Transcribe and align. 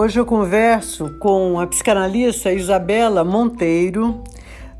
Hoje 0.00 0.20
eu 0.20 0.24
converso 0.24 1.18
com 1.18 1.58
a 1.58 1.66
psicanalista 1.66 2.52
Isabela 2.52 3.24
Monteiro, 3.24 4.22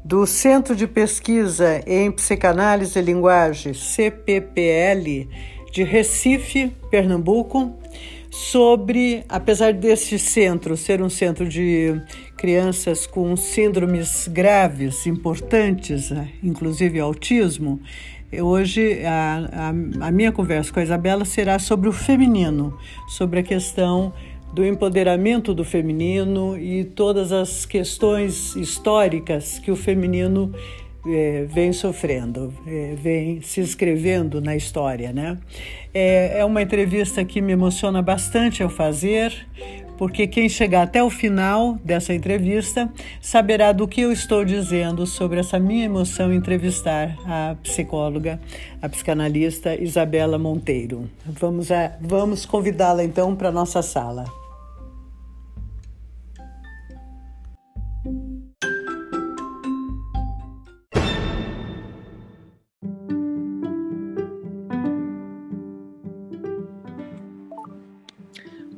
do 0.04 0.24
Centro 0.24 0.76
de 0.76 0.86
Pesquisa 0.86 1.82
em 1.88 2.08
Psicanálise 2.12 2.96
e 2.96 3.02
Linguagem, 3.02 3.74
CPPL, 3.74 5.28
de 5.72 5.82
Recife, 5.82 6.72
Pernambuco, 6.88 7.74
sobre, 8.30 9.24
apesar 9.28 9.72
deste 9.72 10.20
centro 10.20 10.76
ser 10.76 11.02
um 11.02 11.10
centro 11.10 11.48
de 11.48 12.00
crianças 12.36 13.04
com 13.04 13.36
síndromes 13.36 14.28
graves, 14.28 15.04
importantes, 15.04 16.12
inclusive 16.40 17.00
autismo, 17.00 17.80
hoje 18.40 19.04
a, 19.04 19.48
a, 19.52 20.06
a 20.06 20.12
minha 20.12 20.30
conversa 20.30 20.72
com 20.72 20.78
a 20.78 20.84
Isabela 20.84 21.24
será 21.24 21.58
sobre 21.58 21.88
o 21.88 21.92
feminino, 21.92 22.78
sobre 23.08 23.40
a 23.40 23.42
questão 23.42 24.12
do 24.58 24.66
empoderamento 24.66 25.54
do 25.54 25.64
feminino 25.64 26.58
e 26.58 26.82
todas 26.82 27.30
as 27.30 27.64
questões 27.64 28.56
históricas 28.56 29.60
que 29.60 29.70
o 29.70 29.76
feminino 29.76 30.52
é, 31.06 31.46
vem 31.48 31.72
sofrendo, 31.72 32.52
é, 32.66 32.96
vem 33.00 33.40
se 33.40 33.60
escrevendo 33.60 34.40
na 34.40 34.56
história, 34.56 35.12
né? 35.12 35.38
É, 35.94 36.40
é 36.40 36.44
uma 36.44 36.60
entrevista 36.60 37.24
que 37.24 37.40
me 37.40 37.52
emociona 37.52 38.02
bastante 38.02 38.60
ao 38.60 38.68
fazer, 38.68 39.46
porque 39.96 40.26
quem 40.26 40.48
chegar 40.48 40.82
até 40.82 41.04
o 41.04 41.08
final 41.08 41.78
dessa 41.84 42.12
entrevista 42.12 42.92
saberá 43.20 43.70
do 43.70 43.86
que 43.86 44.00
eu 44.00 44.10
estou 44.10 44.44
dizendo 44.44 45.06
sobre 45.06 45.38
essa 45.38 45.60
minha 45.60 45.84
emoção 45.84 46.32
em 46.32 46.36
entrevistar 46.36 47.16
a 47.24 47.54
psicóloga, 47.62 48.40
a 48.82 48.88
psicanalista 48.88 49.80
Isabela 49.80 50.36
Monteiro. 50.36 51.08
Vamos, 51.24 51.70
a, 51.70 51.96
vamos 52.00 52.44
convidá-la 52.44 53.04
então 53.04 53.36
para 53.36 53.52
nossa 53.52 53.82
sala. 53.82 54.24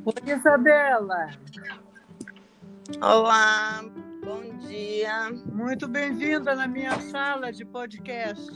Oi, 0.03 0.33
Isabela. 0.35 1.29
Olá, 2.99 3.83
bom 4.25 4.57
dia. 4.57 5.29
Muito 5.53 5.87
bem-vinda 5.87 6.55
na 6.55 6.67
minha 6.67 6.99
sala 7.01 7.51
de 7.51 7.63
podcast. 7.63 8.51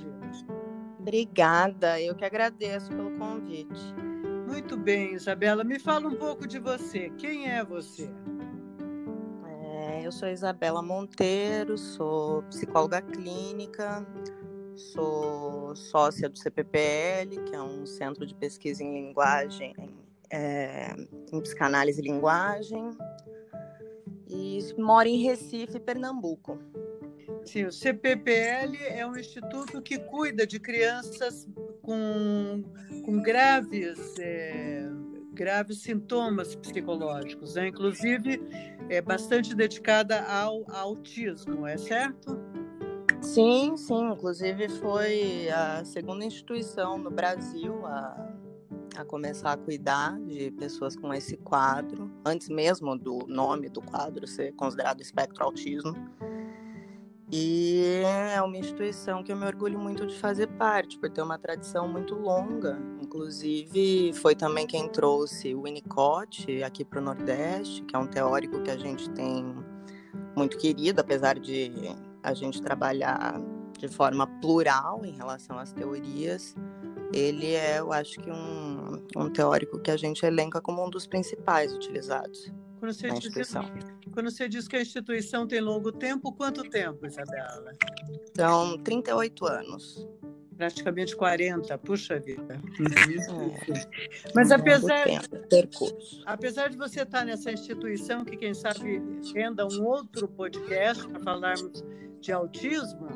Obrigada, 0.99 2.02
eu 2.02 2.15
que 2.15 2.25
agradeço 2.25 2.89
pelo 2.89 3.11
convite. 3.19 3.93
Muito 4.47 4.75
bem, 4.75 5.13
Isabela. 5.13 5.63
Me 5.63 5.77
fala 5.77 6.07
um 6.07 6.15
pouco 6.15 6.47
de 6.47 6.57
você. 6.57 7.11
Quem 7.11 7.47
é 7.47 7.63
você? 7.63 8.09
É, 9.45 10.03
eu 10.03 10.11
sou 10.11 10.27
Isabela 10.27 10.81
Monteiro, 10.81 11.77
sou 11.77 12.41
psicóloga 12.43 13.03
clínica, 13.03 14.03
sou 14.75 15.75
sócia 15.75 16.27
do 16.27 16.39
CPPL, 16.39 17.39
que 17.45 17.55
é 17.55 17.61
um 17.61 17.85
centro 17.85 18.25
de 18.25 18.33
pesquisa 18.33 18.83
em 18.83 18.91
linguagem, 18.91 19.75
é, 20.31 20.95
em 21.31 21.41
psicanálise 21.41 22.01
e 22.01 22.03
linguagem, 22.03 22.91
e 24.27 24.59
moro 24.77 25.07
em 25.07 25.21
Recife, 25.23 25.79
Pernambuco. 25.79 26.59
Sim, 27.45 27.65
o 27.65 27.71
CPPL 27.71 28.75
é 28.89 29.05
um 29.05 29.15
instituto 29.15 29.81
que 29.81 29.99
cuida 29.99 30.47
de 30.47 30.59
crianças 30.59 31.47
com, 31.81 32.63
com 33.03 33.21
graves, 33.21 34.17
é, 34.17 34.89
graves 35.31 35.81
sintomas 35.81 36.55
psicológicos, 36.55 37.53
né? 37.53 37.67
inclusive 37.67 38.41
é 38.89 38.99
bastante 38.99 39.55
dedicada 39.55 40.23
ao, 40.23 40.64
ao 40.71 40.89
autismo, 40.89 41.67
é 41.67 41.77
certo? 41.77 42.39
Sim, 43.21 43.75
sim. 43.75 44.11
Inclusive 44.11 44.69
foi 44.69 45.49
a 45.49 45.83
segunda 45.83 46.25
instituição 46.25 46.97
no 46.97 47.09
Brasil 47.09 47.85
a 47.85 48.34
a 49.02 49.06
começar 49.06 49.54
a 49.54 49.58
cuidar 49.58 50.20
de 50.22 50.52
pessoas 50.52 50.95
com 50.95 51.14
esse 51.14 51.38
quadro, 51.38 52.11
antes 52.26 52.50
mesmo 52.50 52.98
do 52.98 53.26
nome 53.28 53.70
do 53.70 53.82
quadro 53.82 54.28
ser 54.28 54.54
considerado 54.54 55.02
espectro 55.02 55.44
autismo. 55.44 55.94
E 57.32 58.04
é 58.33 58.42
uma 58.42 58.56
instituição 58.56 59.23
que 59.23 59.32
eu 59.32 59.36
me 59.36 59.45
orgulho 59.45 59.80
muito 59.80 60.06
de 60.06 60.17
fazer 60.17 60.48
parte, 60.48 60.98
por 61.00 61.10
ter 61.10 61.22
uma 61.22 61.39
tradição 61.39 61.88
muito 61.88 62.14
longa. 62.14 62.80
Inclusive, 63.02 64.14
foi 64.14 64.36
também 64.36 64.67
quem 64.67 64.88
trouxe 64.88 65.56
o 65.56 65.64
Winnicott 65.64 66.64
aqui 66.64 66.86
para 66.86 67.00
o 67.00 67.04
Nordeste, 67.04 67.82
que 67.83 67.95
é 67.95 68.00
um 68.00 68.08
teórico 68.08 68.62
que 68.62 68.70
a 68.70 68.77
gente 68.77 69.10
tem 69.10 69.44
muito 70.36 70.58
querido, 70.58 71.02
apesar 71.02 71.39
de 71.39 71.72
a 72.22 72.33
gente 72.33 72.62
trabalhar 72.62 73.42
de 73.77 73.88
forma 73.88 74.27
plural 74.39 75.04
em 75.04 75.12
relação 75.12 75.58
às 75.58 75.73
teorias 75.73 76.56
ele 77.14 77.54
é, 77.54 77.80
eu 77.80 77.92
acho 77.92 78.20
que 78.20 78.30
um, 78.30 79.02
um 79.16 79.30
teórico 79.30 79.80
que 79.80 79.92
a 79.92 79.98
gente 79.98 80.26
elenca 80.26 80.61
como 80.61 80.86
um 80.86 80.89
dos 80.89 81.08
principais 81.08 81.73
utilizados 81.73 82.52
quando 82.86 82.93
você, 82.93 83.08
na 83.08 83.14
instituição. 83.16 83.64
Diz, 83.73 84.14
quando 84.14 84.32
você 84.32 84.48
diz 84.48 84.67
que 84.67 84.76
a 84.76 84.82
instituição 84.82 85.48
tem 85.48 85.60
longo 85.60 85.92
tempo, 85.92 86.32
quanto 86.32 86.64
tempo, 86.70 87.05
Isabela? 87.05 87.71
São 88.36 88.77
38 88.80 89.45
anos. 89.45 90.08
Praticamente 90.55 91.15
40, 91.17 91.77
puxa 91.80 92.17
vida. 92.17 92.54
É. 92.55 94.32
Mas 94.33 94.52
apesar, 94.52 95.04
tempo, 95.49 95.98
apesar 96.26 96.70
de 96.70 96.77
você 96.77 97.02
estar 97.02 97.26
nessa 97.26 97.52
instituição, 97.52 98.23
que 98.23 98.38
quem 98.38 98.54
sabe 98.54 99.02
renda 99.33 99.67
um 99.67 99.83
outro 99.83 100.30
podcast 100.30 101.05
para 101.10 101.20
falarmos 101.20 101.83
de 102.25 102.31
autismo, 102.31 103.08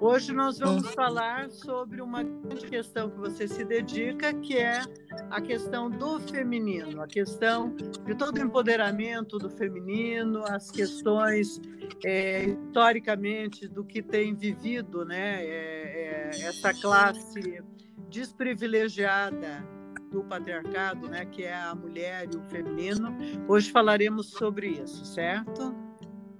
hoje 0.00 0.32
nós 0.32 0.58
vamos 0.58 0.92
falar 0.92 1.48
sobre 1.50 2.02
uma 2.02 2.24
grande 2.24 2.66
questão 2.66 3.08
que 3.08 3.16
você 3.16 3.46
se 3.46 3.64
dedica, 3.64 4.34
que 4.34 4.56
é 4.56 4.82
a 5.30 5.40
questão 5.40 5.88
do 5.88 6.18
feminino, 6.18 7.00
a 7.00 7.06
questão 7.06 7.76
de 7.76 8.12
todo 8.16 8.38
o 8.38 8.42
empoderamento 8.42 9.38
do 9.38 9.48
feminino, 9.48 10.42
as 10.48 10.68
questões 10.68 11.60
é, 12.04 12.46
historicamente 12.46 13.68
do 13.68 13.84
que 13.84 14.02
tem 14.02 14.34
vivido, 14.34 15.04
né, 15.04 15.44
é, 15.44 16.30
é, 16.34 16.42
essa 16.42 16.74
classe 16.74 17.62
desprivilegiada 18.10 19.64
do 20.10 20.24
patriarcado, 20.24 21.08
né, 21.08 21.24
que 21.24 21.44
é 21.44 21.54
a 21.54 21.72
mulher 21.72 22.28
e 22.32 22.36
o 22.36 22.42
feminino. 22.48 23.16
Hoje 23.46 23.70
falaremos 23.70 24.30
sobre 24.30 24.70
isso, 24.70 25.04
certo? 25.04 25.85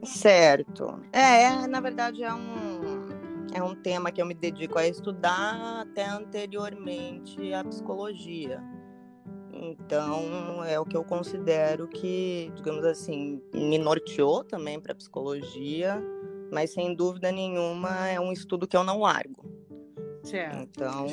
Certo. 0.02 1.00
É, 1.12 1.66
na 1.66 1.80
verdade 1.80 2.22
é 2.22 2.32
um, 2.32 3.08
é 3.54 3.62
um 3.62 3.74
tema 3.74 4.12
que 4.12 4.20
eu 4.20 4.26
me 4.26 4.34
dedico 4.34 4.78
a 4.78 4.86
estudar 4.86 5.80
até 5.80 6.06
anteriormente 6.06 7.52
à 7.52 7.64
psicologia. 7.64 8.62
Então, 9.52 10.62
é 10.64 10.78
o 10.78 10.84
que 10.84 10.96
eu 10.96 11.02
considero 11.02 11.88
que, 11.88 12.52
digamos 12.54 12.84
assim, 12.84 13.40
me 13.54 13.78
norteou 13.78 14.44
também 14.44 14.78
para 14.78 14.92
a 14.92 14.94
psicologia, 14.94 16.00
mas 16.52 16.72
sem 16.72 16.94
dúvida 16.94 17.32
nenhuma 17.32 18.06
é 18.08 18.20
um 18.20 18.32
estudo 18.32 18.66
que 18.66 18.76
eu 18.76 18.84
não 18.84 19.00
largo. 19.00 19.44
Certo. 20.22 20.58
Então, 20.58 21.06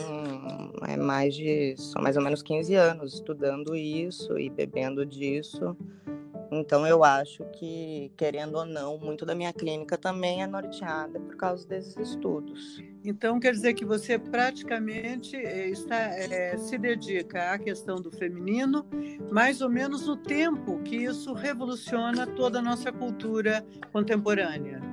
é 0.88 0.98
mais 0.98 1.36
de, 1.36 1.76
são 1.78 2.02
mais 2.02 2.18
ou 2.18 2.24
menos 2.24 2.42
15 2.42 2.76
anos 2.76 3.14
estudando 3.14 3.76
isso 3.76 4.38
e 4.38 4.50
bebendo 4.50 5.06
disso. 5.06 5.78
Então 6.54 6.86
eu 6.86 7.04
acho 7.04 7.44
que, 7.54 8.12
querendo 8.18 8.56
ou 8.56 8.66
não, 8.66 8.98
muito 8.98 9.26
da 9.26 9.36
minha 9.36 9.52
clínica 9.52 9.98
também 9.98 10.44
é 10.44 10.48
norteada 10.48 11.20
por 11.20 11.36
causa 11.36 11.68
desses 11.68 11.96
estudos. 11.98 12.82
Então 13.04 13.40
quer 13.40 13.52
dizer 13.52 13.74
que 13.74 13.84
você 13.84 14.18
praticamente 14.18 15.36
eh, 15.36 15.70
está, 15.70 15.98
é, 15.98 16.58
se 16.58 16.78
dedica 16.78 17.52
à 17.52 17.60
questão 17.60 18.02
do 18.02 18.12
feminino, 18.12 18.86
mais 19.32 19.62
ou 19.62 19.70
menos 19.70 20.08
no 20.08 20.16
tempo 20.16 20.82
que 20.84 20.96
isso 20.96 21.34
revoluciona 21.34 22.26
toda 22.26 22.60
a 22.60 22.62
nossa 22.62 22.92
cultura 22.92 23.66
contemporânea. 23.92 24.93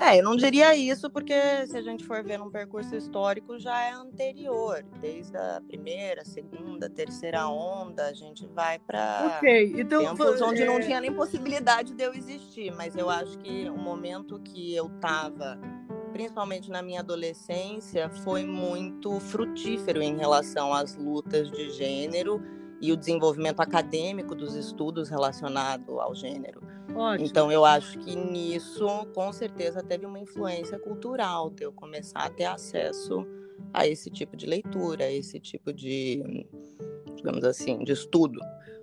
É, 0.00 0.18
eu 0.18 0.24
não 0.24 0.34
diria 0.34 0.74
isso 0.74 1.10
porque 1.10 1.34
se 1.66 1.76
a 1.76 1.82
gente 1.82 2.06
for 2.06 2.24
ver 2.24 2.38
num 2.38 2.50
percurso 2.50 2.96
histórico 2.96 3.58
já 3.58 3.82
é 3.82 3.92
anterior, 3.92 4.82
desde 4.98 5.36
a 5.36 5.60
primeira, 5.66 6.24
segunda, 6.24 6.88
terceira 6.88 7.46
onda, 7.46 8.06
a 8.06 8.14
gente 8.14 8.46
vai 8.46 8.78
para 8.78 9.36
okay, 9.36 9.74
então, 9.78 10.02
tempos 10.02 10.40
onde 10.40 10.62
é... 10.62 10.64
não 10.64 10.80
tinha 10.80 11.02
nem 11.02 11.12
possibilidade 11.12 11.92
de 11.92 12.02
eu 12.02 12.14
existir, 12.14 12.72
mas 12.74 12.96
eu 12.96 13.10
acho 13.10 13.36
que 13.40 13.68
o 13.68 13.76
momento 13.76 14.40
que 14.40 14.74
eu 14.74 14.86
estava, 14.86 15.60
principalmente 16.14 16.70
na 16.70 16.80
minha 16.80 17.00
adolescência, 17.00 18.08
foi 18.24 18.46
muito 18.46 19.20
frutífero 19.20 20.00
em 20.00 20.16
relação 20.16 20.72
às 20.72 20.96
lutas 20.96 21.50
de 21.50 21.68
gênero 21.72 22.42
e 22.80 22.92
o 22.92 22.96
desenvolvimento 22.96 23.60
acadêmico 23.60 24.34
dos 24.34 24.54
estudos 24.54 25.08
relacionados 25.08 25.88
ao 25.98 26.14
gênero. 26.14 26.62
Ótimo. 26.94 27.26
Então 27.26 27.52
eu 27.52 27.64
acho 27.64 27.98
que 27.98 28.16
nisso 28.16 28.86
com 29.14 29.32
certeza 29.32 29.82
teve 29.82 30.06
uma 30.06 30.18
influência 30.18 30.78
cultural 30.78 31.50
de 31.50 31.64
eu 31.64 31.72
começar 31.72 32.20
a 32.20 32.30
ter 32.30 32.46
acesso 32.46 33.26
a 33.72 33.86
esse 33.86 34.10
tipo 34.10 34.36
de 34.36 34.46
leitura, 34.46 35.04
a 35.04 35.12
esse 35.12 35.38
tipo 35.38 35.72
de, 35.72 36.46
digamos 37.14 37.44
assim, 37.44 37.84
de 37.84 37.92
estudo. 37.92 38.40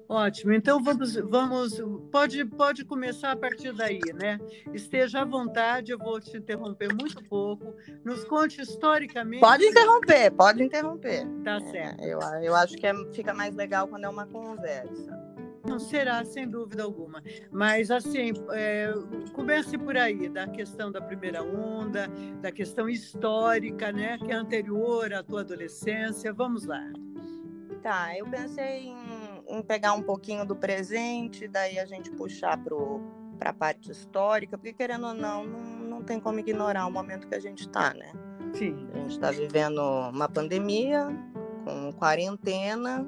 Ótimo. 0.10 0.54
Então 0.54 0.82
vamos, 0.82 1.16
vamos, 1.16 1.82
pode, 2.12 2.46
pode 2.46 2.86
começar 2.86 3.32
a 3.32 3.36
partir 3.36 3.74
daí, 3.74 4.00
né? 4.14 4.40
Esteja 4.74 5.22
à 5.22 5.26
vontade. 5.26 5.92
Eu 5.92 6.00
vou 6.00 6.20
te 6.20 6.38
interromper 6.38 6.94
muito 6.94 7.22
pouco. 7.26 7.74
Nos 8.06 8.24
conte 8.24 8.62
historicamente. 8.62 9.42
Pode 9.42 9.66
interromper, 9.66 10.32
pode 10.32 10.64
interromper. 10.64 11.28
Tá 11.44 11.60
certo. 11.60 12.02
É, 12.02 12.14
eu, 12.14 12.20
eu 12.42 12.56
acho 12.56 12.78
que 12.78 12.88
é, 12.88 12.94
fica 13.12 13.34
mais 13.34 13.54
legal 13.54 13.88
quando 13.88 14.06
é 14.06 14.10
uma 14.10 14.26
conversa. 14.26 15.28
Não 15.68 15.80
será, 15.80 16.24
sem 16.24 16.48
dúvida 16.48 16.84
alguma. 16.84 17.22
Mas, 17.52 17.92
assim, 17.92 18.32
é, 18.54 18.94
comece 19.34 19.78
por 19.78 19.98
aí, 19.98 20.30
da 20.30 20.48
questão 20.48 20.90
da 20.90 21.02
primeira 21.02 21.44
onda, 21.44 22.08
da 22.42 22.50
questão 22.54 22.88
histórica, 22.88 23.92
né, 23.92 24.18
que 24.18 24.32
é 24.32 24.36
anterior 24.36 25.14
à 25.14 25.22
tua 25.22 25.42
adolescência. 25.42 26.32
Vamos 26.32 26.66
lá. 26.66 26.82
Tá, 27.84 28.18
eu 28.18 28.26
pensei 28.28 28.88
em, 28.88 28.96
em 29.48 29.62
pegar 29.62 29.94
um 29.94 30.02
pouquinho 30.02 30.46
do 30.46 30.56
presente, 30.56 31.48
daí 31.48 31.80
a 31.80 31.86
gente 31.86 32.12
puxar 32.12 32.58
para 32.58 33.50
a 33.50 33.54
parte 33.54 33.92
histórica, 33.92 34.58
porque, 34.58 34.74
querendo 34.74 35.08
ou 35.08 35.14
não, 35.14 35.46
não, 35.46 35.62
não 35.62 36.04
tem 36.04 36.20
como 36.20 36.40
ignorar 36.40 36.86
o 36.86 36.92
momento 36.92 37.28
que 37.28 37.36
a 37.36 37.40
gente 37.40 37.62
está, 37.62 37.94
né? 37.94 38.12
Sim. 38.54 38.88
A 38.94 38.98
gente 38.98 39.12
está 39.12 39.32
vivendo 39.32 39.80
uma 39.80 40.28
pandemia, 40.30 41.08
com 41.64 41.92
quarentena, 41.94 43.08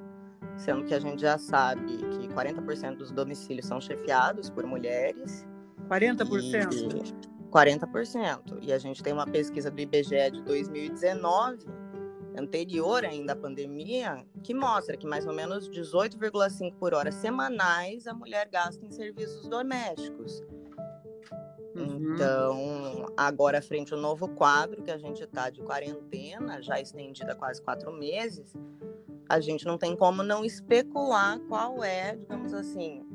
sendo 0.58 0.84
que 0.84 0.94
a 0.94 1.00
gente 1.00 1.22
já 1.22 1.38
sabe 1.38 1.98
que 1.98 2.28
40% 2.28 2.98
dos 2.98 3.12
domicílios 3.12 3.66
são 3.66 3.80
chefiados 3.80 4.50
por 4.50 4.66
mulheres. 4.66 5.48
40%? 5.90 6.98
E 6.98 7.50
40%. 7.50 8.60
E 8.62 8.72
a 8.72 8.78
gente 8.78 9.02
tem 9.02 9.14
uma 9.14 9.26
pesquisa 9.26 9.72
do 9.72 9.80
IBGE 9.80 10.32
de 10.32 10.42
2019, 10.44 11.66
anterior 12.38 13.04
ainda 13.04 13.34
à 13.34 13.36
pandemia, 13.36 14.26
que 14.44 14.54
mostra 14.54 14.98
que 14.98 15.08
mais 15.08 15.26
ou 15.26 15.34
menos 15.34 15.70
18,5 15.70 16.76
por 16.76 16.94
hora 16.94 17.12
semanais 17.12 18.08
a 18.08 18.14
mulher 18.14 18.48
gasta 18.50 18.86
em 18.86 18.92
serviços 18.92 19.48
domésticos. 19.48 20.42
Uhum. 21.76 22.14
Então, 22.14 23.06
agora, 23.16 23.62
frente 23.62 23.94
ao 23.94 24.00
novo 24.00 24.28
quadro, 24.30 24.82
que 24.84 24.92
a 24.92 24.98
gente 24.98 25.24
está 25.24 25.50
de 25.50 25.62
quarentena, 25.62 26.62
já 26.62 26.80
estendida 26.80 27.36
quase 27.36 27.62
quatro 27.62 27.92
meses, 27.92 28.54
a 29.28 29.40
gente 29.40 29.66
não 29.66 29.78
tem 29.78 29.96
como 29.96 30.24
não 30.24 30.44
especular 30.44 31.40
qual 31.42 31.84
é, 31.84 32.16
digamos 32.16 32.54
assim, 32.54 33.06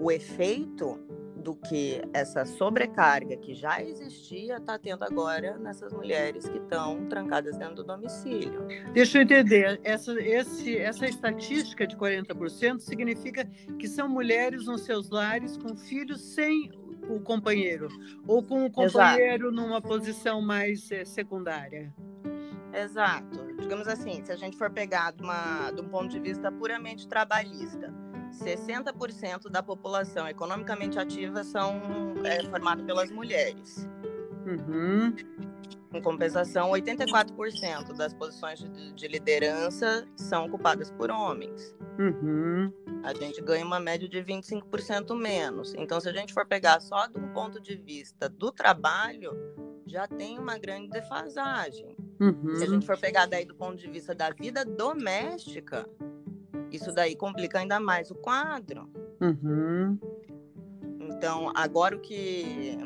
o 0.00 0.10
efeito 0.10 1.03
do 1.44 1.54
que 1.54 2.00
essa 2.14 2.46
sobrecarga 2.46 3.36
que 3.36 3.54
já 3.54 3.82
existia 3.82 4.56
está 4.56 4.78
tendo 4.78 5.04
agora 5.04 5.58
nessas 5.58 5.92
mulheres 5.92 6.48
que 6.48 6.56
estão 6.56 7.04
trancadas 7.06 7.58
dentro 7.58 7.76
do 7.76 7.84
domicílio. 7.84 8.66
Deixa 8.94 9.18
eu 9.18 9.22
entender, 9.22 9.78
essa, 9.84 10.18
esse, 10.18 10.78
essa 10.78 11.06
estatística 11.06 11.86
de 11.86 11.94
40% 11.96 12.80
significa 12.80 13.44
que 13.78 13.86
são 13.86 14.08
mulheres 14.08 14.64
nos 14.64 14.82
seus 14.82 15.10
lares 15.10 15.58
com 15.58 15.76
filhos 15.76 16.22
sem 16.22 16.72
o 17.10 17.20
companheiro, 17.20 17.88
ou 18.26 18.42
com 18.42 18.64
o 18.64 18.70
companheiro 18.70 19.48
Exato. 19.48 19.52
numa 19.52 19.82
posição 19.82 20.40
mais 20.40 20.90
é, 20.90 21.04
secundária. 21.04 21.92
Exato. 22.72 23.52
Digamos 23.60 23.86
assim, 23.86 24.24
se 24.24 24.32
a 24.32 24.36
gente 24.36 24.56
for 24.56 24.70
pegar 24.70 25.12
de, 25.12 25.22
uma, 25.22 25.70
de 25.70 25.82
um 25.82 25.88
ponto 25.88 26.08
de 26.08 26.18
vista 26.18 26.50
puramente 26.50 27.06
trabalhista, 27.06 27.92
60% 28.34 29.48
da 29.50 29.62
população 29.62 30.28
economicamente 30.28 30.98
ativa 30.98 31.44
são 31.44 31.80
é, 32.24 32.42
formada 32.44 32.82
pelas 32.82 33.10
mulheres. 33.10 33.88
Uhum. 34.46 35.14
Em 35.92 36.02
compensação, 36.02 36.70
84% 36.72 37.96
das 37.96 38.12
posições 38.12 38.58
de, 38.58 38.92
de, 38.92 39.08
liderança 39.08 40.06
são 40.16 40.46
ocupadas 40.46 40.90
por 40.90 41.10
homens. 41.10 41.74
Uhum. 41.98 42.72
A 43.04 43.14
gente 43.14 43.40
ganha 43.40 43.64
uma 43.64 43.78
média 43.78 44.08
de 44.08 44.18
25% 44.18 45.16
menos. 45.16 45.72
Então, 45.76 46.00
se 46.00 46.08
a 46.08 46.12
gente 46.12 46.34
for 46.34 46.46
pegar 46.46 46.80
só 46.80 47.06
de 47.06 47.18
um 47.18 47.28
ponto 47.28 47.60
de 47.60 47.76
vista 47.76 48.28
do 48.28 48.50
trabalho, 48.50 49.32
já 49.86 50.08
tem 50.08 50.38
uma 50.38 50.58
grande 50.58 50.88
defasagem. 50.88 51.96
Uhum. 52.20 52.56
Se 52.56 52.64
a 52.64 52.66
gente 52.66 52.86
for 52.86 52.98
pegar 52.98 53.26
daí 53.26 53.44
do 53.44 53.54
ponto 53.54 53.76
de 53.76 53.88
vista 53.88 54.14
da 54.14 54.30
vida 54.30 54.64
doméstica, 54.64 55.88
isso 56.74 56.92
daí 56.92 57.14
complica 57.16 57.58
ainda 57.58 57.78
mais 57.80 58.10
o 58.10 58.14
quadro. 58.14 58.88
Uhum. 59.20 59.98
Então, 61.00 61.52
agora 61.54 61.96
o 61.96 62.00
que, 62.00 62.76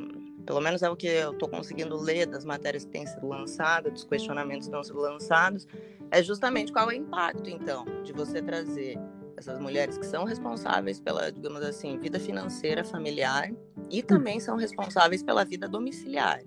pelo 0.44 0.60
menos 0.60 0.82
é 0.82 0.90
o 0.90 0.96
que 0.96 1.06
eu 1.06 1.32
estou 1.32 1.48
conseguindo 1.48 1.96
ler 1.96 2.26
das 2.26 2.44
matérias 2.44 2.84
que 2.84 2.90
têm 2.90 3.06
sido 3.06 3.26
lançadas, 3.26 3.92
dos 3.92 4.04
questionamentos 4.04 4.68
que 4.68 4.74
estão 4.74 4.82
sendo 4.84 5.00
lançados, 5.00 5.66
é 6.10 6.22
justamente 6.22 6.72
qual 6.72 6.90
é 6.90 6.94
o 6.94 6.96
impacto, 6.96 7.48
então, 7.48 7.84
de 8.02 8.12
você 8.12 8.42
trazer 8.42 8.98
essas 9.36 9.58
mulheres 9.60 9.96
que 9.96 10.04
são 10.04 10.24
responsáveis 10.24 11.00
pela, 11.00 11.30
digamos 11.30 11.62
assim, 11.62 11.96
vida 11.98 12.18
financeira 12.18 12.82
familiar 12.82 13.52
e 13.88 14.02
também 14.02 14.40
são 14.40 14.56
responsáveis 14.56 15.22
pela 15.22 15.44
vida 15.44 15.68
domiciliar. 15.68 16.40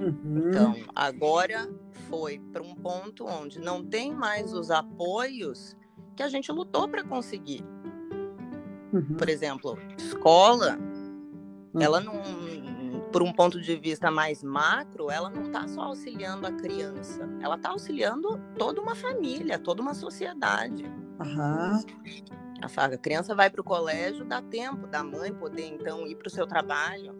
Uhum. 0.00 0.48
Então, 0.48 0.76
agora 0.94 1.68
foi 2.08 2.38
para 2.52 2.62
um 2.62 2.74
ponto 2.74 3.26
onde 3.26 3.60
não 3.60 3.84
tem 3.84 4.12
mais 4.14 4.52
os 4.52 4.70
apoios 4.70 5.76
que 6.18 6.22
a 6.24 6.28
gente 6.28 6.50
lutou 6.50 6.88
para 6.88 7.04
conseguir. 7.04 7.64
Uhum. 8.92 9.16
Por 9.16 9.28
exemplo, 9.28 9.78
escola, 9.96 10.76
uhum. 10.76 11.80
ela 11.80 12.00
não, 12.00 12.20
por 13.12 13.22
um 13.22 13.32
ponto 13.32 13.60
de 13.60 13.76
vista 13.76 14.10
mais 14.10 14.42
macro, 14.42 15.12
ela 15.12 15.30
não 15.30 15.44
está 15.44 15.68
só 15.68 15.82
auxiliando 15.82 16.44
a 16.44 16.50
criança, 16.50 17.28
ela 17.40 17.54
está 17.54 17.70
auxiliando 17.70 18.36
toda 18.58 18.80
uma 18.82 18.96
família, 18.96 19.60
toda 19.60 19.80
uma 19.80 19.94
sociedade. 19.94 20.82
Uhum. 21.20 21.84
A, 22.76 22.98
criança 22.98 23.32
vai 23.32 23.48
para 23.48 23.60
o 23.60 23.64
colégio, 23.64 24.24
dá 24.24 24.42
tempo 24.42 24.88
da 24.88 25.04
mãe 25.04 25.32
poder 25.32 25.66
então 25.66 26.04
ir 26.04 26.16
para 26.16 26.26
o 26.26 26.30
seu 26.30 26.48
trabalho, 26.48 27.14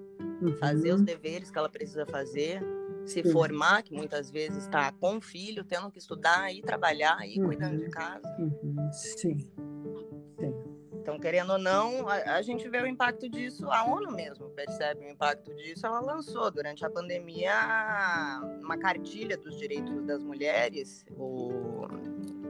fazer 0.58 0.92
os 0.92 0.98
uhum. 0.98 1.04
deveres 1.04 1.52
que 1.52 1.58
ela 1.58 1.68
precisa 1.68 2.04
fazer 2.04 2.60
se 3.06 3.22
Sim. 3.22 3.32
formar, 3.32 3.82
que 3.82 3.94
muitas 3.94 4.30
vezes 4.30 4.64
está 4.64 4.92
com 4.92 5.16
o 5.16 5.20
filho, 5.20 5.64
tendo 5.64 5.90
que 5.90 5.98
estudar 5.98 6.52
e 6.52 6.60
trabalhar 6.62 7.18
e 7.26 7.40
uhum. 7.40 7.46
cuidando 7.46 7.78
de 7.78 7.90
casa. 7.90 8.36
Uhum. 8.38 8.92
Sim. 8.92 9.38
Sim. 10.38 10.78
Então, 11.08 11.18
querendo 11.18 11.52
ou 11.52 11.58
não, 11.58 12.06
a, 12.06 12.34
a, 12.36 12.42
gente 12.42 12.68
vê 12.68 12.82
o 12.82 12.86
impacto 12.86 13.30
disso, 13.30 13.70
a 13.70 13.82
ONU 13.82 14.12
mesmo 14.12 14.50
percebe 14.50 15.06
o 15.06 15.08
impacto 15.08 15.54
disso. 15.54 15.86
Ela 15.86 16.00
lançou 16.00 16.50
durante 16.50 16.84
a 16.84 16.90
pandemia 16.90 17.54
uma 18.60 18.76
cartilha 18.76 19.38
dos 19.38 19.56
direitos 19.56 20.04
das 20.04 20.22
mulheres, 20.22 21.06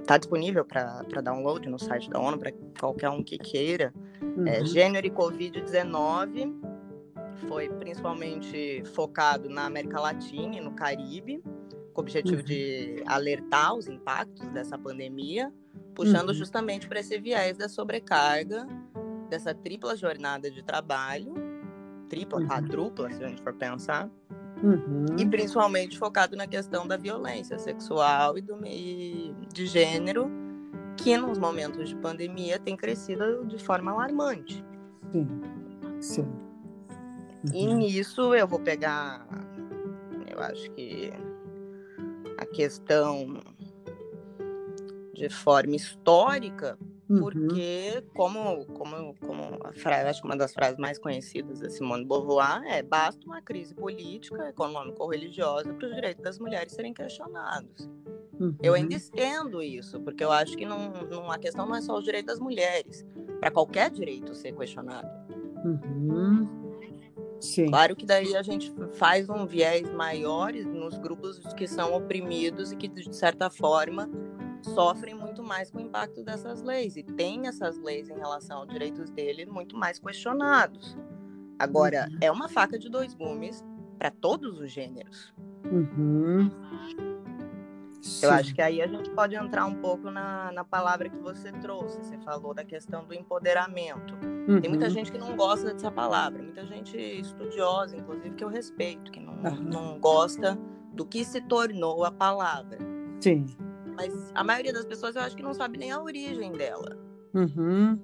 está 0.00 0.18
disponível 0.18 0.64
para 0.64 1.04
download 1.22 1.68
no 1.68 1.78
site 1.78 2.10
da 2.10 2.18
ONU 2.18 2.36
para 2.36 2.50
qualquer 2.80 3.10
um 3.10 3.22
que 3.22 3.38
queira. 3.38 3.94
É, 4.20 4.24
uhum. 4.24 4.46
É, 4.48 4.64
Gênero 4.64 5.06
e 5.06 5.10
Covid-19 5.10 6.67
foi 7.46 7.68
principalmente 7.68 8.82
focado 8.94 9.48
na 9.48 9.64
América 9.64 10.00
Latina 10.00 10.56
e 10.56 10.60
no 10.60 10.72
Caribe, 10.72 11.42
com 11.92 12.00
o 12.00 12.04
objetivo 12.04 12.38
uhum. 12.38 12.44
de 12.44 13.02
alertar 13.06 13.74
os 13.74 13.88
impactos 13.88 14.48
dessa 14.48 14.78
pandemia, 14.78 15.52
puxando 15.94 16.28
uhum. 16.28 16.34
justamente 16.34 16.88
para 16.88 17.00
esse 17.00 17.18
viés 17.18 17.56
da 17.56 17.68
sobrecarga, 17.68 18.66
dessa 19.28 19.54
tripla 19.54 19.96
jornada 19.96 20.50
de 20.50 20.62
trabalho, 20.62 21.34
tripla, 22.08 22.40
uhum. 22.40 22.46
quadrupla, 22.46 23.10
se 23.10 23.22
a 23.22 23.28
gente 23.28 23.42
for 23.42 23.54
pensar, 23.54 24.10
uhum. 24.62 25.06
e 25.18 25.26
principalmente 25.26 25.98
focado 25.98 26.36
na 26.36 26.46
questão 26.46 26.86
da 26.86 26.96
violência 26.96 27.58
sexual 27.58 28.38
e, 28.38 28.40
do, 28.40 28.58
e 28.64 29.34
de 29.52 29.66
gênero, 29.66 30.30
que 30.96 31.16
nos 31.16 31.38
momentos 31.38 31.88
de 31.88 31.96
pandemia 31.96 32.58
tem 32.58 32.76
crescido 32.76 33.44
de 33.46 33.58
forma 33.58 33.92
alarmante. 33.92 34.64
Sim, 35.12 35.28
sim. 36.00 36.47
E 37.52 37.66
uhum. 37.66 37.78
nisso 37.78 38.34
eu 38.34 38.46
vou 38.46 38.58
pegar, 38.58 39.26
eu 40.28 40.40
acho 40.40 40.70
que 40.72 41.12
a 42.36 42.46
questão 42.46 43.40
de 45.14 45.28
forma 45.28 45.74
histórica, 45.74 46.78
uhum. 47.08 47.18
porque 47.20 48.04
como, 48.14 48.64
como, 48.66 49.14
como 49.16 49.58
a 49.64 49.72
frase, 49.72 50.08
acho 50.08 50.20
que 50.22 50.28
uma 50.28 50.36
das 50.36 50.52
frases 50.52 50.78
mais 50.78 50.98
conhecidas 50.98 51.60
da 51.60 51.68
Simone 51.68 52.02
de 52.02 52.08
Beauvoir 52.08 52.62
é 52.66 52.82
basta 52.82 53.24
uma 53.26 53.42
crise 53.42 53.74
política, 53.74 54.48
econômica 54.48 55.02
ou 55.02 55.10
religiosa 55.10 55.72
para 55.74 55.88
os 55.88 55.94
direitos 55.94 56.22
das 56.22 56.38
mulheres 56.38 56.72
serem 56.72 56.94
questionados. 56.94 57.90
Uhum. 58.38 58.54
Eu 58.62 58.74
ainda 58.74 58.94
estendo 58.94 59.60
isso, 59.60 60.00
porque 60.00 60.22
eu 60.22 60.30
acho 60.30 60.56
que 60.56 60.64
não, 60.64 60.92
não, 61.10 61.30
a 61.30 61.38
questão 61.38 61.66
não 61.66 61.74
é 61.74 61.80
só 61.80 61.96
o 61.96 62.02
direito 62.02 62.26
das 62.26 62.38
mulheres, 62.38 63.04
para 63.40 63.50
qualquer 63.50 63.90
direito 63.90 64.34
ser 64.34 64.52
questionado. 64.52 65.08
Uhum. 65.64 66.67
Sim. 67.40 67.66
Claro 67.68 67.94
que 67.94 68.04
daí 68.04 68.36
a 68.36 68.42
gente 68.42 68.72
faz 68.94 69.28
um 69.28 69.46
viés 69.46 69.88
maior 69.92 70.52
nos 70.52 70.98
grupos 70.98 71.38
que 71.54 71.66
são 71.66 71.94
oprimidos 71.94 72.72
e 72.72 72.76
que, 72.76 72.88
de 72.88 73.14
certa 73.14 73.48
forma, 73.48 74.10
sofrem 74.62 75.14
muito 75.14 75.42
mais 75.42 75.70
com 75.70 75.78
o 75.78 75.80
impacto 75.80 76.22
dessas 76.22 76.62
leis 76.62 76.96
e 76.96 77.02
tem 77.02 77.46
essas 77.46 77.78
leis 77.78 78.08
em 78.08 78.16
relação 78.16 78.58
aos 78.58 78.68
direitos 78.68 79.10
dele 79.10 79.46
muito 79.46 79.76
mais 79.76 79.98
questionados. 79.98 80.96
Agora, 81.58 82.08
uhum. 82.10 82.18
é 82.20 82.30
uma 82.30 82.48
faca 82.48 82.78
de 82.78 82.88
dois 82.88 83.14
gumes 83.14 83.64
para 83.98 84.10
todos 84.10 84.60
os 84.60 84.70
gêneros. 84.70 85.32
Uhum. 85.64 86.50
Sim. 88.00 88.26
Eu 88.26 88.32
acho 88.32 88.54
que 88.54 88.62
aí 88.62 88.80
a 88.80 88.86
gente 88.86 89.10
pode 89.10 89.34
entrar 89.34 89.66
um 89.66 89.74
pouco 89.74 90.10
na, 90.10 90.52
na 90.52 90.64
palavra 90.64 91.08
que 91.08 91.18
você 91.18 91.50
trouxe. 91.52 91.98
Você 91.98 92.16
falou 92.18 92.54
da 92.54 92.64
questão 92.64 93.04
do 93.04 93.14
empoderamento. 93.14 94.14
Uhum. 94.48 94.60
Tem 94.60 94.70
muita 94.70 94.86
uhum. 94.86 94.90
gente 94.90 95.10
que 95.10 95.18
não 95.18 95.36
gosta 95.36 95.72
dessa 95.72 95.90
palavra, 95.90 96.42
muita 96.42 96.64
gente 96.64 96.96
estudiosa, 96.96 97.96
inclusive, 97.96 98.34
que 98.34 98.44
eu 98.44 98.48
respeito, 98.48 99.10
que 99.10 99.20
não, 99.20 99.34
uhum. 99.34 99.62
não 99.62 100.00
gosta 100.00 100.58
do 100.92 101.04
que 101.04 101.24
se 101.24 101.40
tornou 101.42 102.04
a 102.04 102.10
palavra. 102.10 102.78
Sim. 103.20 103.46
Mas 103.96 104.30
a 104.34 104.44
maioria 104.44 104.72
das 104.72 104.84
pessoas 104.84 105.16
eu 105.16 105.22
acho 105.22 105.36
que 105.36 105.42
não 105.42 105.52
sabe 105.52 105.76
nem 105.76 105.90
a 105.90 106.00
origem 106.00 106.52
dela. 106.52 106.96
Uhum. 107.34 107.98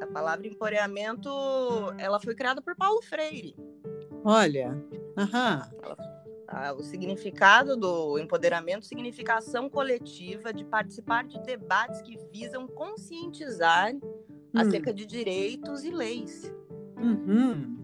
A 0.00 0.06
palavra 0.06 0.46
empoderamento, 0.46 1.28
ela 1.98 2.18
foi 2.18 2.34
criada 2.34 2.60
por 2.60 2.74
Paulo 2.74 3.02
Freire. 3.02 3.54
Olha, 4.24 4.76
aham. 5.16 5.70
Ela, 5.82 5.96
o 6.76 6.82
significado 6.82 7.76
do 7.76 8.18
empoderamento 8.18 8.84
significa 8.84 9.36
ação 9.36 9.68
coletiva 9.68 10.52
de 10.52 10.64
participar 10.64 11.24
de 11.24 11.40
debates 11.42 12.02
que 12.02 12.18
visam 12.32 12.66
conscientizar 12.66 13.94
hum. 13.94 14.00
acerca 14.54 14.92
de 14.92 15.06
direitos 15.06 15.84
e 15.84 15.90
leis. 15.90 16.52
Uhum. 16.98 17.82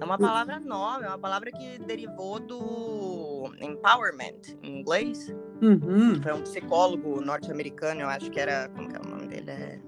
É 0.00 0.04
uma 0.04 0.18
palavra 0.18 0.58
nova, 0.58 1.04
é 1.04 1.08
uma 1.08 1.18
palavra 1.18 1.50
que 1.52 1.78
derivou 1.80 2.40
do 2.40 3.52
empowerment 3.60 4.56
em 4.62 4.80
inglês. 4.80 5.34
Uhum. 5.60 6.22
Foi 6.22 6.32
um 6.32 6.42
psicólogo 6.42 7.20
norte-americano, 7.20 8.00
eu 8.00 8.08
acho 8.08 8.30
que 8.30 8.40
era. 8.40 8.68
Como 8.70 8.88
que 8.88 8.96
é 8.96 9.00
o 9.00 9.08
nome 9.08 9.26
dele? 9.28 9.50
É... 9.50 9.80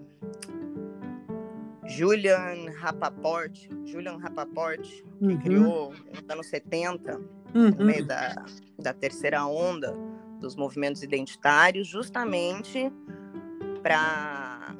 Julian 1.86 2.70
Rapaport. 2.76 3.68
Julian 3.84 4.18
Rapaport, 4.18 4.82
que 4.82 5.24
uhum. 5.24 5.38
criou 5.40 5.94
nos 6.12 6.28
anos 6.28 6.46
70, 6.46 7.20
uhum. 7.54 7.70
no 7.70 7.84
meio 7.84 8.06
da, 8.06 8.44
da 8.78 8.92
terceira 8.92 9.46
onda 9.46 9.94
dos 10.40 10.56
movimentos 10.56 11.02
identitários, 11.02 11.86
justamente 11.86 12.92
para 13.82 14.74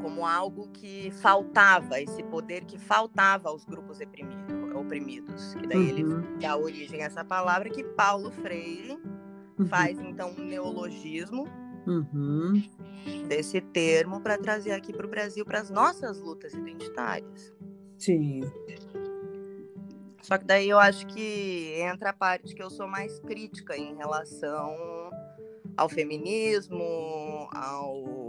como 0.00 0.24
algo 0.24 0.68
que 0.68 1.10
faltava, 1.10 2.00
esse 2.00 2.22
poder 2.22 2.64
que 2.64 2.78
faltava 2.78 3.48
aos 3.48 3.64
grupos 3.64 3.98
oprimidos. 4.74 5.54
Que 5.54 5.66
daí 5.66 5.78
uhum. 5.78 5.88
ele 5.88 6.38
dá 6.40 6.56
origem 6.56 7.02
a 7.02 7.06
essa 7.06 7.24
palavra 7.24 7.68
que 7.68 7.82
Paulo 7.82 8.30
Freire 8.30 8.98
uhum. 9.58 9.66
faz 9.66 9.98
então 9.98 10.30
um 10.38 10.44
neologismo 10.44 11.44
uhum. 11.86 12.62
desse 13.28 13.60
termo 13.60 14.20
para 14.20 14.38
trazer 14.38 14.72
aqui 14.72 14.92
para 14.92 15.06
o 15.06 15.10
Brasil 15.10 15.44
para 15.44 15.60
as 15.60 15.70
nossas 15.70 16.20
lutas 16.20 16.54
identitárias. 16.54 17.52
Sim. 17.98 18.42
Só 20.26 20.36
que 20.36 20.44
daí 20.44 20.68
eu 20.68 20.78
acho 20.80 21.06
que 21.06 21.80
entra 21.80 22.10
a 22.10 22.12
parte 22.12 22.52
que 22.52 22.60
eu 22.60 22.68
sou 22.68 22.88
mais 22.88 23.20
crítica 23.20 23.76
em 23.76 23.94
relação 23.94 24.74
ao 25.76 25.88
feminismo, 25.88 27.48
ao 27.54 28.26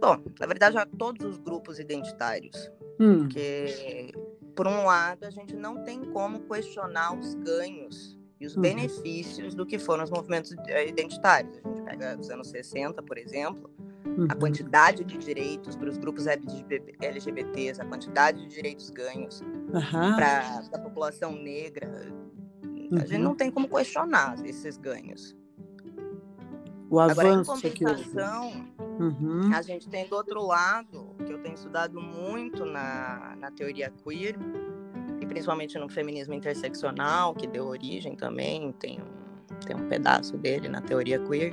Bom, 0.00 0.22
na 0.38 0.46
verdade, 0.46 0.78
a 0.78 0.86
todos 0.86 1.26
os 1.26 1.36
grupos 1.36 1.80
identitários. 1.80 2.70
Hum. 3.00 3.18
Porque, 3.22 4.12
por 4.54 4.68
um 4.68 4.84
lado, 4.84 5.24
a 5.24 5.30
gente 5.30 5.56
não 5.56 5.82
tem 5.82 6.04
como 6.12 6.40
questionar 6.40 7.18
os 7.18 7.34
ganhos 7.34 8.16
e 8.40 8.46
os 8.46 8.54
uhum. 8.54 8.62
benefícios 8.62 9.52
do 9.52 9.66
que 9.66 9.80
foram 9.80 10.04
os 10.04 10.10
movimentos 10.10 10.54
eh, 10.68 10.86
identitários. 10.86 11.58
A 11.64 11.68
gente 11.68 11.82
pega 11.82 12.16
os 12.20 12.30
anos 12.30 12.48
60, 12.50 13.02
por 13.02 13.18
exemplo, 13.18 13.68
uhum. 14.06 14.26
a 14.28 14.34
quantidade 14.34 15.04
de 15.04 15.16
direitos 15.16 15.76
para 15.76 15.88
os 15.88 15.96
grupos 15.96 16.26
LGBTs, 16.26 17.80
a 17.80 17.84
quantidade 17.84 18.40
de 18.42 18.48
direitos 18.48 18.90
ganhos 18.90 19.40
uhum. 19.40 20.16
para 20.16 20.62
a 20.72 20.78
população 20.78 21.32
negra. 21.32 22.12
A 22.92 23.00
gente 23.00 23.18
não 23.18 23.30
uhum. 23.32 23.36
tem 23.36 23.50
como 23.50 23.68
questionar 23.68 24.36
esses 24.44 24.76
ganhos. 24.76 25.36
O 26.88 27.00
avanço 27.00 27.20
Agora, 27.20 27.68
em 27.68 27.72
compensação, 27.72 28.70
uhum. 29.00 29.52
a 29.52 29.60
gente 29.60 29.88
tem 29.88 30.06
do 30.06 30.14
outro 30.14 30.40
lado, 30.46 31.16
que 31.24 31.32
eu 31.32 31.38
tenho 31.38 31.54
estudado 31.54 32.00
muito 32.00 32.64
na, 32.64 33.34
na 33.40 33.50
teoria 33.50 33.92
queer, 34.04 34.36
e 35.20 35.26
principalmente 35.26 35.76
no 35.78 35.88
feminismo 35.88 36.34
interseccional, 36.34 37.34
que 37.34 37.46
deu 37.46 37.66
origem 37.66 38.14
também, 38.14 38.70
tem 38.72 39.00
um, 39.00 39.56
tem 39.66 39.74
um 39.74 39.88
pedaço 39.88 40.36
dele 40.36 40.68
na 40.68 40.80
teoria 40.80 41.18
queer. 41.18 41.52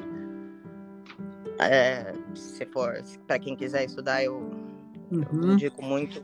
É, 1.59 2.13
se 2.35 2.65
for, 2.65 3.01
para 3.27 3.39
quem 3.39 3.55
quiser 3.55 3.85
estudar, 3.85 4.23
eu, 4.23 4.37
uhum. 5.11 5.25
eu 5.33 5.53
indico 5.53 5.83
muito 5.83 6.21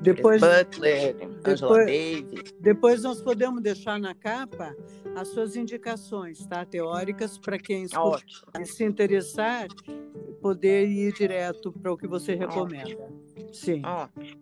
depois, 0.00 0.40
Butler, 0.40 1.16
Angela 1.44 1.78
Davis. 1.78 2.54
Depois 2.60 3.02
nós 3.02 3.20
podemos 3.20 3.60
deixar 3.62 3.98
na 3.98 4.14
capa 4.14 4.76
as 5.16 5.28
suas 5.28 5.56
indicações, 5.56 6.46
tá? 6.46 6.64
Teóricas, 6.64 7.36
para 7.38 7.58
quem 7.58 7.84
escuta, 7.84 8.22
se 8.64 8.84
interessar, 8.84 9.66
poder 10.40 10.86
ir 10.88 11.12
direto 11.12 11.72
para 11.72 11.92
o 11.92 11.96
que 11.96 12.06
você 12.06 12.34
recomenda. 12.34 12.84
Ótimo. 12.84 13.22
Sim. 13.52 13.82
Ótimo. 13.84 14.40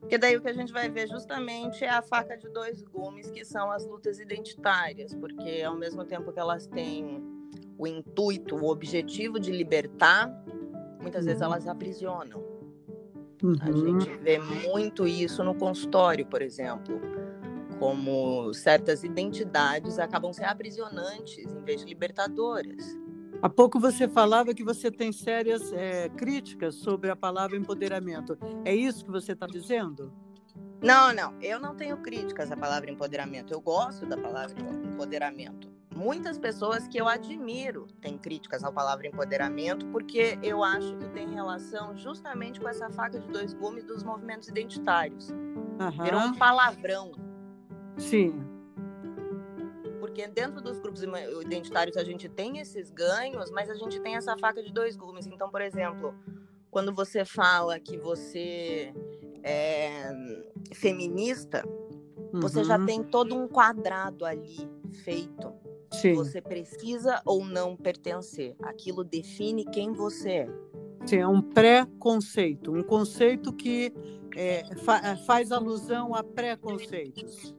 Porque 0.00 0.18
daí 0.18 0.36
o 0.36 0.42
que 0.42 0.48
a 0.48 0.52
gente 0.52 0.72
vai 0.72 0.90
ver 0.90 1.08
justamente 1.08 1.84
é 1.84 1.88
a 1.88 2.02
faca 2.02 2.36
de 2.36 2.48
dois 2.48 2.82
gumes, 2.82 3.30
que 3.30 3.44
são 3.44 3.70
as 3.70 3.86
lutas 3.86 4.18
identitárias, 4.18 5.14
porque 5.14 5.62
ao 5.62 5.76
mesmo 5.76 6.04
tempo 6.04 6.32
que 6.32 6.40
elas 6.40 6.66
têm 6.66 7.22
o 7.80 7.86
intuito, 7.86 8.56
o 8.56 8.68
objetivo 8.68 9.40
de 9.40 9.50
libertar, 9.50 10.30
muitas 11.00 11.22
uhum. 11.22 11.28
vezes 11.28 11.40
elas 11.40 11.66
aprisionam. 11.66 12.44
Uhum. 13.42 13.56
A 13.58 13.72
gente 13.72 14.18
vê 14.18 14.38
muito 14.38 15.08
isso 15.08 15.42
no 15.42 15.54
consultório, 15.54 16.26
por 16.26 16.42
exemplo, 16.42 17.00
como 17.78 18.52
certas 18.52 19.02
identidades 19.02 19.98
acabam 19.98 20.30
sendo 20.30 20.48
aprisionantes 20.48 21.38
em 21.38 21.64
vez 21.64 21.80
de 21.80 21.86
libertadoras. 21.86 22.98
Há 23.40 23.48
pouco 23.48 23.80
você 23.80 24.06
falava 24.06 24.52
que 24.52 24.62
você 24.62 24.90
tem 24.90 25.10
sérias 25.10 25.72
é, 25.72 26.10
críticas 26.10 26.74
sobre 26.74 27.08
a 27.08 27.16
palavra 27.16 27.56
empoderamento. 27.56 28.36
É 28.62 28.74
isso 28.74 29.06
que 29.06 29.10
você 29.10 29.32
está 29.32 29.46
dizendo? 29.46 30.12
Não, 30.82 31.14
não. 31.14 31.34
Eu 31.40 31.58
não 31.58 31.74
tenho 31.74 31.96
críticas 31.96 32.52
à 32.52 32.56
palavra 32.58 32.90
empoderamento. 32.90 33.54
Eu 33.54 33.60
gosto 33.62 34.04
da 34.04 34.18
palavra 34.18 34.54
empoderamento 34.84 35.79
muitas 35.94 36.38
pessoas 36.38 36.86
que 36.86 36.98
eu 36.98 37.08
admiro 37.08 37.86
têm 38.00 38.16
críticas 38.16 38.62
à 38.62 38.70
palavra 38.70 39.08
empoderamento, 39.08 39.86
porque 39.86 40.38
eu 40.42 40.62
acho 40.62 40.96
que 40.96 41.08
tem 41.10 41.28
relação 41.28 41.96
justamente 41.96 42.60
com 42.60 42.68
essa 42.68 42.88
faca 42.90 43.18
de 43.18 43.28
dois 43.28 43.52
gumes 43.52 43.84
dos 43.84 44.02
movimentos 44.02 44.48
identitários. 44.48 45.30
Uhum. 45.30 46.02
Virou 46.02 46.20
um 46.20 46.34
palavrão. 46.34 47.12
Sim. 47.98 48.44
Porque 49.98 50.26
dentro 50.28 50.60
dos 50.60 50.78
grupos 50.78 51.02
identitários 51.42 51.96
a 51.96 52.04
gente 52.04 52.28
tem 52.28 52.58
esses 52.58 52.90
ganhos, 52.90 53.50
mas 53.50 53.68
a 53.68 53.74
gente 53.74 54.00
tem 54.00 54.16
essa 54.16 54.36
faca 54.38 54.62
de 54.62 54.72
dois 54.72 54.96
gumes. 54.96 55.26
Então, 55.26 55.50
por 55.50 55.60
exemplo, 55.60 56.14
quando 56.70 56.94
você 56.94 57.24
fala 57.24 57.78
que 57.80 57.98
você 57.98 58.94
é 59.42 60.12
feminista, 60.72 61.64
uhum. 62.32 62.40
você 62.40 62.62
já 62.64 62.78
uhum. 62.78 62.86
tem 62.86 63.02
todo 63.02 63.36
um 63.36 63.48
quadrado 63.48 64.24
ali 64.24 64.68
feito 65.04 65.59
Sim. 65.92 66.14
Você 66.14 66.40
precisa 66.40 67.20
ou 67.24 67.44
não 67.44 67.76
pertencer. 67.76 68.54
Aquilo 68.62 69.02
define 69.02 69.64
quem 69.64 69.92
você 69.92 70.30
é. 70.30 70.48
Sim, 71.06 71.16
é 71.16 71.26
um 71.26 71.40
pré-conceito, 71.40 72.72
um 72.72 72.82
conceito 72.82 73.52
que 73.52 73.92
é, 74.36 74.64
fa 74.76 75.16
faz 75.26 75.50
alusão 75.50 76.14
a 76.14 76.22
preconceitos. 76.22 77.54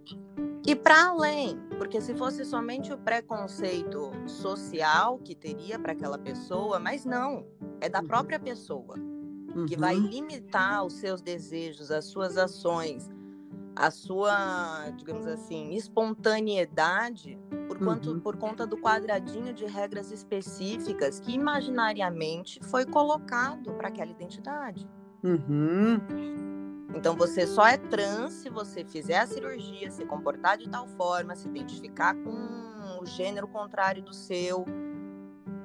E 0.66 0.76
para 0.76 1.10
além, 1.10 1.60
porque 1.78 2.00
se 2.00 2.14
fosse 2.14 2.46
somente 2.46 2.94
o 2.94 2.98
preconceito 2.98 4.12
social 4.28 5.18
que 5.18 5.34
teria 5.34 5.80
para 5.80 5.92
aquela 5.92 6.20
pessoa, 6.20 6.80
mas 6.80 7.04
não, 7.04 7.46
é 7.82 7.90
da 7.90 8.00
uhum. 8.00 8.08
própria 8.08 8.40
pessoa, 8.40 8.96
uhum. 9.56 9.66
que 9.66 9.76
vai 9.76 9.96
uhum. 9.96 10.08
limitar 10.08 10.86
os 10.86 10.94
seus 10.94 11.20
desejos, 11.20 11.90
as 11.90 12.06
suas 12.06 12.38
ações, 12.38 13.10
a 13.76 13.90
sua, 13.90 14.90
digamos 14.98 15.26
assim, 15.26 15.74
espontaneidade 15.74 17.40
por, 17.68 17.78
quanto, 17.80 18.12
uhum. 18.12 18.20
por 18.20 18.38
conta 18.38 18.68
do 18.68 18.78
quadradinho 18.78 19.54
de 19.54 19.66
regras 19.66 20.12
específicas 20.12 21.20
que 21.20 21.34
imaginariamente 21.34 22.60
foi 22.64 22.86
colocado 22.86 23.74
para 23.74 23.88
aquela 23.88 24.12
identidade. 24.12 24.88
Uhum. 25.24 26.00
Então 26.94 27.16
você 27.16 27.48
só 27.48 27.66
é 27.66 27.78
trans 27.78 28.34
se 28.34 28.50
você 28.50 28.84
fizer 28.84 29.20
a 29.20 29.28
cirurgia, 29.28 29.90
se 29.90 30.06
comportar 30.06 30.58
de 30.58 30.70
tal 30.70 30.88
forma, 30.90 31.36
se 31.36 31.48
identificar 31.48 32.14
com 32.16 33.00
o 33.02 33.06
gênero 33.06 33.48
contrário 33.48 34.04
do 34.04 34.14
seu. 34.14 34.66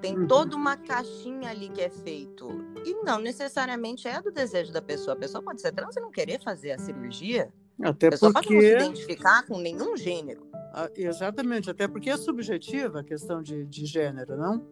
Tem 0.01 0.17
uhum. 0.17 0.27
toda 0.27 0.55
uma 0.55 0.77
caixinha 0.77 1.51
ali 1.51 1.69
que 1.69 1.81
é 1.81 1.91
feito. 1.91 2.49
E 2.85 2.95
não 3.03 3.19
necessariamente 3.19 4.07
é 4.07 4.21
do 4.23 4.31
desejo 4.31 4.73
da 4.73 4.81
pessoa. 4.81 5.15
A 5.15 5.19
pessoa 5.19 5.43
pode 5.43 5.61
ser 5.61 5.73
trans 5.73 5.97
e 5.97 6.01
não 6.01 6.11
querer 6.11 6.41
fazer 6.43 6.73
a 6.73 6.79
cirurgia. 6.79 7.53
Até 7.83 8.09
a 8.09 8.11
pessoa 8.11 8.33
porque... 8.33 8.55
pode 8.55 8.55
não 8.57 8.63
se 8.63 8.73
identificar 8.73 9.47
com 9.47 9.59
nenhum 9.59 9.97
gênero. 9.97 10.47
Ah, 10.73 10.91
exatamente, 10.95 11.71
até 11.71 11.89
porque 11.89 12.11
é 12.11 12.17
subjetiva 12.17 13.01
a 13.01 13.05
questão 13.05 13.43
de, 13.43 13.65
de 13.65 13.87
gênero, 13.87 14.37
não? 14.37 14.67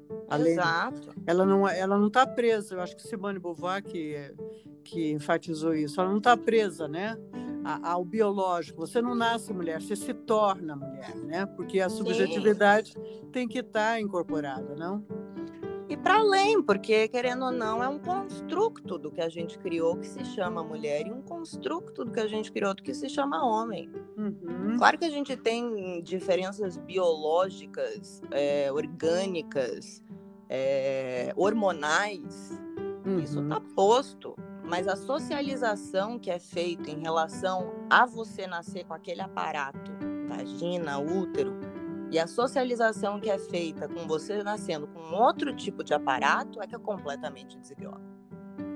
Exato. 0.46 1.14
Ela 1.26 1.46
não 1.46 1.68
é, 1.68 1.78
ela 1.78 1.98
não 1.98 2.08
está 2.08 2.26
presa. 2.26 2.74
Eu 2.74 2.80
acho 2.80 2.96
que 2.96 3.02
Simone 3.02 3.38
Beauvoir 3.38 3.82
que, 3.82 4.34
que 4.82 5.12
enfatizou 5.12 5.74
isso. 5.74 6.00
Ela 6.00 6.10
não 6.10 6.18
está 6.18 6.36
presa, 6.36 6.88
né? 6.88 7.16
ao 7.82 8.04
biológico. 8.04 8.86
Você 8.86 9.00
não 9.00 9.14
nasce 9.14 9.52
mulher, 9.52 9.80
você 9.80 9.96
se 9.96 10.12
torna 10.12 10.76
mulher, 10.76 11.16
né? 11.16 11.46
Porque 11.46 11.80
a 11.80 11.88
subjetividade 11.88 12.92
Sim. 12.92 13.30
tem 13.32 13.48
que 13.48 13.60
estar 13.60 14.00
incorporada, 14.00 14.74
não? 14.76 15.02
E 15.88 15.96
para 15.96 16.16
além, 16.16 16.62
porque 16.62 17.08
querendo 17.08 17.44
ou 17.44 17.52
não, 17.52 17.82
é 17.82 17.88
um 17.88 17.98
construto 17.98 18.98
do 18.98 19.10
que 19.10 19.20
a 19.20 19.28
gente 19.28 19.58
criou 19.58 19.96
que 19.96 20.06
se 20.06 20.24
chama 20.24 20.64
mulher 20.64 21.06
e 21.06 21.12
um 21.12 21.20
construto 21.20 22.04
do 22.04 22.10
que 22.10 22.20
a 22.20 22.26
gente 22.26 22.50
criou 22.50 22.74
que 22.74 22.94
se 22.94 23.08
chama 23.08 23.44
homem. 23.44 23.90
Uhum. 24.16 24.76
Claro 24.78 24.98
que 24.98 25.04
a 25.04 25.10
gente 25.10 25.36
tem 25.36 26.02
diferenças 26.02 26.78
biológicas, 26.78 28.22
é, 28.30 28.72
orgânicas, 28.72 30.02
é, 30.48 31.32
hormonais, 31.36 32.58
uhum. 33.04 33.18
isso 33.18 33.42
está 33.42 33.60
posto. 33.60 34.34
Mas 34.64 34.88
a 34.88 34.96
socialização 34.96 36.18
que 36.18 36.30
é 36.30 36.38
feita 36.38 36.90
em 36.90 37.00
relação 37.00 37.74
a 37.90 38.06
você 38.06 38.46
nascer 38.46 38.84
com 38.84 38.94
aquele 38.94 39.20
aparato, 39.20 39.92
vagina, 40.26 40.98
útero, 40.98 41.54
e 42.14 42.18
a 42.20 42.28
socialização 42.28 43.18
que 43.18 43.28
é 43.28 43.36
feita 43.36 43.88
com 43.88 44.06
você 44.06 44.40
nascendo 44.44 44.86
com 44.86 45.00
outro 45.16 45.52
tipo 45.52 45.82
de 45.82 45.92
aparato 45.92 46.62
é 46.62 46.66
que 46.68 46.76
é 46.76 46.78
completamente 46.78 47.58
desigual. 47.58 48.00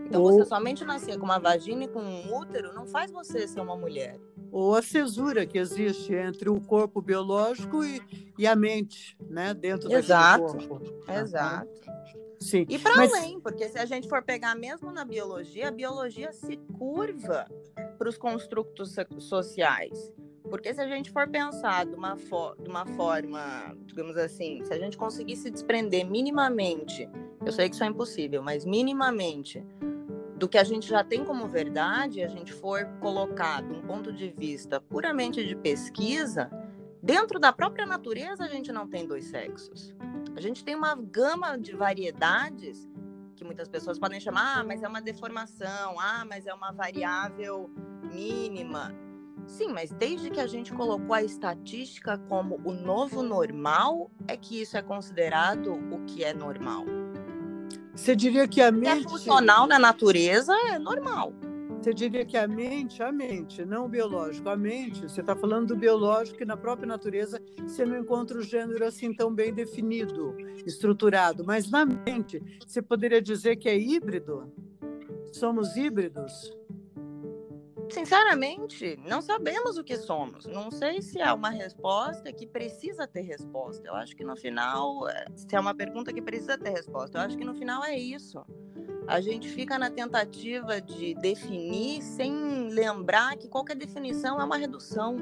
Então, 0.06 0.22
Ou... 0.22 0.32
você 0.32 0.44
somente 0.44 0.84
nascer 0.84 1.16
com 1.16 1.24
uma 1.24 1.38
vagina 1.38 1.84
e 1.84 1.88
com 1.88 2.00
um 2.00 2.36
útero 2.36 2.74
não 2.74 2.84
faz 2.84 3.12
você 3.12 3.46
ser 3.46 3.60
uma 3.60 3.76
mulher. 3.76 4.18
Ou 4.50 4.74
a 4.74 4.82
cesura 4.82 5.46
que 5.46 5.56
existe 5.56 6.12
entre 6.12 6.50
o 6.50 6.60
corpo 6.60 7.00
biológico 7.00 7.84
e, 7.84 8.02
e 8.36 8.44
a 8.44 8.56
mente, 8.56 9.16
né? 9.30 9.54
Dentro 9.54 9.92
Exato. 9.92 10.66
corpo. 10.66 10.82
Exato. 11.08 11.70
Sim. 12.40 12.66
E 12.68 12.76
para 12.76 12.96
Mas... 12.96 13.14
além, 13.14 13.38
porque 13.38 13.68
se 13.68 13.78
a 13.78 13.84
gente 13.84 14.08
for 14.08 14.20
pegar 14.20 14.56
mesmo 14.56 14.90
na 14.90 15.04
biologia, 15.04 15.68
a 15.68 15.70
biologia 15.70 16.32
se 16.32 16.56
curva 16.76 17.46
para 17.96 18.08
os 18.08 18.18
construtos 18.18 18.96
sociais. 19.20 20.12
Porque 20.48 20.72
se 20.72 20.80
a 20.80 20.88
gente 20.88 21.10
for 21.10 21.28
pensar 21.28 21.86
de 21.86 21.94
uma, 21.94 22.16
de 22.16 22.68
uma 22.68 22.86
forma, 22.86 23.76
digamos 23.84 24.16
assim, 24.16 24.64
se 24.64 24.72
a 24.72 24.78
gente 24.78 24.96
conseguir 24.96 25.36
se 25.36 25.50
desprender 25.50 26.08
minimamente, 26.08 27.08
eu 27.44 27.52
sei 27.52 27.68
que 27.68 27.74
isso 27.74 27.84
é 27.84 27.86
impossível, 27.86 28.42
mas 28.42 28.64
minimamente 28.64 29.64
do 30.36 30.48
que 30.48 30.56
a 30.56 30.64
gente 30.64 30.88
já 30.88 31.02
tem 31.02 31.24
como 31.24 31.48
verdade, 31.48 32.22
a 32.22 32.28
gente 32.28 32.52
for 32.52 32.86
colocar 33.00 33.60
de 33.60 33.72
um 33.72 33.82
ponto 33.82 34.12
de 34.12 34.30
vista 34.30 34.80
puramente 34.80 35.44
de 35.44 35.56
pesquisa, 35.56 36.48
dentro 37.02 37.40
da 37.40 37.52
própria 37.52 37.84
natureza 37.84 38.44
a 38.44 38.48
gente 38.48 38.70
não 38.70 38.86
tem 38.86 39.06
dois 39.06 39.24
sexos. 39.26 39.94
A 40.36 40.40
gente 40.40 40.64
tem 40.64 40.76
uma 40.76 40.94
gama 40.94 41.56
de 41.56 41.74
variedades 41.74 42.88
que 43.34 43.44
muitas 43.44 43.68
pessoas 43.68 43.98
podem 43.98 44.20
chamar, 44.20 44.58
ah, 44.58 44.64
mas 44.64 44.82
é 44.82 44.88
uma 44.88 45.00
deformação, 45.00 45.98
ah, 45.98 46.24
mas 46.28 46.46
é 46.46 46.54
uma 46.54 46.72
variável 46.72 47.70
mínima. 48.12 48.94
Sim, 49.48 49.72
mas 49.72 49.90
desde 49.90 50.30
que 50.30 50.38
a 50.38 50.46
gente 50.46 50.72
colocou 50.72 51.14
a 51.14 51.22
estatística 51.22 52.18
como 52.28 52.60
o 52.64 52.72
novo 52.72 53.22
normal, 53.22 54.10
é 54.28 54.36
que 54.36 54.60
isso 54.60 54.76
é 54.76 54.82
considerado 54.82 55.72
o 55.72 56.04
que 56.04 56.22
é 56.22 56.34
normal. 56.34 56.84
Você 57.94 58.14
diria 58.14 58.46
que 58.46 58.60
a 58.60 58.70
mente. 58.70 59.06
é 59.06 59.08
funcional 59.08 59.66
na 59.66 59.78
natureza, 59.78 60.52
é 60.68 60.78
normal. 60.78 61.32
Você 61.80 61.94
diria 61.94 62.26
que 62.26 62.36
a 62.36 62.46
mente, 62.46 63.02
a 63.02 63.10
mente, 63.10 63.64
não 63.64 63.86
o 63.86 63.88
biológico, 63.88 64.50
a 64.50 64.56
mente, 64.56 65.02
você 65.02 65.22
está 65.22 65.34
falando 65.34 65.68
do 65.68 65.76
biológico 65.76 66.42
e 66.42 66.46
na 66.46 66.56
própria 66.56 66.86
natureza 66.86 67.40
você 67.62 67.86
não 67.86 67.98
encontra 67.98 68.36
o 68.36 68.42
gênero 68.42 68.84
assim 68.84 69.14
tão 69.14 69.32
bem 69.32 69.54
definido, 69.54 70.36
estruturado, 70.66 71.44
mas 71.44 71.70
na 71.70 71.86
mente 71.86 72.42
você 72.66 72.82
poderia 72.82 73.22
dizer 73.22 73.56
que 73.56 73.68
é 73.68 73.78
híbrido? 73.78 74.52
Somos 75.32 75.76
híbridos? 75.76 76.52
Sinceramente, 77.90 78.98
não 79.06 79.22
sabemos 79.22 79.78
o 79.78 79.84
que 79.84 79.96
somos. 79.96 80.46
Não 80.46 80.70
sei 80.70 81.00
se 81.00 81.20
é 81.20 81.32
uma 81.32 81.50
resposta 81.50 82.32
que 82.32 82.46
precisa 82.46 83.06
ter 83.06 83.22
resposta. 83.22 83.86
Eu 83.86 83.94
acho 83.94 84.14
que 84.14 84.24
no 84.24 84.36
final, 84.36 85.08
eh, 85.08 85.26
se 85.34 85.54
é 85.54 85.60
uma 85.60 85.74
pergunta 85.74 86.12
que 86.12 86.20
precisa 86.20 86.58
ter 86.58 86.70
resposta, 86.70 87.18
eu 87.18 87.22
acho 87.22 87.36
que 87.36 87.44
no 87.44 87.54
final 87.54 87.82
é 87.84 87.98
isso 87.98 88.44
a 89.08 89.22
gente 89.22 89.48
fica 89.48 89.78
na 89.78 89.90
tentativa 89.90 90.82
de 90.82 91.14
definir 91.14 92.02
sem 92.02 92.68
lembrar 92.68 93.36
que 93.38 93.48
qualquer 93.48 93.74
definição 93.74 94.38
é 94.38 94.44
uma 94.44 94.58
redução. 94.58 95.16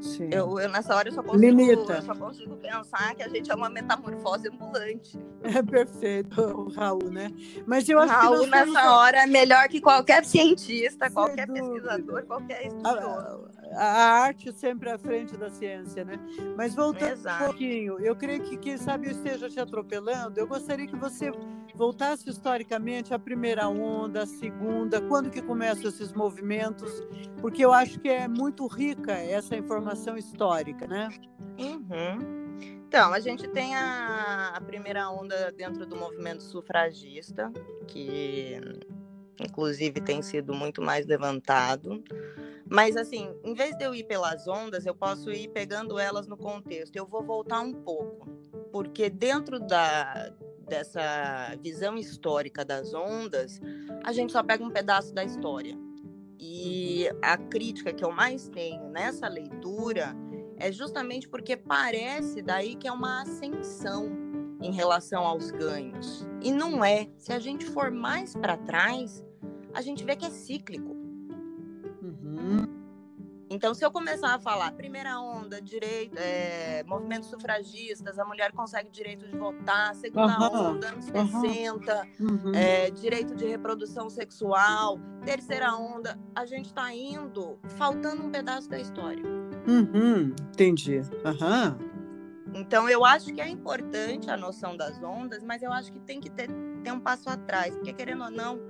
Sim. 0.00 0.28
Eu, 0.32 0.58
eu, 0.60 0.68
nessa 0.68 0.94
hora 0.94 1.08
eu 1.08 1.12
só, 1.12 1.22
consigo, 1.22 1.60
eu 1.60 2.02
só 2.02 2.14
consigo 2.14 2.56
pensar 2.56 3.14
que 3.14 3.22
a 3.22 3.28
gente 3.28 3.50
é 3.50 3.54
uma 3.54 3.68
metamorfose 3.68 4.48
ambulante. 4.48 5.18
É 5.42 5.62
perfeito, 5.62 6.40
o 6.40 6.68
Raul, 6.68 7.10
né? 7.10 7.30
Mas 7.64 7.88
eu 7.88 7.98
acho 8.00 8.12
Raul, 8.12 8.40
que 8.40 8.46
nessa 8.48 8.92
hora, 8.92 9.22
é 9.22 9.26
melhor 9.26 9.68
que 9.68 9.80
qualquer 9.80 10.24
cientista, 10.24 11.06
Sem 11.06 11.14
qualquer 11.14 11.46
dúvida. 11.46 11.64
pesquisador, 11.64 12.22
qualquer 12.24 12.66
estudioso. 12.66 13.48
A, 13.72 13.84
a, 13.84 14.10
arte 14.24 14.52
sempre 14.52 14.90
à 14.90 14.98
frente 14.98 15.36
da 15.36 15.48
ciência, 15.50 16.04
né? 16.04 16.18
Mas 16.56 16.74
voltando 16.74 17.12
Exato. 17.12 17.44
um 17.44 17.46
pouquinho, 17.46 18.00
eu 18.00 18.16
creio 18.16 18.42
que, 18.42 18.56
quem 18.56 18.76
sabe, 18.76 19.06
eu 19.06 19.12
esteja 19.12 19.48
te 19.48 19.60
atropelando. 19.60 20.38
Eu 20.38 20.46
gostaria 20.46 20.86
que 20.86 20.96
você 20.96 21.30
voltasse 21.78 22.28
historicamente 22.28 23.14
à 23.14 23.18
primeira 23.20 23.68
onda, 23.68 24.24
a 24.24 24.26
segunda, 24.26 25.00
quando 25.00 25.30
que 25.30 25.40
começam 25.40 25.88
esses 25.88 26.12
movimentos, 26.12 26.90
porque 27.40 27.64
eu 27.64 27.72
acho 27.72 28.00
que 28.00 28.08
é 28.08 28.26
muito 28.26 28.66
rica 28.66 29.12
essa 29.12 29.56
informação 29.56 30.16
histórica, 30.16 30.88
né? 30.88 31.08
Uhum. 31.56 32.56
Então, 32.88 33.12
a 33.12 33.20
gente 33.20 33.46
tem 33.48 33.76
a, 33.76 34.54
a, 34.56 34.60
primeira 34.60 35.08
onda 35.08 35.52
dentro 35.52 35.86
do 35.86 35.94
movimento 35.94 36.42
sufragista, 36.42 37.52
que 37.86 38.56
inclusive 39.40 40.00
tem 40.00 40.20
sido 40.20 40.52
muito 40.52 40.82
mais 40.82 41.06
levantado. 41.06 42.02
Mas, 42.68 42.96
assim, 42.96 43.32
em 43.44 43.54
vez 43.54 43.76
de 43.78 43.84
eu 43.84 43.94
ir 43.94 44.04
pelas 44.04 44.48
ondas, 44.48 44.84
eu 44.84 44.94
posso 44.94 45.30
ir 45.30 45.48
pegando 45.48 45.98
elas 45.98 46.26
no 46.26 46.36
contexto. 46.36 46.96
Eu 46.96 47.06
vou 47.06 47.22
voltar 47.22 47.60
um 47.60 47.72
pouco, 47.72 48.28
porque 48.72 49.08
dentro 49.08 49.60
da, 49.60 50.32
dessa 50.68 51.56
visão 51.62 51.96
histórica 51.96 52.64
das 52.64 52.94
ondas, 52.94 53.60
a 54.04 54.12
gente 54.12 54.32
só 54.32 54.42
pega 54.42 54.64
um 54.64 54.70
pedaço 54.70 55.12
da 55.14 55.24
história. 55.24 55.76
E 56.38 57.08
uhum. 57.10 57.18
a 57.22 57.36
crítica 57.36 57.92
que 57.92 58.04
eu 58.04 58.12
mais 58.12 58.48
tenho 58.48 58.88
nessa 58.90 59.28
leitura 59.28 60.14
é 60.56 60.70
justamente 60.70 61.28
porque 61.28 61.56
parece 61.56 62.42
daí 62.42 62.76
que 62.76 62.86
é 62.86 62.92
uma 62.92 63.22
ascensão 63.22 64.10
em 64.60 64.72
relação 64.72 65.24
aos 65.24 65.50
ganhos. 65.50 66.26
E 66.42 66.50
não 66.50 66.84
é. 66.84 67.08
Se 67.16 67.32
a 67.32 67.38
gente 67.38 67.64
for 67.64 67.90
mais 67.90 68.34
para 68.34 68.56
trás, 68.56 69.24
a 69.72 69.80
gente 69.80 70.04
vê 70.04 70.16
que 70.16 70.26
é 70.26 70.30
cíclico. 70.30 70.96
Uhum. 72.02 72.77
Então, 73.50 73.72
se 73.72 73.84
eu 73.84 73.90
começar 73.90 74.34
a 74.34 74.38
falar 74.38 74.72
primeira 74.72 75.18
onda, 75.18 75.60
direito, 75.60 76.16
é, 76.18 76.84
movimentos 76.84 77.30
sufragistas, 77.30 78.18
a 78.18 78.24
mulher 78.24 78.52
consegue 78.52 78.90
direito 78.90 79.26
de 79.26 79.36
votar, 79.36 79.94
segunda 79.94 80.38
uhum, 80.38 80.70
onda, 80.72 80.88
anos 80.88 81.08
uhum, 81.08 81.40
60, 81.40 82.08
uhum. 82.20 82.54
é, 82.54 82.90
direito 82.90 83.34
de 83.34 83.46
reprodução 83.46 84.10
sexual, 84.10 84.98
terceira 85.24 85.74
onda, 85.74 86.18
a 86.34 86.44
gente 86.44 86.66
está 86.66 86.92
indo 86.92 87.58
faltando 87.76 88.22
um 88.22 88.30
pedaço 88.30 88.68
da 88.68 88.78
história. 88.78 89.24
Uhum, 89.66 90.34
entendi. 90.52 91.00
Então, 92.54 92.88
eu 92.88 93.04
acho 93.04 93.32
que 93.32 93.40
é 93.40 93.48
importante 93.48 94.30
a 94.30 94.36
noção 94.36 94.76
das 94.76 95.02
ondas, 95.02 95.42
mas 95.42 95.62
eu 95.62 95.72
acho 95.72 95.92
que 95.92 96.00
tem 96.00 96.20
que 96.20 96.30
ter, 96.30 96.50
ter 96.82 96.92
um 96.92 97.00
passo 97.00 97.28
atrás, 97.28 97.74
porque 97.74 97.92
querendo 97.92 98.24
ou 98.24 98.30
não 98.30 98.60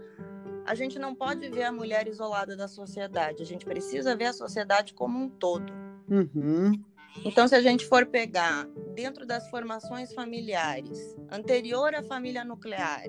a 0.69 0.75
gente 0.75 0.99
não 0.99 1.15
pode 1.15 1.49
ver 1.49 1.63
a 1.63 1.73
mulher 1.73 2.07
isolada 2.07 2.55
da 2.55 2.69
sociedade, 2.69 3.43
a 3.43 3.47
gente 3.47 3.65
precisa 3.65 4.15
ver 4.15 4.27
a 4.27 4.33
sociedade 4.35 4.93
como 4.93 5.19
um 5.19 5.27
todo. 5.27 5.73
Uhum. 6.11 6.79
Então, 7.25 7.49
se 7.49 7.55
a 7.55 7.63
gente 7.63 7.87
for 7.87 8.05
pegar 8.05 8.67
dentro 8.95 9.25
das 9.25 9.49
formações 9.49 10.13
familiares, 10.13 11.17
anterior 11.31 11.95
à 11.95 12.03
família 12.03 12.45
nuclear, 12.45 13.05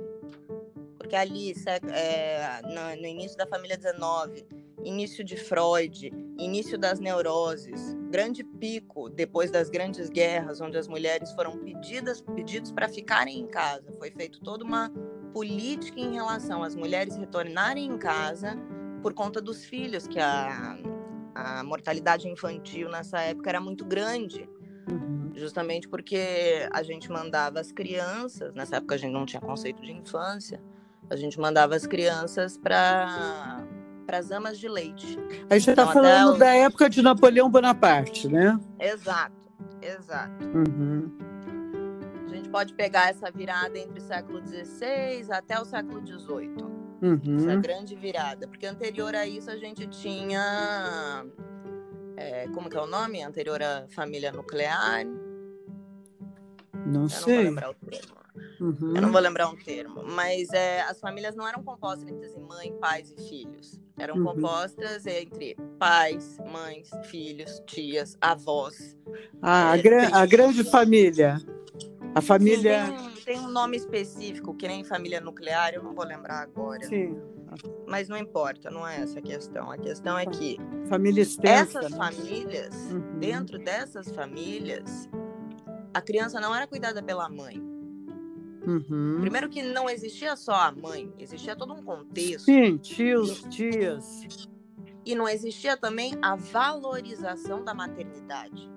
porque 0.98 1.17
ali, 1.17 1.54
é, 1.91 2.62
no, 2.63 3.02
no 3.02 3.08
início 3.08 3.38
da 3.38 3.45
família 3.45 3.76
19, 3.76 4.48
início 4.86 5.22
de 5.22 5.36
Freud, 5.36 6.13
início 6.38 6.78
das 6.78 6.98
neuroses, 7.02 7.93
grande 8.10 8.41
pico 8.41 9.10
depois 9.10 9.52
das 9.52 9.69
grandes 9.69 10.10
guerras, 10.10 10.62
onde 10.62 10.78
as 10.78 10.88
mulheres 10.88 11.34
foram 11.34 11.58
pedidas, 11.58 12.22
pedidos 12.22 12.72
para 12.72 12.88
ficarem 12.88 13.38
em 13.38 13.48
casa, 13.48 13.91
foi 14.00 14.12
feito 14.12 14.39
toda 14.39 14.63
uma 14.63 14.89
política 15.34 16.00
em 16.00 16.13
relação 16.13 16.63
às 16.63 16.76
mulheres 16.76 17.15
retornarem 17.15 17.86
em 17.86 17.98
casa 17.98 18.58
por 19.02 19.13
conta 19.13 19.42
dos 19.42 19.63
filhos, 19.63 20.08
que 20.08 20.20
a, 20.20 20.78
a 21.34 21.63
mortalidade 21.63 22.28
infantil 22.28 22.89
nessa 22.89 23.20
época 23.22 23.50
era 23.50 23.62
muito 23.62 23.86
grande. 23.86 24.50
Uhum. 24.89 25.32
Justamente 25.36 25.88
porque 25.88 26.68
a 26.72 26.84
gente 26.84 27.10
mandava 27.12 27.60
as 27.60 27.72
crianças, 27.72 28.54
nessa 28.54 28.78
época 28.78 28.96
a 28.96 28.98
gente 28.98 29.13
não 29.13 29.26
tinha 29.26 29.42
conceito 29.42 29.82
de 29.82 29.92
infância, 29.92 30.62
a 31.10 31.15
gente 31.15 31.39
mandava 31.39 31.76
as 31.76 31.86
crianças 31.86 32.58
para 32.58 33.65
para 34.06 34.18
as 34.18 34.32
amas 34.32 34.58
de 34.58 34.68
leite. 34.68 35.20
A 35.52 35.54
gente 35.60 35.70
está 35.70 35.84
então, 35.84 35.94
falando 35.94 36.39
da 36.39 36.52
época 36.52 36.89
de 36.89 37.00
Napoleão 37.00 37.48
Bonaparte, 37.48 38.28
né? 38.28 38.60
Exato, 38.80 39.36
exato. 39.84 40.46
Uhum 40.46 41.29
gente 42.50 42.52
pode 42.52 42.74
pegar 42.74 43.10
essa 43.10 43.32
virada 43.32 43.78
entre 43.78 44.00
o 44.00 44.02
século 44.02 44.42
XVI 44.46 45.26
até 45.32 45.60
o 45.60 45.66
século 45.66 46.06
XVIII. 46.06 46.80
Uhum. 47.02 47.38
Essa 47.38 47.56
grande 47.56 47.96
virada. 47.96 48.48
Porque 48.48 48.66
anterior 48.66 49.16
a 49.16 49.26
isso 49.26 49.50
a 49.50 49.56
gente 49.58 49.88
tinha. 49.88 51.26
É, 52.18 52.48
como 52.50 52.70
que 52.70 52.76
é 52.76 52.82
o 52.82 52.88
nome? 52.88 53.24
Anterior 53.24 53.62
à 53.62 53.86
família 53.90 54.32
nuclear. 54.32 55.06
Não 56.86 57.04
Eu 57.04 57.10
sei. 57.10 57.36
não 57.36 57.36
vou 57.36 57.44
lembrar 57.44 57.70
o 57.70 57.74
termo. 57.76 58.20
Uhum. 58.60 58.96
Eu 58.96 59.02
não 59.02 59.12
vou 59.12 59.22
lembrar 59.22 59.48
um 59.48 59.56
termo. 59.56 60.04
Mas 60.04 60.50
é, 60.52 60.82
as 60.82 61.00
famílias 61.00 61.36
não 61.36 61.48
eram 61.48 61.64
compostas 61.64 62.08
entre 62.10 62.30
mãe, 62.40 62.74
pais 62.82 63.12
e 63.18 63.30
filhos. 63.30 63.80
Eram 63.98 64.16
Uhum. 64.18 64.24
compostas 64.26 65.06
entre 65.06 65.56
pais, 65.78 66.38
mães, 66.52 66.90
filhos, 67.06 67.62
tias, 67.66 68.18
avós. 68.20 68.98
Ah, 69.42 69.72
a, 69.72 69.78
É, 69.78 69.82
gran- 69.82 70.10
a 70.12 70.26
grande 70.26 70.64
família. 70.66 71.38
A 72.15 72.22
Sim, 72.22 72.28
família. 72.28 72.86
tem, 72.86 72.98
um, 73.00 73.12
tem 73.26 73.39
um 73.39 73.48
nome 73.50 73.78
específico, 73.78 74.54
que 74.56 74.67
nem 74.67 74.84
família 74.84 75.22
nuclear, 75.22 75.74
eu 75.74 75.84
não 75.84 75.93
vou 75.93 76.06
lembrar 76.06 76.41
agora. 76.41 76.84
Sim, 76.86 77.19
Mas 77.88 78.08
não 78.10 78.17
importa, 78.17 78.69
não 78.69 78.88
é 78.88 79.02
essa 79.02 79.19
a 79.19 79.22
questão. 79.22 79.72
A 79.72 79.78
questão 79.78 80.17
é 80.17 80.26
que 80.26 80.58
família 80.88 81.22
extensa. 81.22 81.80
essas 81.80 81.91
né? 81.91 81.98
famílias, 81.98 82.76
Uhum. 82.91 83.19
dentro 83.19 83.58
dessas 83.60 84.12
famílias, 84.12 85.10
a 85.93 86.02
criança 86.02 86.39
não 86.39 86.54
era 86.56 86.65
cuidada 86.67 87.02
pela 87.02 87.30
mãe. 87.30 87.60
Uhum. 88.67 89.17
Primeiro 89.22 89.50
que 89.50 89.63
não 89.63 89.89
existia 89.89 90.36
só 90.36 90.54
a 90.54 90.72
mãe, 90.72 91.12
existia 91.17 91.56
todo 91.56 91.74
um 91.74 91.82
contexto. 91.82 92.45
Sim, 92.45 92.78
tios, 92.78 93.43
tias. 93.50 94.48
E 95.06 95.15
não 95.15 95.28
existia 95.28 95.76
também 95.78 96.13
a 96.22 96.36
valorização 96.36 97.63
da 97.63 97.74
maternidade. 97.74 98.69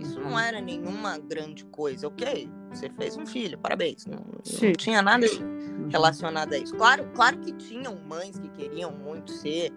Isso 0.00 0.18
não 0.20 0.30
Uhum. 0.32 0.38
era 0.38 0.60
nenhuma 0.60 1.18
grande 1.18 1.64
coisa, 1.66 2.08
ok? 2.08 2.48
Você 2.72 2.88
fez 2.90 3.16
um 3.16 3.26
filho, 3.26 3.58
parabéns. 3.58 4.06
Não, 4.06 4.16
não 4.18 4.72
tinha 4.72 5.02
nada 5.02 5.26
Uhum. 5.26 5.88
relacionado 5.88 6.52
a 6.54 6.58
isso. 6.58 6.74
Claro, 6.76 7.08
claro 7.14 7.38
que 7.38 7.52
tinham 7.52 7.96
mães 8.06 8.38
que 8.38 8.48
queriam 8.50 8.90
muito 8.92 9.30
ser, 9.32 9.70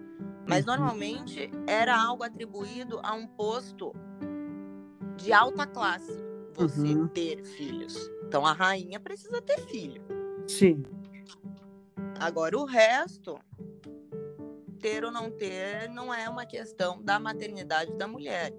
mas 0.48 0.64
Uhum. 0.66 0.76
normalmente 0.76 1.50
era 1.66 1.96
algo 2.00 2.22
atribuído 2.24 3.00
a 3.02 3.12
um 3.14 3.26
posto 3.26 3.92
de 5.16 5.32
alta 5.32 5.66
classe. 5.66 6.12
Você 6.54 6.94
Uhum. 6.94 7.08
ter 7.08 7.44
filhos. 7.44 8.10
Então 8.26 8.46
a 8.46 8.52
rainha 8.52 8.98
precisa 9.00 9.42
ter 9.42 9.60
filho. 9.66 10.00
Sim. 10.46 10.84
Agora 12.20 12.56
o 12.56 12.64
resto, 12.64 13.38
ter 14.80 15.04
ou 15.04 15.10
não 15.10 15.30
ter, 15.30 15.88
não 15.90 16.12
é 16.14 16.28
uma 16.28 16.46
questão 16.46 17.02
da 17.02 17.18
maternidade 17.18 17.92
da 17.94 18.06
mulher. 18.06 18.52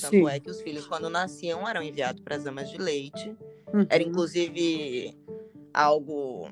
Tanto 0.00 0.10
Sim. 0.16 0.28
é 0.28 0.40
que 0.40 0.50
os 0.50 0.60
filhos, 0.60 0.86
quando 0.86 1.08
nasciam, 1.10 1.68
eram 1.68 1.82
enviados 1.82 2.20
para 2.22 2.36
as 2.36 2.46
amas 2.46 2.70
de 2.70 2.78
leite. 2.78 3.36
Uhum. 3.72 3.86
Era 3.88 4.02
inclusive 4.02 5.16
algo 5.72 6.48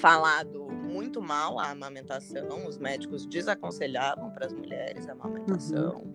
falado 0.00 0.66
muito 0.88 1.20
mal 1.20 1.58
a 1.58 1.70
amamentação. 1.70 2.66
Os 2.66 2.78
médicos 2.78 3.26
desaconselhavam 3.26 4.30
para 4.30 4.46
as 4.46 4.52
mulheres 4.52 5.08
a 5.08 5.12
amamentação. 5.12 6.12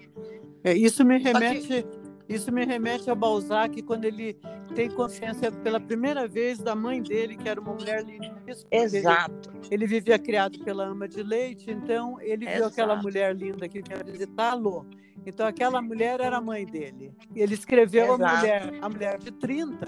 É, 0.63 0.73
isso 0.73 1.03
me 1.05 1.19
que- 1.19 1.23
remete, 1.31 1.85
isso 2.27 2.51
me 2.51 2.65
remete 2.65 3.09
ao 3.09 3.15
Balzac 3.15 3.81
quando 3.83 4.05
ele 4.05 4.37
tem 4.75 4.89
consciência 4.89 5.51
pela 5.51 5.79
primeira 5.79 6.27
vez 6.27 6.57
da 6.59 6.73
mãe 6.75 7.01
dele, 7.01 7.35
que 7.37 7.47
era 7.47 7.59
uma 7.59 7.73
mulher 7.73 8.03
lindíssima. 8.03 8.35
porque 8.45 8.75
ele- 8.75 8.97
Exato. 8.97 9.53
Ele, 9.69 9.85
vivia 9.87 10.17
criado 10.17 10.59
pela 10.63 10.85
ama 10.87 11.07
de 11.07 11.21
leite, 11.21 11.69
então 11.69 12.19
ele 12.21 12.45
viu 12.45 12.65
aquela 12.65 12.93
Exato. 12.93 13.03
mulher 13.03 13.35
linda 13.35 13.67
que 13.67 13.81
quer 13.81 14.03
visitá-lo. 14.03 14.85
Então 15.25 15.45
aquela 15.47 15.81
mulher 15.81 16.19
era 16.19 16.37
a 16.37 16.41
mãe 16.41 16.65
dele. 16.65 17.13
Ele 17.35 17.53
escreveu 17.53 18.13
a 18.13 18.17
mulher, 18.17 18.73
a 18.81 18.89
mulher 18.89 19.17
de 19.19 19.31
30, 19.31 19.87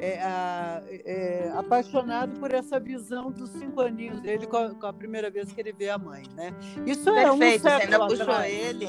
é, 0.00 0.20
a- 0.22 0.82
é, 0.88 1.52
apaixonado 1.56 2.38
por 2.38 2.52
essa 2.54 2.78
visão 2.78 3.30
dos 3.32 3.50
cinco 3.50 3.80
aninhos 3.80 4.20
dele 4.20 4.46
com 4.46 4.56
a, 4.56 4.74
com 4.74 4.86
a 4.86 4.92
primeira 4.92 5.30
vez 5.30 5.50
que 5.52 5.60
ele 5.60 5.72
vê 5.72 5.90
a 5.90 5.98
mãe, 5.98 6.22
né? 6.34 6.52
Isso 6.86 7.08
é 7.10 7.30
um 7.32 7.38
Perfeito. 7.38 7.62
Você 7.62 7.68
ainda 7.68 7.86
século 7.92 8.08
puxou 8.08 8.22
atrás. 8.32 8.52
ele. 8.54 8.86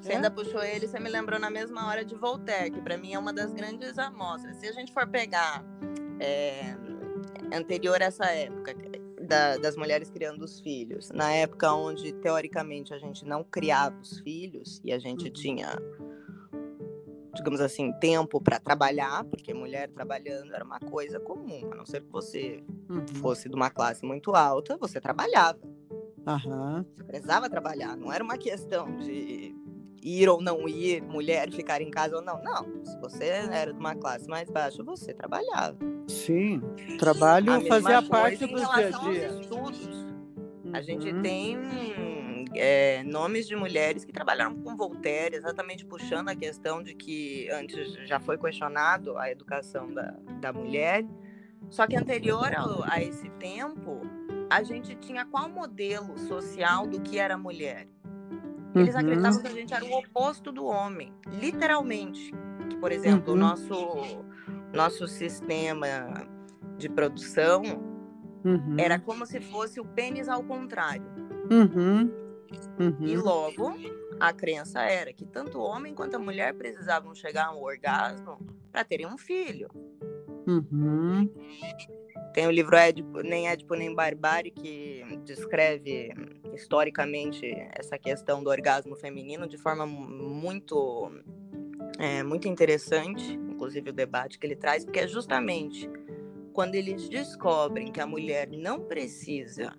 Você 0.00 0.12
É? 0.12 0.14
ainda 0.16 0.30
puxou 0.30 0.62
ele, 0.62 0.86
você 0.86 1.00
me 1.00 1.08
lembrou 1.10 1.40
na 1.40 1.50
mesma 1.50 1.88
hora 1.88 2.04
de 2.04 2.14
Voltaire, 2.14 2.70
que 2.70 2.80
para 2.80 2.96
mim 2.96 3.14
é 3.14 3.18
uma 3.18 3.32
das 3.32 3.52
grandes 3.52 3.98
amostras. 3.98 4.56
Se 4.58 4.68
a 4.68 4.72
gente 4.72 4.92
for 4.92 5.06
pegar 5.08 5.64
é, 6.20 6.76
anterior 7.52 8.00
a 8.00 8.04
essa 8.06 8.26
época 8.26 8.72
da- 9.26 9.56
das 9.58 9.76
mulheres 9.76 10.08
criando 10.10 10.42
os 10.44 10.60
filhos, 10.60 11.10
na 11.10 11.32
época 11.32 11.72
onde 11.74 12.12
teoricamente 12.14 12.94
a 12.94 12.98
gente 12.98 13.24
não 13.24 13.42
criava 13.44 13.98
os 14.00 14.18
filhos 14.20 14.80
e 14.84 14.92
a 14.92 14.98
gente 14.98 15.26
Uhum. 15.26 15.32
tinha, 15.32 15.76
digamos 17.34 17.60
assim, 17.60 17.92
tempo 18.00 18.40
para 18.40 18.58
trabalhar, 18.58 19.24
porque 19.24 19.52
mulher 19.52 19.90
trabalhando 19.90 20.54
era 20.54 20.64
uma 20.64 20.78
coisa 20.80 21.20
comum, 21.20 21.68
a 21.72 21.74
não 21.74 21.84
ser 21.84 22.00
que 22.02 22.10
você 22.10 22.62
Uhum. 22.88 23.06
fosse 23.20 23.48
de 23.48 23.54
uma 23.54 23.68
classe 23.70 24.04
muito 24.06 24.34
alta, 24.34 24.76
você 24.78 25.00
trabalhava. 25.00 25.58
Aham. 26.26 26.84
Você 26.94 27.04
precisava 27.04 27.48
trabalhar, 27.50 27.96
não 27.96 28.12
era 28.12 28.22
uma 28.24 28.36
questão 28.38 28.96
de 28.96 29.54
ir 30.08 30.28
ou 30.28 30.40
não 30.40 30.68
ir, 30.68 31.02
mulher 31.02 31.50
ficar 31.50 31.82
em 31.82 31.90
casa 31.90 32.16
ou 32.16 32.22
não. 32.22 32.40
Não, 32.42 32.84
se 32.84 32.96
você 33.00 33.24
era 33.50 33.72
de 33.72 33.78
uma 33.80 33.94
classe 33.96 34.28
mais 34.28 34.48
baixa, 34.48 34.82
você 34.82 35.12
trabalhava. 35.12 35.76
Sim, 36.08 36.62
trabalho 36.98 37.52
A 37.54 37.60
fazia 37.62 38.00
parte 38.02 38.46
do 38.46 38.54
dia 38.56 38.66
a 38.66 38.76
relação 38.76 39.12
dia. 39.12 39.28
aos 39.28 39.40
estudos. 39.40 40.06
A 40.72 40.80
gente 40.80 41.10
Uhum. 41.12 41.22
tem 41.22 41.56
é, 42.54 43.02
nomes 43.04 43.46
de 43.46 43.54
mulheres 43.56 44.04
que 44.04 44.12
trabalharam 44.12 44.54
com 44.62 44.76
Voltaire, 44.76 45.34
exatamente 45.36 45.84
puxando 45.84 46.28
a 46.28 46.34
questão 46.36 46.82
de 46.82 46.94
que 46.94 47.50
antes 47.50 47.92
já 48.08 48.18
foi 48.20 48.38
questionado 48.38 49.18
a 49.18 49.30
educação 49.30 49.92
da, 49.92 50.14
da 50.40 50.52
mulher, 50.52 51.04
só 51.68 51.86
que 51.86 51.96
anterior 51.96 52.54
ao- 52.54 52.82
a 52.84 53.02
esse 53.02 53.28
tempo, 53.30 54.00
a 54.48 54.62
gente 54.62 54.94
tinha 54.96 55.24
qual 55.26 55.48
modelo 55.50 56.16
social 56.18 56.86
do 56.86 57.00
que 57.00 57.18
era 57.18 57.36
mulher? 57.36 57.88
Eles 58.76 58.94
Uhum. 58.94 59.00
acreditavam 59.00 59.40
que 59.42 59.48
a 59.48 59.50
gente 59.50 59.74
era 59.74 59.84
o 59.84 59.92
oposto 59.98 60.52
do 60.52 60.64
homem, 60.66 61.12
literalmente. 61.40 62.32
Que, 62.68 62.76
por 62.76 62.92
exemplo, 62.92 63.32
Uhum. 63.32 63.38
o 63.38 63.40
nosso, 63.40 64.24
nosso 64.72 65.08
sistema 65.08 66.26
de 66.76 66.88
produção 66.88 67.62
Uhum. 68.44 68.76
era 68.78 68.98
como 68.98 69.24
se 69.26 69.40
fosse 69.40 69.80
o 69.80 69.84
pênis 69.84 70.28
ao 70.28 70.42
contrário. 70.42 71.06
Uhum. 71.50 72.10
Uhum. 72.78 73.06
E 73.06 73.16
logo, 73.16 73.74
a 74.20 74.32
crença 74.32 74.80
era 74.82 75.12
que 75.12 75.24
tanto 75.26 75.58
o 75.58 75.62
homem 75.62 75.94
quanto 75.94 76.14
a 76.16 76.18
mulher 76.18 76.54
precisavam 76.54 77.14
chegar 77.14 77.46
a 77.46 77.52
um 77.52 77.62
orgasmo 77.62 78.38
para 78.70 78.84
terem 78.84 79.06
um 79.06 79.16
filho. 79.18 79.68
Uhum. 80.46 81.28
Tem 82.32 82.46
o 82.46 82.50
livro 82.50 82.76
Édipo, 82.76 83.20
Nem 83.22 83.48
Édipo 83.48 83.74
Nem 83.74 83.94
Barbárie, 83.94 84.50
que 84.50 85.02
descreve 85.24 86.10
historicamente 86.56 87.46
essa 87.78 87.96
questão 87.98 88.42
do 88.42 88.50
orgasmo 88.50 88.96
feminino 88.96 89.46
de 89.46 89.56
forma 89.56 89.86
mu- 89.86 90.08
muito, 90.34 91.10
é, 91.98 92.22
muito 92.22 92.48
interessante, 92.48 93.34
inclusive 93.34 93.90
o 93.90 93.92
debate 93.92 94.38
que 94.38 94.46
ele 94.46 94.56
traz, 94.56 94.84
porque 94.84 95.00
é 95.00 95.06
justamente 95.06 95.88
quando 96.52 96.74
eles 96.74 97.08
descobrem 97.08 97.92
que 97.92 98.00
a 98.00 98.06
mulher 98.06 98.48
não 98.50 98.80
precisa 98.80 99.74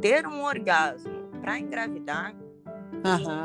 ter 0.00 0.26
um 0.26 0.42
orgasmo 0.44 1.28
para 1.40 1.58
engravidar, 1.58 2.34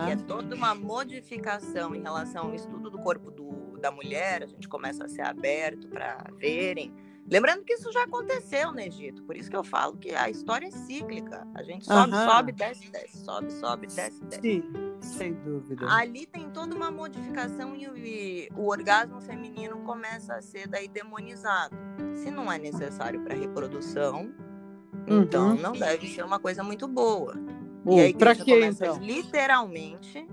que 0.05 0.11
é 0.11 0.15
toda 0.15 0.55
uma 0.55 0.73
modificação 0.73 1.93
em 1.95 2.01
relação 2.01 2.47
ao 2.47 2.55
estudo 2.55 2.89
do 2.89 2.97
corpo 2.99 3.29
do, 3.29 3.77
da 3.79 3.91
mulher, 3.91 4.43
a 4.43 4.47
gente 4.47 4.67
começa 4.67 5.05
a 5.05 5.07
ser 5.07 5.21
aberto 5.21 5.87
para 5.87 6.17
verem. 6.37 6.91
Lembrando 7.29 7.63
que 7.63 7.73
isso 7.73 7.91
já 7.91 8.03
aconteceu 8.03 8.71
no 8.71 8.79
Egito, 8.79 9.23
por 9.23 9.35
isso 9.37 9.49
que 9.49 9.55
eu 9.55 9.63
falo 9.63 9.97
que 9.97 10.13
a 10.13 10.29
história 10.29 10.67
é 10.67 10.71
cíclica. 10.71 11.47
A 11.55 11.63
gente 11.63 11.85
sobe, 11.85 12.13
Aham. 12.13 12.25
sobe, 12.25 12.51
desce, 12.51 12.91
desce, 12.91 13.23
sobe, 13.23 13.51
sobe, 13.53 13.87
desce, 13.87 14.23
desce. 14.25 14.41
Sim, 14.41 14.63
sem 15.01 15.33
dúvida. 15.33 15.85
Ali 15.89 16.25
tem 16.25 16.49
toda 16.49 16.75
uma 16.75 16.91
modificação 16.91 17.75
e 17.75 18.49
o, 18.55 18.61
o 18.61 18.69
orgasmo 18.69 19.21
feminino 19.21 19.77
começa 19.83 20.35
a 20.35 20.41
ser 20.41 20.67
daí 20.67 20.87
demonizado. 20.87 21.75
Se 22.15 22.29
não 22.29 22.51
é 22.51 22.57
necessário 22.59 23.21
para 23.21 23.33
reprodução, 23.35 24.33
então 25.07 25.49
Uhum. 25.49 25.61
não 25.61 25.73
deve 25.73 26.07
ser 26.07 26.23
uma 26.23 26.39
coisa 26.39 26.61
muito 26.63 26.87
boa. 26.87 27.33
Bom, 27.83 27.97
e 27.97 28.01
a 28.01 28.13
pra 28.13 28.31
igreja 28.31 28.45
quê, 28.45 28.51
começa 28.53 28.85
então? 28.85 28.99
literalmente. 29.01 30.27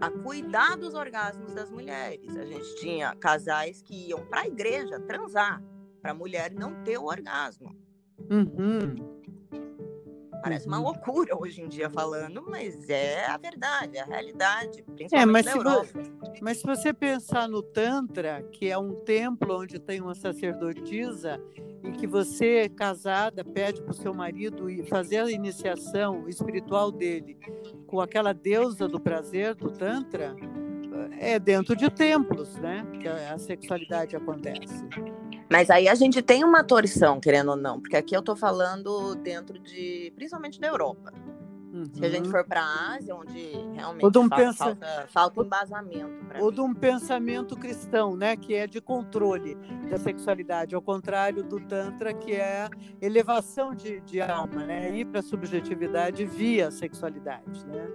A 0.00 0.10
cuidar 0.10 0.76
dos 0.76 0.94
orgasmos 0.94 1.52
das 1.54 1.70
mulheres. 1.70 2.36
A 2.36 2.44
gente 2.44 2.76
tinha 2.76 3.14
casais 3.16 3.82
que 3.82 4.08
iam 4.08 4.24
para 4.26 4.42
a 4.42 4.46
igreja 4.46 5.00
transar, 5.00 5.62
para 6.00 6.12
a 6.12 6.14
mulher 6.14 6.52
não 6.52 6.82
ter 6.84 6.98
o 6.98 7.04
orgasmo. 7.04 7.76
Uhum. 8.30 9.17
Parece 10.42 10.66
uma 10.66 10.78
Uhum. 10.78 10.84
loucura 10.84 11.36
hoje 11.36 11.60
em 11.60 11.68
dia 11.68 11.90
falando, 11.90 12.42
mas 12.48 12.88
é 12.88 13.26
a 13.26 13.36
verdade, 13.36 13.96
é 13.96 14.00
a 14.00 14.04
realidade, 14.04 14.80
É, 14.80 14.82
principalmente 14.92 15.32
mas 15.32 15.46
na 15.46 15.52
Europa. 15.52 15.88
mas 16.40 16.58
se 16.58 16.66
você 16.66 16.92
pensar 16.92 17.48
no 17.48 17.62
Tantra, 17.62 18.42
que 18.52 18.68
é 18.70 18.78
um 18.78 18.94
templo 19.04 19.60
onde 19.60 19.78
tem 19.78 20.00
uma 20.00 20.14
sacerdotisa, 20.14 21.40
e 21.82 21.92
que 21.92 22.06
você, 22.06 22.68
casada, 22.68 23.44
pede 23.44 23.80
para 23.82 23.92
o 23.92 23.94
seu 23.94 24.12
marido 24.12 24.66
fazer 24.88 25.18
a 25.18 25.30
iniciação 25.30 26.28
espiritual 26.28 26.90
dele 26.90 27.38
com 27.86 28.00
aquela 28.00 28.32
deusa 28.32 28.86
do 28.88 29.00
prazer 29.00 29.54
do 29.54 29.70
Tantra, 29.70 30.34
é 31.20 31.38
dentro 31.38 31.74
de 31.76 31.88
templos, 31.90 32.54
né? 32.56 32.84
Que 33.00 33.08
a 33.08 33.38
sexualidade 33.38 34.14
acontece. 34.16 34.84
Mas 35.50 35.70
aí 35.70 35.88
a 35.88 35.94
gente 35.94 36.20
tem 36.20 36.44
uma 36.44 36.62
torção, 36.62 37.18
querendo 37.18 37.50
ou 37.50 37.56
não, 37.56 37.80
porque 37.80 37.96
aqui 37.96 38.14
eu 38.14 38.22
tô 38.22 38.36
falando 38.36 39.14
dentro 39.16 39.58
de, 39.58 40.12
principalmente 40.14 40.60
da 40.60 40.68
Europa. 40.68 41.12
Uhum. 41.72 41.84
Se 41.92 42.04
a 42.04 42.08
gente 42.08 42.26
uhum. 42.26 42.30
for 42.30 42.44
para 42.44 42.62
a 42.62 42.94
Ásia, 42.96 43.14
onde 43.14 43.52
realmente 43.74 44.06
um 44.06 44.28
falta, 44.28 44.36
pensa... 44.36 44.64
falta, 44.64 45.06
falta 45.08 45.40
embasamento. 45.42 46.10
Ou 46.40 46.50
de 46.50 46.60
um 46.60 46.74
pensamento 46.74 47.56
cristão, 47.56 48.16
né, 48.16 48.36
que 48.36 48.54
é 48.54 48.66
de 48.66 48.80
controle 48.80 49.54
da 49.90 49.98
sexualidade, 49.98 50.74
ao 50.74 50.82
contrário 50.82 51.42
do 51.42 51.60
Tantra, 51.60 52.12
que 52.12 52.32
é 52.32 52.68
elevação 53.00 53.74
de, 53.74 54.00
de 54.00 54.20
alma, 54.20 54.64
né, 54.64 54.96
ir 54.96 55.06
para 55.06 55.20
a 55.20 55.22
subjetividade 55.22 56.24
via 56.24 56.70
sexualidade. 56.70 57.66
Né? 57.66 57.88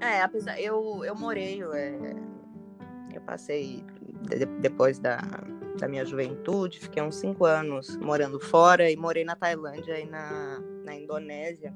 É, 0.00 0.22
apesar. 0.22 0.60
Eu, 0.60 1.04
eu 1.04 1.14
morei, 1.14 1.62
eu, 1.62 1.72
é, 1.72 2.14
eu 3.12 3.20
passei 3.22 3.84
de, 4.22 4.46
depois 4.60 4.98
da, 4.98 5.18
da 5.80 5.88
minha 5.88 6.04
juventude, 6.04 6.78
fiquei 6.78 7.02
uns 7.02 7.16
cinco 7.16 7.44
anos 7.44 7.96
morando 7.96 8.38
fora 8.38 8.90
e 8.90 8.96
morei 8.96 9.24
na 9.24 9.34
Tailândia 9.34 9.98
e 9.98 10.06
na, 10.06 10.62
na 10.84 10.94
Indonésia. 10.94 11.74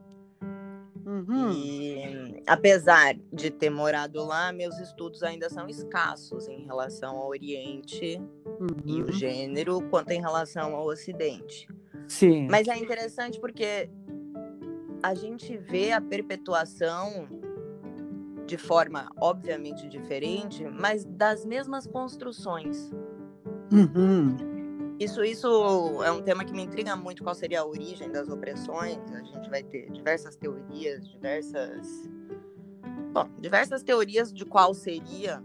Uhum. 1.06 1.52
E 1.52 2.42
apesar 2.46 3.14
de 3.32 3.50
ter 3.50 3.70
morado 3.70 4.24
lá, 4.24 4.52
meus 4.52 4.78
estudos 4.78 5.22
ainda 5.22 5.50
são 5.50 5.68
escassos 5.68 6.48
em 6.48 6.64
relação 6.64 7.16
ao 7.16 7.28
Oriente 7.28 8.20
uhum. 8.58 8.68
e 8.86 9.02
o 9.02 9.06
uhum. 9.06 9.12
gênero, 9.12 9.82
quanto 9.90 10.10
em 10.12 10.20
relação 10.20 10.74
ao 10.74 10.86
Ocidente. 10.86 11.68
Sim. 12.08 12.48
Mas 12.50 12.68
é 12.68 12.76
interessante 12.76 13.38
porque 13.38 13.90
a 15.02 15.14
gente 15.14 15.56
vê 15.56 15.92
a 15.92 16.00
perpetuação 16.00 17.28
de 18.46 18.58
forma 18.58 19.10
obviamente 19.18 19.88
diferente, 19.88 20.64
mas 20.64 21.04
das 21.04 21.44
mesmas 21.44 21.86
construções. 21.86 22.90
Uhum. 23.74 24.36
Isso, 25.00 25.24
isso 25.24 26.02
é 26.04 26.12
um 26.12 26.22
tema 26.22 26.44
que 26.44 26.52
me 26.52 26.62
intriga 26.62 26.94
muito, 26.94 27.24
qual 27.24 27.34
seria 27.34 27.60
a 27.60 27.66
origem 27.66 28.10
das 28.10 28.28
opressões. 28.28 28.98
A 29.12 29.22
gente 29.22 29.50
vai 29.50 29.62
ter 29.62 29.90
diversas 29.90 30.36
teorias, 30.36 31.08
diversas. 31.08 32.08
Bom, 33.12 33.28
diversas 33.40 33.82
teorias 33.82 34.32
de 34.32 34.44
qual 34.44 34.72
seria. 34.72 35.42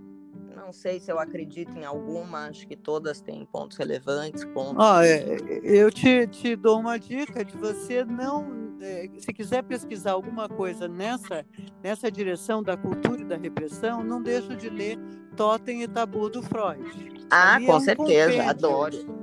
Não 0.70 0.74
sei 0.74 1.00
se 1.00 1.12
eu 1.12 1.18
acredito 1.18 1.76
em 1.76 1.84
alguma, 1.84 2.46
acho 2.46 2.68
que 2.68 2.76
todas 2.76 3.20
têm 3.20 3.44
pontos 3.44 3.76
relevantes. 3.76 4.46
Pontos... 4.46 4.76
Oh, 4.78 5.02
é, 5.02 5.26
eu 5.64 5.92
te, 5.92 6.28
te 6.28 6.56
dou 6.56 6.80
uma 6.80 7.00
dica 7.00 7.44
de 7.44 7.58
você 7.58 8.06
não. 8.06 8.78
É, 8.80 9.10
se 9.18 9.34
quiser 9.34 9.64
pesquisar 9.64 10.12
alguma 10.12 10.48
coisa 10.48 10.88
nessa, 10.88 11.44
nessa 11.82 12.12
direção 12.12 12.62
da 12.62 12.78
cultura 12.78 13.20
e 13.20 13.26
da 13.26 13.36
repressão, 13.36 14.04
não 14.04 14.22
deixa 14.22 14.56
de 14.56 14.70
ler 14.70 15.00
Totem 15.36 15.82
e 15.82 15.88
Tabu 15.88 16.30
do 16.30 16.44
Freud. 16.44 17.26
Ah, 17.32 17.56
Ali 17.56 17.66
com 17.66 17.72
é 17.72 17.76
um 17.76 17.80
certeza, 17.80 18.44
adoro. 18.44 19.18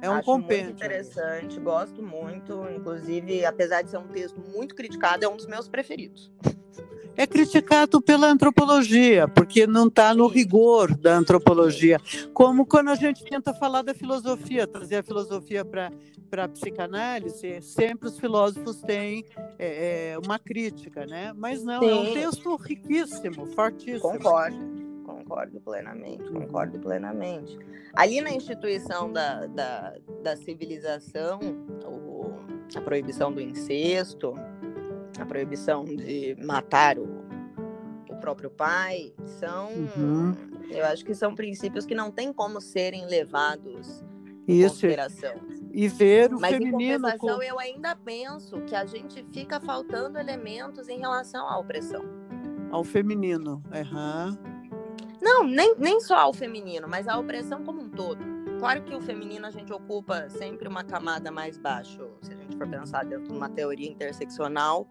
É 0.00 0.08
um 0.08 0.14
Acho 0.14 0.24
compêndio. 0.24 0.66
muito 0.66 0.76
interessante, 0.76 1.58
gosto 1.58 2.00
muito. 2.00 2.70
Inclusive, 2.70 3.44
apesar 3.44 3.82
de 3.82 3.90
ser 3.90 3.98
um 3.98 4.06
texto 4.06 4.40
muito 4.40 4.76
criticado, 4.76 5.24
é 5.24 5.28
um 5.28 5.36
dos 5.36 5.48
meus 5.48 5.68
preferidos. 5.68 6.30
É 7.16 7.26
criticado 7.26 8.00
pela 8.00 8.26
antropologia, 8.28 9.28
porque 9.28 9.66
não 9.66 9.88
está 9.88 10.14
no 10.14 10.26
rigor 10.26 10.96
da 10.96 11.16
antropologia. 11.16 12.00
Como 12.32 12.64
quando 12.64 12.88
a 12.88 12.94
gente 12.94 13.24
tenta 13.24 13.52
falar 13.52 13.82
da 13.82 13.94
filosofia, 13.94 14.66
trazer 14.66 14.96
a 14.96 15.02
filosofia 15.02 15.64
para 15.64 15.90
a 16.44 16.48
psicanálise, 16.48 17.60
sempre 17.60 18.08
os 18.08 18.18
filósofos 18.18 18.80
têm 18.80 19.24
é, 19.58 20.12
é, 20.12 20.18
uma 20.18 20.38
crítica, 20.38 21.04
né? 21.06 21.32
Mas 21.36 21.62
não, 21.62 21.80
Sim. 21.80 21.90
é 21.90 21.94
um 21.94 22.12
texto 22.14 22.56
riquíssimo, 22.56 23.46
fortíssimo. 23.46 24.00
Concordo 24.00 24.82
concordo 25.32 25.60
plenamente, 25.60 26.30
concordo 26.30 26.78
plenamente. 26.78 27.58
Ali 27.94 28.20
na 28.20 28.30
instituição 28.30 29.12
da, 29.12 29.46
da, 29.46 29.94
da 30.22 30.36
civilização, 30.36 31.40
o, 31.84 32.32
a 32.76 32.80
proibição 32.80 33.32
do 33.32 33.40
incesto, 33.40 34.34
a 35.22 35.26
proibição 35.26 35.84
de 35.84 36.36
matar 36.42 36.98
o, 36.98 37.24
o 38.08 38.16
próprio 38.20 38.50
pai, 38.50 39.12
são, 39.24 39.70
uhum. 39.72 40.34
eu 40.70 40.84
acho 40.86 41.04
que 41.04 41.14
são 41.14 41.34
princípios 41.34 41.86
que 41.86 41.94
não 41.94 42.10
tem 42.10 42.32
como 42.32 42.60
serem 42.60 43.06
levados 43.06 44.04
em 44.46 44.60
Isso. 44.60 44.74
consideração. 44.74 45.34
E 45.72 45.88
ver 45.88 46.34
o 46.34 46.40
Mas 46.40 46.52
feminino. 46.52 47.00
Mas 47.00 47.14
em 47.14 47.18
compensação, 47.18 47.38
com... 47.38 47.42
eu 47.42 47.58
ainda 47.58 47.96
penso 47.96 48.60
que 48.62 48.74
a 48.74 48.84
gente 48.84 49.24
fica 49.32 49.60
faltando 49.60 50.18
elementos 50.18 50.88
em 50.88 50.98
relação 50.98 51.48
à 51.48 51.58
opressão. 51.58 52.04
Ao 52.70 52.84
feminino, 52.84 53.62
uhum. 53.72 54.52
Não, 55.20 55.46
nem, 55.46 55.76
nem 55.78 56.00
só 56.00 56.16
ao 56.16 56.32
feminino, 56.32 56.88
mas 56.88 57.06
à 57.06 57.16
opressão 57.16 57.62
como 57.64 57.80
um 57.80 57.88
todo. 57.88 58.32
Claro 58.58 58.82
que 58.82 58.94
o 58.94 59.00
feminino 59.00 59.46
a 59.46 59.50
gente 59.50 59.72
ocupa 59.72 60.28
sempre 60.28 60.68
uma 60.68 60.84
camada 60.84 61.30
mais 61.30 61.56
baixa. 61.56 62.00
Se 62.20 62.32
a 62.32 62.36
gente 62.36 62.56
for 62.56 62.68
pensar 62.68 63.04
dentro 63.04 63.28
de 63.28 63.32
uma 63.32 63.48
teoria 63.48 63.88
interseccional, 63.88 64.86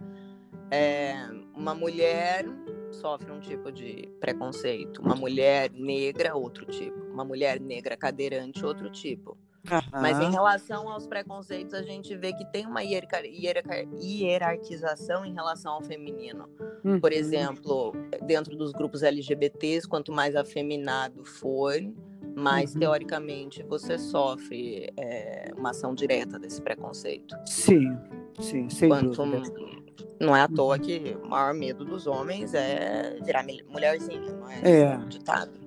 é, 0.72 1.30
uma 1.54 1.76
mulher 1.76 2.46
sofre 2.92 3.32
um 3.32 3.40
tipo 3.40 3.72
de 3.72 4.08
preconceito, 4.20 5.02
uma 5.02 5.16
mulher 5.16 5.72
negra, 5.72 6.36
outro 6.36 6.66
tipo, 6.66 7.00
uma 7.12 7.24
mulher 7.24 7.60
negra 7.60 7.98
cadeirante, 7.98 8.64
outro 8.66 8.90
tipo. 8.90 9.38
Uhum. 9.70 10.02
Mas 10.02 10.20
em 10.20 10.32
relação 10.32 10.90
aos 10.90 11.06
preconceitos, 11.06 11.72
a 11.74 11.84
gente 11.84 12.16
vê 12.16 12.34
que 12.34 12.46
tem 12.46 12.66
uma 12.66 12.82
hierarquização 12.82 15.24
em 15.24 15.34
relação 15.34 15.74
ao 15.74 15.84
feminino. 15.84 16.50
Uhum. 16.84 17.00
Por 17.00 17.14
exemplo, 17.14 17.94
dentro 18.26 18.56
dos 18.56 18.72
grupos 18.72 19.04
LGBTs, 19.04 19.88
quanto 19.88 20.12
mais 20.12 20.36
afeminado 20.36 21.24
for, 21.24 21.76
mais 22.36 22.74
uhum. 22.74 22.80
teoricamente 22.80 23.62
você 23.64 24.00
sofre 24.00 24.92
é, 24.98 25.52
uma 25.56 25.70
ação 25.72 25.94
direta 25.94 26.40
desse 26.40 26.62
preconceito. 26.62 27.36
Sim, 27.46 27.98
sim, 28.40 28.70
sem 28.70 28.88
Quanto, 28.90 29.22
Não 30.20 30.36
é 30.36 30.42
à 30.42 30.48
toa 30.48 30.78
uhum. 30.78 30.82
que 30.82 31.18
o 31.24 31.28
maior 31.28 31.54
medo 31.54 31.84
dos 31.84 32.08
homens 32.08 32.54
é 32.54 33.18
virar 33.24 33.46
mulherzinha, 33.70 34.32
não 34.32 34.50
é? 34.50 34.62
É. 34.64 34.98
Ditado. 35.08 35.60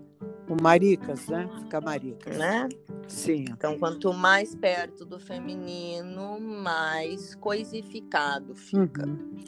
O 0.48 0.62
maricas, 0.62 1.26
né? 1.28 1.48
Ficar 1.62 1.80
maricas. 1.80 2.37
Né? 2.37 2.68
Sim. 3.08 3.46
Então, 3.48 3.78
quanto 3.78 4.12
mais 4.12 4.54
perto 4.54 5.04
do 5.04 5.18
feminino, 5.18 6.38
mais 6.38 7.34
coisificado 7.34 8.54
fica. 8.54 9.06
Uhum. 9.06 9.38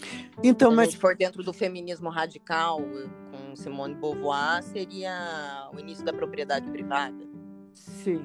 Então, 0.42 0.70
Se 0.70 0.76
mas 0.76 0.94
for 0.94 1.14
dentro 1.14 1.42
do 1.42 1.52
feminismo 1.52 2.08
radical, 2.08 2.80
com 2.80 3.56
Simone 3.56 3.94
Beauvoir, 3.94 4.62
seria 4.62 5.68
o 5.74 5.78
início 5.78 6.04
da 6.04 6.12
propriedade 6.12 6.70
privada. 6.70 7.25
Sim. 7.76 8.20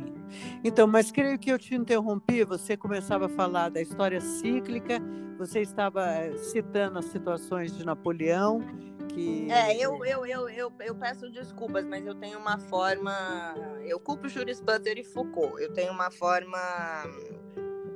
Então, 0.63 0.87
mas 0.87 1.11
creio 1.11 1.37
que 1.37 1.51
eu 1.51 1.59
te 1.59 1.75
interrompi, 1.75 2.43
você 2.43 2.75
começava 2.75 3.25
a 3.25 3.29
falar 3.29 3.69
da 3.69 3.81
história 3.81 4.19
cíclica, 4.19 4.99
você 5.37 5.61
estava 5.61 6.05
eh, 6.07 6.37
citando 6.37 6.99
as 6.99 7.05
situações 7.05 7.75
de 7.75 7.85
Napoleão 7.85 8.61
que. 9.13 9.51
É, 9.51 9.75
eu, 9.77 10.03
eu, 10.05 10.25
eu, 10.25 10.49
eu, 10.49 10.71
eu 10.79 10.95
peço 10.95 11.29
desculpas, 11.29 11.85
mas 11.85 12.05
eu 12.05 12.15
tenho 12.15 12.39
uma 12.39 12.57
forma. 12.57 13.55
Eu 13.83 13.99
culpo 13.99 14.27
Juris 14.27 14.59
Butler 14.59 14.97
e 14.97 15.03
Foucault. 15.03 15.61
Eu 15.61 15.71
tenho 15.73 15.91
uma 15.91 16.09
forma. 16.09 16.59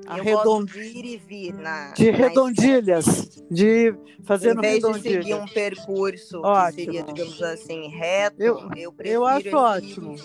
Arredond... 0.08 0.72
de 0.72 0.80
ir 0.80 1.06
e 1.06 1.18
vir 1.18 1.54
na. 1.54 1.92
De 1.92 2.12
na 2.12 2.18
redondilhas. 2.18 3.44
De 3.50 3.96
fazer 4.24 4.56
Em 4.56 4.62
vez 4.62 4.84
de 4.84 5.00
seguir 5.02 5.34
um 5.36 5.46
percurso 5.46 6.42
ótimo. 6.42 6.76
que 6.76 6.84
seria, 6.84 7.04
digamos 7.04 7.42
assim, 7.44 7.88
reto, 7.90 8.42
eu, 8.42 8.70
eu 8.76 8.92
prefiro. 8.92 9.22
Eu 9.22 9.26
acho 9.26 9.56
ótimo. 9.56 10.16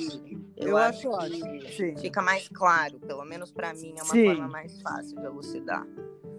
Eu, 0.57 0.69
eu 0.69 0.77
acho, 0.77 1.09
ótimo. 1.09 1.63
Sim. 1.75 1.97
Fica 1.97 2.21
mais 2.21 2.49
claro, 2.49 2.99
pelo 3.01 3.25
menos 3.25 3.51
para 3.51 3.73
mim, 3.73 3.95
é 3.97 4.03
uma 4.03 4.13
Sim. 4.13 4.27
forma 4.27 4.49
mais 4.49 4.81
fácil 4.83 5.19
de 5.19 5.25
elucidar. 5.25 5.87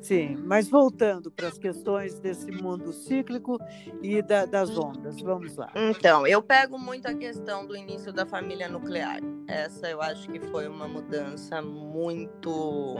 Sim, 0.01 0.35
mas 0.45 0.67
voltando 0.67 1.31
para 1.31 1.47
as 1.47 1.57
questões 1.59 2.19
desse 2.19 2.51
mundo 2.51 2.91
cíclico 2.91 3.59
e 4.01 4.19
da, 4.21 4.45
das 4.45 4.75
ondas, 4.75 5.21
vamos 5.21 5.55
lá. 5.55 5.71
Então, 5.75 6.25
eu 6.25 6.41
pego 6.41 6.77
muito 6.79 7.07
a 7.07 7.13
questão 7.13 7.67
do 7.67 7.75
início 7.75 8.11
da 8.11 8.25
família 8.25 8.67
nuclear. 8.67 9.19
Essa 9.51 9.89
eu 9.89 10.01
acho 10.01 10.29
que 10.29 10.39
foi 10.39 10.67
uma 10.67 10.87
mudança 10.87 11.61
muito 11.61 12.95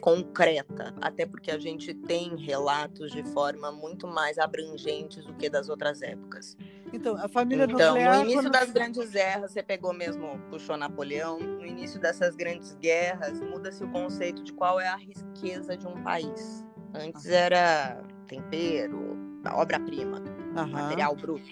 concreta, 0.00 0.94
até 1.00 1.26
porque 1.26 1.50
a 1.50 1.58
gente 1.58 1.92
tem 1.92 2.36
relatos 2.36 3.10
de 3.10 3.22
forma 3.22 3.70
muito 3.70 4.06
mais 4.06 4.38
abrangentes 4.38 5.24
do 5.24 5.34
que 5.34 5.50
das 5.50 5.68
outras 5.68 6.00
épocas. 6.00 6.56
Então, 6.92 7.16
a 7.16 7.28
família 7.28 7.64
então, 7.64 7.88
nuclear. 7.90 8.24
No 8.24 8.30
início 8.30 8.50
das 8.50 8.70
grandes 8.70 9.10
guerras, 9.10 9.50
você 9.50 9.62
pegou 9.62 9.92
mesmo, 9.92 10.38
puxou 10.48 10.76
Napoleão. 10.76 11.38
No 11.38 11.66
início 11.66 12.00
dessas 12.00 12.34
grandes 12.34 12.74
guerras, 12.76 13.38
muda-se 13.40 13.84
o 13.84 13.88
conceito 13.90 14.42
de 14.42 14.52
qual 14.52 14.80
é 14.80 14.88
a 14.88 14.96
riqueza 14.96 15.76
de 15.76 15.86
um 15.86 16.02
país. 16.02 16.64
Antes 16.94 17.26
era 17.26 18.00
tempero, 18.26 19.18
obra-prima, 19.44 20.22
material 20.70 21.14
bruto. 21.14 21.44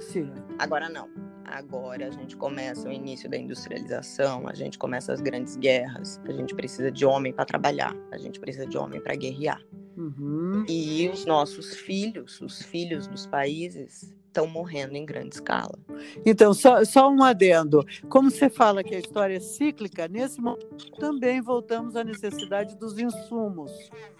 Sim. 0.00 0.34
Agora 0.58 0.88
não. 0.88 1.31
Agora 1.44 2.08
a 2.08 2.10
gente 2.10 2.36
começa 2.36 2.88
o 2.88 2.92
início 2.92 3.28
da 3.28 3.36
industrialização, 3.36 4.48
a 4.48 4.54
gente 4.54 4.78
começa 4.78 5.12
as 5.12 5.20
grandes 5.20 5.56
guerras, 5.56 6.20
a 6.24 6.32
gente 6.32 6.54
precisa 6.54 6.90
de 6.90 7.04
homem 7.04 7.32
para 7.32 7.44
trabalhar, 7.44 7.94
a 8.10 8.18
gente 8.18 8.40
precisa 8.40 8.66
de 8.66 8.78
homem 8.78 9.00
para 9.00 9.14
guerrear. 9.14 9.60
Uhum. 9.96 10.64
E 10.68 11.08
os 11.08 11.26
nossos 11.26 11.74
filhos, 11.74 12.40
os 12.40 12.62
filhos 12.62 13.06
dos 13.06 13.26
países, 13.26 14.14
estão 14.32 14.46
morrendo 14.46 14.96
em 14.96 15.04
grande 15.04 15.34
escala. 15.34 15.78
Então, 16.24 16.54
só, 16.54 16.82
só 16.84 17.10
um 17.10 17.22
adendo. 17.22 17.84
Como 18.08 18.30
você 18.30 18.48
fala 18.48 18.82
que 18.82 18.94
a 18.94 18.98
história 18.98 19.36
é 19.36 19.40
cíclica, 19.40 20.08
nesse 20.08 20.40
momento 20.40 20.90
também 20.98 21.40
voltamos 21.42 21.94
à 21.94 22.02
necessidade 22.02 22.74
dos 22.76 22.98
insumos 22.98 23.70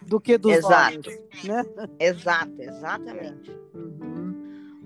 do 0.07 0.21
que 0.21 0.37
dos 0.37 0.53
Exato. 0.53 0.99
homens, 0.99 1.23
né? 1.45 1.65
Exato, 1.99 2.53
exatamente. 2.61 3.51
Uhum. 3.75 4.22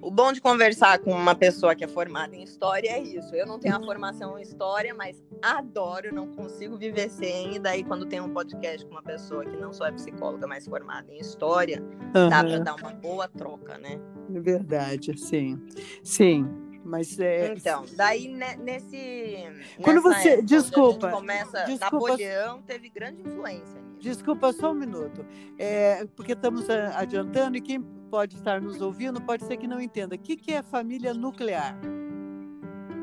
O 0.06 0.10
bom 0.12 0.32
de 0.32 0.40
conversar 0.40 1.00
com 1.00 1.10
uma 1.10 1.34
pessoa 1.34 1.74
que 1.74 1.82
é 1.82 1.88
formada 1.88 2.36
em 2.36 2.44
história 2.44 2.90
é 2.90 3.02
isso. 3.02 3.34
Eu 3.34 3.44
não 3.44 3.58
tenho 3.58 3.74
a 3.74 3.80
formação 3.80 4.38
em 4.38 4.42
história, 4.42 4.94
mas 4.94 5.20
adoro, 5.42 6.14
não 6.14 6.28
consigo 6.28 6.76
viver 6.78 7.10
sem. 7.10 7.56
E 7.56 7.58
daí, 7.58 7.82
quando 7.82 8.06
tem 8.06 8.20
um 8.20 8.32
podcast 8.32 8.86
com 8.86 8.92
uma 8.92 9.02
pessoa 9.02 9.44
que 9.44 9.56
não 9.56 9.72
só 9.72 9.84
é 9.86 9.90
psicóloga, 9.90 10.46
mas 10.46 10.64
formada 10.64 11.12
em 11.12 11.18
história, 11.18 11.82
dá 12.30 12.44
para 12.44 12.58
dar 12.60 12.74
uma 12.76 12.92
boa 12.92 13.26
troca, 13.26 13.78
né? 13.78 13.98
É 14.32 14.38
verdade, 14.38 15.18
sim. 15.18 15.60
Sim, 16.04 16.48
mas 16.84 17.18
é. 17.18 17.52
Então, 17.54 17.84
daí 17.96 18.28
ne- 18.28 18.54
nesse. 18.58 19.44
Quando 19.82 20.00
você- 20.02 20.28
época, 20.34 20.42
desculpa, 20.46 21.10
começa, 21.10 21.64
desculpa. 21.64 22.10
Napoleão 22.10 22.62
teve 22.62 22.88
grande 22.90 23.22
influência 23.22 23.82
nisso. 23.82 23.98
Desculpa 23.98 24.52
só 24.52 24.70
um 24.70 24.74
minuto, 24.74 25.26
é, 25.58 26.06
porque 26.14 26.30
estamos 26.30 26.70
adiantando 26.70 27.56
e 27.56 27.60
quem 27.60 27.95
pode 28.06 28.36
estar 28.36 28.60
nos 28.60 28.80
ouvindo 28.80 29.20
pode 29.20 29.44
ser 29.44 29.56
que 29.56 29.66
não 29.66 29.80
entenda. 29.80 30.14
O 30.14 30.18
que, 30.18 30.36
que 30.36 30.52
é 30.52 30.62
família 30.62 31.12
nuclear? 31.12 31.76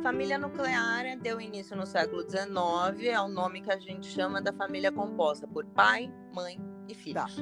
Família 0.02 0.38
nuclear 0.38 1.18
deu 1.22 1.39
início 1.39 1.78
no 1.78 1.86
século 1.86 2.22
XIX, 2.30 3.06
é 3.08 3.20
o 3.22 3.28
nome 3.30 3.62
que 3.62 3.72
a 3.72 3.80
gente 3.80 4.06
chama 4.08 4.42
da 4.42 4.52
família 4.52 4.92
composta 4.92 5.48
por 5.48 5.66
pai, 5.66 6.12
mãe 6.34 6.60
e 6.89 6.94
filhos. 6.94 7.38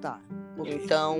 Tá. 0.00 0.20
ok. 0.58 0.80
Então, 0.82 1.18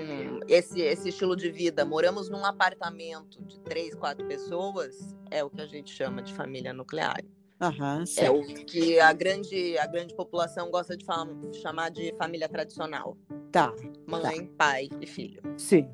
esse, 0.49 0.81
esse 0.81 1.11
estilo 1.11 1.37
de 1.37 1.51
vida, 1.51 1.85
moramos 1.85 2.31
num 2.31 2.45
apartamento 2.47 3.43
de 3.45 3.61
três, 3.61 3.95
quatro 3.95 4.27
pessoas, 4.27 5.15
é 5.31 5.45
o 5.45 5.51
que 5.51 5.61
a 5.61 5.67
gente 5.67 5.91
chama 5.93 6.23
de 6.23 6.33
família 6.33 6.73
nuclear. 6.73 7.21
Aham, 7.61 8.05
É 8.19 8.31
o 8.31 8.43
que 8.67 8.99
a 9.01 9.13
grande, 9.15 9.79
a 9.79 9.87
grande 9.87 10.15
população 10.15 10.71
gosta 10.71 10.95
de 10.97 11.05
fam- 11.07 11.51
chamar 11.55 11.91
de 11.91 12.15
família 12.17 12.49
tradicional. 12.49 13.17
Tá, 13.51 13.73
Mãe, 14.07 14.47
pai 14.57 14.89
e 15.01 15.07
filho. 15.07 15.43
sim. 15.57 15.89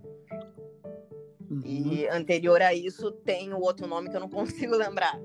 Uhum. 1.51 1.61
E 1.66 2.09
anterior 2.09 2.62
a 2.62 2.72
isso 2.72 3.12
tem 3.12 3.53
o 3.53 3.61
outro 3.61 3.87
nome 3.87 4.09
que 4.09 4.16
eu 4.16 4.20
não 4.20 4.29
consigo 4.31 4.75
lembrar. 4.75 5.20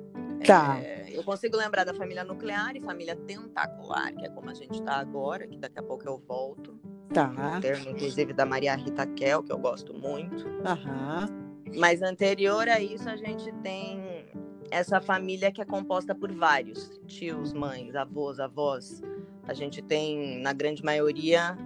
Tá. 0.45 0.77
É, 0.79 1.07
eu 1.11 1.23
consigo 1.23 1.55
lembrar 1.55 1.85
da 1.85 1.93
família 1.93 2.23
nuclear 2.23 2.75
e 2.75 2.81
família 2.81 3.15
tentacular, 3.15 4.13
que 4.13 4.25
é 4.25 4.29
como 4.29 4.49
a 4.49 4.53
gente 4.53 4.79
está 4.79 4.95
agora, 4.95 5.47
que 5.47 5.57
daqui 5.57 5.79
a 5.79 5.83
pouco 5.83 6.07
eu 6.07 6.17
volto. 6.17 6.77
Tá. 7.13 7.33
Um 7.57 7.61
termo, 7.61 7.89
inclusive, 7.89 8.33
da 8.33 8.45
Maria 8.45 8.75
Rita 8.75 9.07
Kel, 9.07 9.41
que 9.41 9.51
eu 9.51 9.57
gosto 9.57 9.93
muito. 9.93 10.45
Aham. 10.65 11.27
Mas 11.75 12.01
anterior 12.01 12.67
a 12.67 12.79
isso, 12.79 13.09
a 13.09 13.15
gente 13.15 13.51
tem 13.63 14.27
essa 14.69 14.99
família 14.99 15.51
que 15.51 15.61
é 15.61 15.65
composta 15.65 16.13
por 16.13 16.31
vários 16.33 16.99
tios, 17.07 17.53
mães, 17.53 17.95
avós, 17.95 18.39
avós. 18.39 19.01
A 19.47 19.53
gente 19.53 19.81
tem, 19.81 20.39
na 20.41 20.51
grande 20.51 20.83
maioria, 20.83 21.57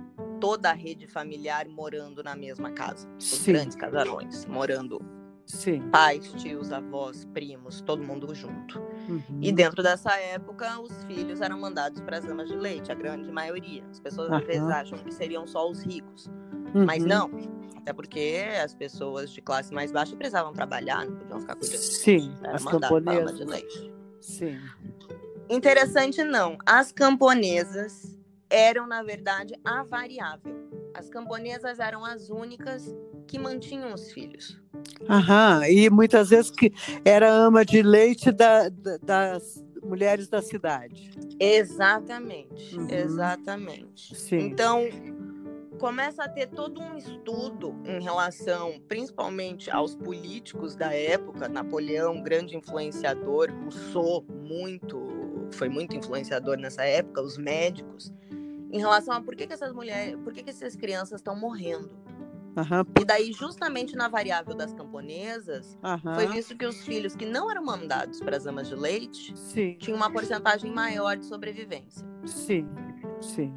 toda 0.42 0.72
a 0.72 0.74
rede 0.74 1.08
familiar 1.08 1.68
morando 1.70 2.22
na 2.24 2.36
mesma 2.36 2.72
casa. 2.72 3.08
Os 3.18 3.24
Sim. 3.26 3.54
grandes 3.54 3.76
casarões, 3.78 4.46
morando 4.46 5.00
Sim. 5.46 5.88
pais, 5.92 6.32
tios, 6.34 6.72
avós, 6.72 7.24
primos, 7.26 7.80
todo 7.82 8.04
mundo 8.04 8.34
junto. 8.34 8.80
Uhum. 9.08 9.22
E 9.40 9.52
dentro 9.52 9.84
dessa 9.84 10.12
época, 10.18 10.80
os 10.82 11.04
filhos 11.06 11.40
eram 11.42 11.60
mandados 11.60 12.02
para 12.02 12.18
as 12.18 12.26
amas 12.26 12.50
de 12.50 12.56
leite, 12.56 12.92
a 12.92 12.96
grande 12.96 13.32
maioria. 13.32 13.84
As 13.92 14.00
pessoas 14.00 14.32
às 14.32 14.44
vezes 14.46 14.68
acham 14.68 14.98
que 14.98 15.14
seriam 15.14 15.46
só 15.48 15.70
os 15.70 15.82
ricos, 15.84 16.26
Uhum. 16.74 16.86
mas 16.86 17.06
não. 17.06 17.30
Até 17.78 17.94
porque 17.94 18.44
as 18.64 18.74
pessoas 18.76 19.32
de 19.32 19.42
classe 19.42 19.74
mais 19.74 19.92
baixa 19.92 20.16
precisavam 20.16 20.54
trabalhar, 20.54 21.06
não 21.06 21.16
podiam 21.18 21.40
ficar 21.40 21.56
cuidando. 21.56 21.78
Sim, 21.80 22.34
Era 22.44 22.56
as 22.56 22.62
ama 22.62 22.72
de 22.72 22.80
camponesas. 22.80 23.40
leite. 23.48 23.94
Sim. 24.20 24.60
Interessante 25.50 26.24
não. 26.24 26.58
As 26.66 26.92
camponesas 26.92 28.18
eram, 28.52 28.86
na 28.86 29.02
verdade, 29.02 29.54
a 29.66 29.84
variável. 29.84 30.54
As 30.94 31.10
camponesas 31.10 31.80
eram 31.80 32.04
as 32.06 32.30
únicas 32.30 32.94
que 33.28 33.40
mantinham 33.40 33.94
os 33.94 34.12
filhos. 34.12 34.60
Aham. 35.10 35.66
E 35.68 35.90
muitas 35.90 36.30
vezes 36.30 36.52
que 36.52 36.72
era 37.06 37.32
ama 37.32 37.64
de 37.66 37.82
leite 37.82 38.32
da- 38.32 38.70
da- 38.70 38.98
das 39.02 39.64
mulheres 39.82 40.28
da 40.28 40.42
cidade. 40.42 41.12
Exatamente, 41.40 42.78
Uhum. 42.78 42.88
exatamente. 42.90 44.16
Sim. 44.16 44.40
Então, 44.40 44.82
começa 45.80 46.24
a 46.24 46.30
ter 46.30 46.48
todo 46.48 46.80
um 46.82 46.96
estudo 46.98 47.74
em 47.86 48.00
relação, 48.04 48.80
principalmente 48.88 49.72
aos 49.72 49.96
políticos 49.96 50.76
da 50.76 50.94
época, 50.94 51.48
Napoleão, 51.50 52.22
grande 52.22 52.56
influenciador, 52.56 53.50
Rousseau, 53.64 54.24
muito, 54.30 55.48
foi 55.54 55.70
muito 55.70 55.96
influenciador 55.96 56.58
nessa 56.58 56.84
época, 56.84 57.22
os 57.22 57.38
médicos, 57.38 58.14
em 58.72 58.80
relação 58.80 59.14
a 59.14 59.22
por 59.22 59.36
que, 59.36 59.46
que 59.46 59.54
essas 59.54 59.74
mulheres, 59.74 60.18
por 60.24 60.32
que, 60.34 60.44
que 60.44 60.50
essas 60.50 60.76
crianças 60.76 61.20
estão 61.20 61.36
morrendo. 61.36 61.92
Aham. 62.56 62.86
E 63.00 63.06
daí, 63.06 63.32
justamente 63.32 63.96
na 63.96 64.08
variável 64.08 64.54
das 64.56 64.74
camponesas, 64.74 65.78
Aham. 65.84 66.16
foi 66.16 66.28
visto 66.28 66.56
que 66.58 66.66
os 66.66 66.84
filhos 66.84 67.16
que 67.16 67.26
não 67.26 67.50
eram 67.50 67.64
mandados 67.64 68.20
para 68.20 68.36
as 68.36 68.46
amas 68.46 68.68
de 68.68 68.76
leite 68.76 69.38
Sim. 69.38 69.78
tinham 69.80 69.96
uma 69.98 70.12
porcentagem 70.12 70.72
maior 70.72 71.18
de 71.18 71.26
sobrevivência. 71.26 72.06
Sim. 72.26 72.68
Sim. 73.22 73.54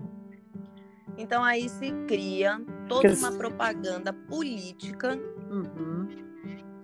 Então 1.16 1.42
aí 1.42 1.68
se 1.68 1.92
cria 2.07 2.61
toda 2.88 3.12
uma 3.14 3.33
propaganda 3.33 4.12
política 4.12 5.18
Uhum. 5.50 6.09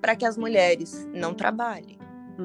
para 0.00 0.14
que 0.14 0.24
as 0.24 0.36
mulheres 0.36 1.08
não 1.12 1.34
trabalhem 1.34 1.98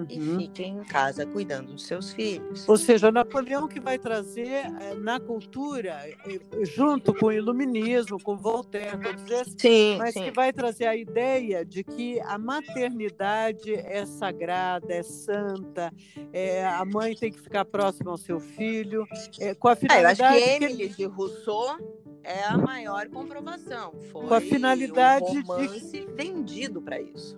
e 0.09 0.19
Uhum. 0.19 0.39
fiquem 0.39 0.77
em 0.79 0.83
casa 0.83 1.25
cuidando 1.25 1.71
dos 1.73 1.85
seus 1.85 2.11
filhos. 2.11 2.67
Ou 2.67 2.77
seja, 2.77 3.11
Napoleão 3.11 3.67
que 3.67 3.79
vai 3.79 3.97
trazer 3.99 4.65
eh, 4.81 4.95
na 4.97 5.19
cultura, 5.19 5.91
eh, 6.07 6.39
junto 6.63 7.13
com 7.13 7.27
o 7.27 7.31
iluminismo, 7.31 8.21
com 8.21 8.35
Voltaire, 8.37 8.97
todos 9.01 9.29
esses, 9.31 9.55
Sim, 9.57 9.97
mas 9.97 10.13
sim. 10.13 10.23
que 10.23 10.31
vai 10.31 10.51
trazer 10.51 10.87
a 10.87 10.95
ideia 10.95 11.63
de 11.63 11.83
que 11.83 12.19
a 12.21 12.37
maternidade 12.37 13.73
é 13.73 14.05
sagrada, 14.05 14.93
é 14.93 15.03
santa, 15.03 15.91
é, 16.33 16.65
a 16.65 16.83
mãe 16.85 17.15
tem 17.15 17.31
que 17.31 17.39
ficar 17.39 17.65
próxima 17.65 18.11
ao 18.11 18.17
seu 18.17 18.39
filho, 18.39 19.05
é, 19.39 19.53
com 19.55 19.67
a 19.67 19.71
É, 19.71 19.73
eu 19.73 19.77
finalidade 19.77 20.21
acho 20.21 20.33
que 20.33 20.59
que- 20.59 20.65
Emily 20.65 20.89
de 20.89 21.05
Rousseau 21.05 21.77
é 22.23 22.43
a 22.43 22.57
maior 22.57 23.07
comprovação. 23.09 23.93
Foi 24.11 24.27
Com 24.27 24.33
a 24.33 24.41
finalidade 24.41 25.25
um 25.25 25.31
de- 25.33 25.47
romance 25.47 26.07
vendido 26.15 26.81
para 26.81 26.99
isso. 26.99 27.37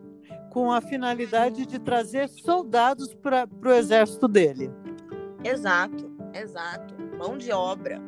Com 0.58 0.72
a 0.72 0.82
finalidade 0.82 1.68
de 1.68 1.78
trazer 1.78 2.28
soldados 2.30 3.14
para 3.14 3.48
o 3.64 3.70
exército 3.70 4.28
dele. 4.28 4.72
Exato, 5.44 6.12
exato. 6.34 6.96
Mão 7.16 7.38
de 7.38 7.52
obra, 7.52 8.02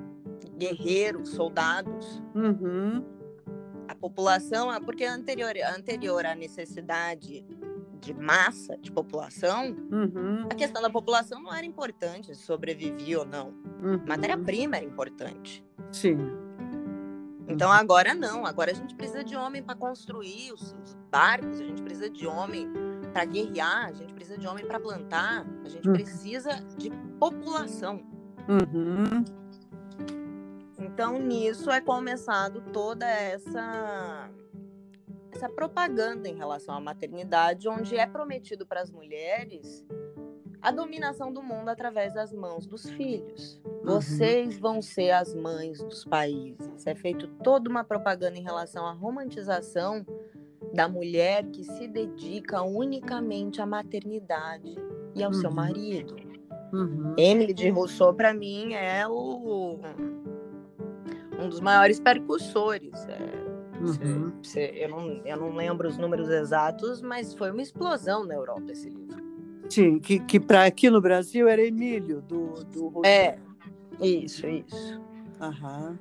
guerreiros, 0.58 1.30
soldados. 1.30 2.20
Uhum, 2.34 3.06
A 3.88 3.94
população, 3.94 4.68
porque 4.84 5.06
anterior, 5.06 5.54
anterior 5.78 6.26
à 6.26 6.34
necessidade 6.34 7.46
de 8.02 8.14
massa 8.16 8.76
de 8.80 8.92
população, 8.92 9.76
uhum, 9.92 10.48
a 10.50 10.56
questão 10.56 10.82
da 10.82 10.90
população 10.90 11.40
não 11.44 11.54
era 11.54 11.68
importante, 11.68 12.34
se 12.34 12.42
sobrevivia 12.42 13.20
ou 13.20 13.26
não. 13.28 13.54
uhum. 13.84 14.02
Matéria-prima 14.08 14.78
era 14.78 14.86
importante. 14.86 15.64
Sim. 15.92 16.18
Então 17.50 17.72
agora 17.72 18.14
não, 18.14 18.46
agora 18.46 18.72
a 18.72 18.74
gente 18.76 18.94
precisa 18.96 19.24
de 19.24 19.36
homem 19.36 19.64
para 19.64 19.76
construir 19.76 20.54
os, 20.54 20.74
os 20.84 20.94
barcos, 21.12 21.60
a 21.60 21.64
gente 21.64 21.82
precisa 21.82 22.10
de 22.10 22.28
homem 22.28 22.72
para 23.12 23.26
guerrear, 23.26 23.88
a 23.88 23.92
gente 23.92 24.14
precisa 24.14 24.38
de 24.38 24.48
homem 24.48 24.66
para 24.66 24.80
plantar, 24.80 25.46
a 25.66 25.70
gente 25.70 25.90
Hum. 25.90 25.94
precisa 25.94 26.52
de 26.78 26.92
população. 27.20 28.04
Uhum, 28.48 29.24
Então 30.78 31.20
nisso 31.20 31.70
é 31.72 31.82
começado 31.82 32.62
toda 32.72 33.06
essa 33.08 34.30
essa 35.32 35.48
propaganda 35.48 36.28
em 36.28 36.36
relação 36.36 36.76
à 36.76 36.82
maternidade, 36.82 37.70
onde 37.70 37.96
é 37.96 38.06
prometido 38.06 38.66
para 38.66 38.82
as 38.82 38.92
mulheres 38.92 39.86
a 40.62 40.72
dominação 40.72 41.32
do 41.32 41.42
mundo 41.42 41.70
através 41.70 42.14
das 42.14 42.34
mãos 42.34 42.66
dos 42.66 42.90
filhos. 42.90 43.62
Vocês 43.84 44.58
vão 44.60 44.82
ser 44.82 45.12
as 45.12 45.34
mães 45.34 45.82
dos 45.84 46.04
países. 46.06 46.86
É 46.86 46.94
feito 46.96 47.28
toda 47.44 47.70
uma 47.70 47.84
propaganda 47.84 48.38
em 48.38 48.44
relação 48.44 48.86
à 48.86 48.92
romantização 48.92 50.06
da 50.74 50.88
mulher 50.88 51.46
que 51.48 51.64
se 51.64 51.88
dedica 51.88 52.62
unicamente 52.62 53.62
à 53.62 53.66
maternidade 53.66 54.76
e 55.16 55.24
ao 55.24 55.34
seu 55.34 55.50
Uhum. 55.50 55.56
marido. 55.56 56.16
uhum. 56.72 57.16
Emily 57.18 57.54
de 57.54 57.70
Rousseau, 57.70 58.14
para 58.14 58.32
mim, 58.34 58.74
é 58.74 59.08
o 59.08 59.80
um 61.40 61.48
dos 61.50 61.60
maiores 61.62 62.00
percussores. 62.00 62.94
É, 63.08 63.50
Uhum. 63.80 64.34
cê- 64.44 64.74
eu, 64.76 64.90
não, 64.90 65.08
eu 65.26 65.38
não 65.38 65.56
lembro 65.56 65.88
os 65.88 65.98
números 65.98 66.30
exatos, 66.30 67.02
mas 67.02 67.34
foi 67.34 67.50
uma 67.50 67.62
explosão 67.62 68.26
na 68.26 68.36
Europa 68.36 68.72
esse 68.74 68.90
livro. 68.90 69.24
Sim, 69.70 70.00
que, 70.00 70.20
que 70.20 70.40
para 70.40 70.66
aqui 70.66 70.90
no 70.90 71.00
Brasil 71.00 71.48
era 71.48 71.62
Emílio, 71.62 72.22
do, 72.22 72.64
do 72.66 73.06
É, 73.06 73.38
isso, 74.02 74.48
isso. 74.48 75.02
Aham. 75.40 75.98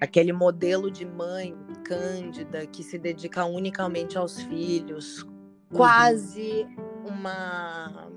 Aquele 0.00 0.32
modelo 0.32 0.90
de 0.90 1.04
mãe 1.04 1.56
cândida 1.84 2.64
que 2.66 2.84
se 2.84 2.96
dedica 2.96 3.44
unicamente 3.44 4.16
aos 4.16 4.40
filhos, 4.42 5.26
quase 5.72 6.66
uma 7.04 8.08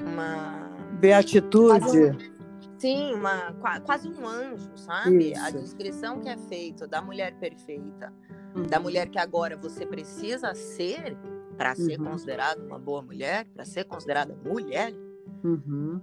uma 0.00 0.70
beatitude. 1.00 1.98
Um, 1.98 2.78
sim, 2.78 3.14
uma 3.14 3.52
quase 3.84 4.08
um 4.08 4.26
anjo, 4.26 4.70
sabe? 4.76 5.32
Isso. 5.32 5.44
A 5.44 5.50
descrição 5.50 6.20
que 6.20 6.28
é 6.28 6.36
feita 6.36 6.86
da 6.86 7.02
mulher 7.02 7.34
perfeita, 7.34 8.12
uhum. 8.54 8.62
da 8.62 8.78
mulher 8.78 9.08
que 9.08 9.18
agora 9.18 9.56
você 9.56 9.84
precisa 9.84 10.54
ser 10.54 11.16
para 11.58 11.74
ser 11.74 11.98
uhum. 11.98 12.06
considerada 12.06 12.62
uma 12.62 12.78
boa 12.78 13.02
mulher, 13.02 13.44
para 13.52 13.64
ser 13.64 13.84
considerada 13.84 14.32
mulher, 14.44 14.94
uhum. 15.42 16.00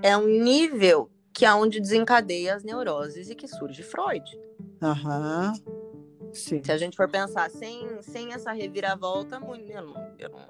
é 0.00 0.16
um 0.16 0.28
nível 0.28 1.10
que 1.34 1.44
é 1.44 1.52
onde 1.52 1.80
desencadeia 1.80 2.54
as 2.54 2.62
neuroses 2.62 3.28
e 3.28 3.34
que 3.34 3.48
surge 3.48 3.82
Freud. 3.82 4.24
Aham. 4.80 5.52
Sim. 6.32 6.62
Se 6.62 6.70
a 6.70 6.76
gente 6.78 6.96
for 6.96 7.10
pensar 7.10 7.50
sem, 7.50 8.00
sem 8.00 8.32
essa 8.32 8.52
reviravolta, 8.52 9.36
eu 9.36 9.82
não, 9.82 10.14
eu, 10.18 10.28
não, 10.30 10.46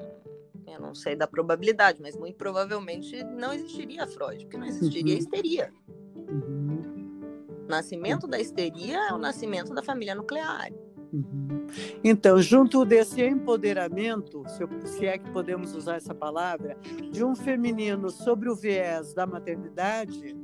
eu 0.74 0.80
não 0.80 0.94
sei 0.94 1.16
da 1.16 1.26
probabilidade, 1.26 2.00
mas 2.03 2.14
muito 2.14 2.36
provavelmente 2.36 3.24
não 3.24 3.55
existiria 3.55 4.07
Freud, 4.07 4.44
porque 4.44 4.59
não 4.59 4.66
existiria 4.66 5.14
uhum. 5.14 5.18
histeria. 5.18 5.72
Uhum. 6.14 7.62
O 7.64 7.68
nascimento 7.68 8.26
da 8.26 8.38
histeria 8.38 8.98
é 9.09 9.12
o 9.14 9.18
nascimento 9.18 9.72
da 9.72 9.82
família 9.82 10.14
nuclear. 10.14 10.70
Uhum. 11.12 11.51
Então, 12.03 12.41
junto 12.41 12.85
desse 12.85 13.23
empoderamento, 13.23 14.45
se, 14.85 15.07
é 15.07 15.18
que 15.18 15.31
podemos 15.31 15.75
usar 15.75 15.97
essa 15.97 16.14
palavra, 16.14 16.77
de 17.11 17.25
um 17.25 17.35
feminino 17.35 18.11
sobre 18.11 18.49
o 18.49 18.55
viés 18.55 19.14
da 19.14 19.27
maternidade, 19.27 20.37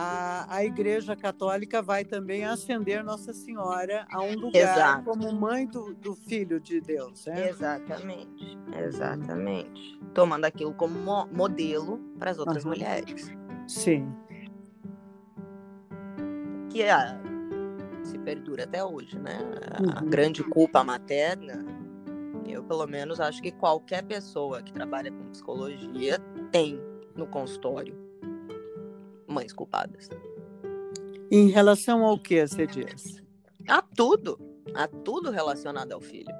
a, 0.00 0.46
a 0.48 0.64
Igreja 0.64 1.16
Católica 1.16 1.82
vai 1.82 2.04
também 2.04 2.44
ascender 2.44 3.02
Nossa 3.02 3.32
Senhora 3.32 4.06
a 4.12 4.22
um 4.22 4.34
lugar 4.34 4.54
Exato. 4.54 5.04
como 5.04 5.32
mãe 5.32 5.66
do, 5.66 5.92
do 5.94 6.14
Filho 6.14 6.60
de 6.60 6.80
Deus. 6.80 7.26
Né? 7.26 7.48
Exatamente, 7.48 8.56
exatamente. 8.76 10.00
Tomando 10.14 10.44
aquilo 10.44 10.72
como 10.72 11.26
modelo 11.32 11.98
para 12.16 12.30
as 12.30 12.38
outras 12.38 12.64
uhum. 12.64 12.70
mulheres. 12.70 13.28
Sim. 13.66 14.08
Que 16.70 16.82
é, 16.82 17.18
se 18.08 18.18
perdura 18.18 18.64
até 18.64 18.84
hoje, 18.84 19.18
né? 19.18 19.38
A 19.70 20.02
uhum. 20.02 20.10
grande 20.10 20.42
culpa 20.42 20.82
materna, 20.82 21.64
eu 22.46 22.62
pelo 22.64 22.86
menos 22.86 23.20
acho 23.20 23.42
que 23.42 23.52
qualquer 23.52 24.02
pessoa 24.04 24.62
que 24.62 24.72
trabalha 24.72 25.12
com 25.12 25.30
psicologia 25.30 26.18
tem 26.50 26.80
no 27.14 27.26
consultório 27.26 27.94
mães 29.26 29.52
culpadas. 29.52 30.08
Em 31.30 31.48
relação 31.50 32.04
ao 32.04 32.18
que 32.18 32.46
você 32.46 32.66
diz? 32.66 33.22
A 33.68 33.82
tudo. 33.82 34.40
A 34.74 34.88
tudo 34.88 35.30
relacionado 35.30 35.92
ao 35.92 36.00
filho. 36.00 36.34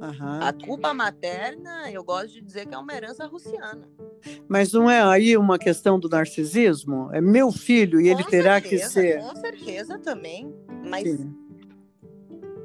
Uhum. 0.00 0.40
A 0.40 0.52
culpa 0.52 0.94
materna, 0.94 1.90
eu 1.90 2.04
gosto 2.04 2.34
de 2.34 2.40
dizer 2.40 2.66
que 2.66 2.74
é 2.74 2.78
uma 2.78 2.94
herança 2.94 3.26
russiana. 3.26 3.88
Mas 4.48 4.72
não 4.72 4.90
é 4.90 5.02
aí 5.02 5.36
uma 5.36 5.58
questão 5.58 5.98
do 5.98 6.08
narcisismo? 6.08 7.10
É 7.12 7.20
meu 7.20 7.50
filho 7.50 8.00
e 8.00 8.04
com 8.04 8.10
ele 8.10 8.24
terá 8.24 8.60
certeza, 8.60 8.84
que 8.84 8.92
ser. 8.92 9.20
Com 9.20 9.36
certeza 9.36 9.98
também. 9.98 10.54
Mas 10.88 11.08
Sim. 11.08 11.34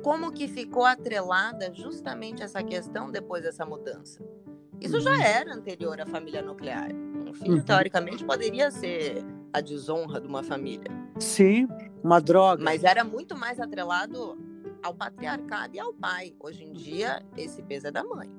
como 0.01 0.31
que 0.31 0.47
ficou 0.47 0.85
atrelada 0.85 1.73
justamente 1.73 2.41
essa 2.41 2.63
questão 2.63 3.11
depois 3.11 3.43
dessa 3.43 3.65
mudança? 3.65 4.23
Isso 4.79 4.95
uhum. 4.95 5.01
já 5.01 5.23
era 5.23 5.53
anterior 5.53 5.99
à 6.01 6.05
família 6.05 6.41
nuclear. 6.41 6.89
Um 6.93 7.33
filho, 7.33 7.55
uhum. 7.55 7.63
teoricamente, 7.63 8.25
poderia 8.25 8.69
ser 8.69 9.23
a 9.51 9.61
desonra 9.61 10.19
de 10.19 10.27
uma 10.27 10.43
família. 10.43 10.91
Sim, 11.19 11.67
uma 12.03 12.19
droga. 12.19 12.63
Mas 12.63 12.83
era 12.83 13.03
muito 13.03 13.35
mais 13.35 13.59
atrelado 13.59 14.37
ao 14.83 14.93
patriarcado 14.93 15.75
e 15.75 15.79
ao 15.79 15.93
pai. 15.93 16.35
Hoje 16.39 16.63
em 16.63 16.73
dia, 16.73 17.23
esse 17.37 17.61
peso 17.63 17.87
é 17.87 17.91
da 17.91 18.03
mãe. 18.03 18.29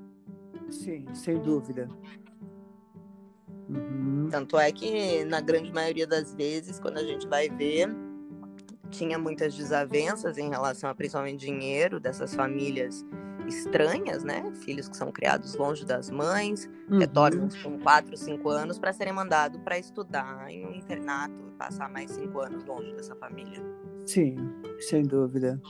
Sim, 0.70 1.06
sem 1.14 1.40
dúvida. 1.40 1.88
Uhum. 3.68 4.28
Tanto 4.30 4.58
é 4.58 4.70
que, 4.70 5.24
na 5.24 5.40
grande 5.40 5.72
maioria 5.72 6.06
das 6.06 6.34
vezes, 6.34 6.78
quando 6.78 6.98
a 6.98 7.02
gente 7.02 7.26
vai 7.26 7.48
ver, 7.48 7.88
tinha 8.96 9.18
muitas 9.18 9.54
desavenças 9.54 10.38
em 10.38 10.48
relação 10.48 10.88
a 10.88 10.94
principalmente 10.94 11.40
dinheiro 11.40 11.98
dessas 11.98 12.34
famílias 12.34 13.04
estranhas, 13.46 14.24
né? 14.24 14.42
Filhos 14.64 14.88
que 14.88 14.96
são 14.96 15.12
criados 15.12 15.54
longe 15.54 15.84
das 15.84 16.10
mães, 16.10 16.68
uhum. 16.88 16.98
retornam 16.98 17.48
com 17.62 17.78
4, 17.78 18.16
5 18.16 18.48
anos 18.48 18.78
para 18.78 18.92
serem 18.92 19.12
mandados 19.12 19.60
para 19.60 19.78
estudar 19.78 20.50
em 20.50 20.66
um 20.66 20.72
internato 20.72 21.34
e 21.48 21.50
passar 21.58 21.90
mais 21.90 22.10
5 22.12 22.40
anos 22.40 22.64
longe 22.64 22.92
dessa 22.94 23.14
família. 23.16 23.62
Sim, 24.06 24.36
sem 24.80 25.02
dúvida. 25.02 25.60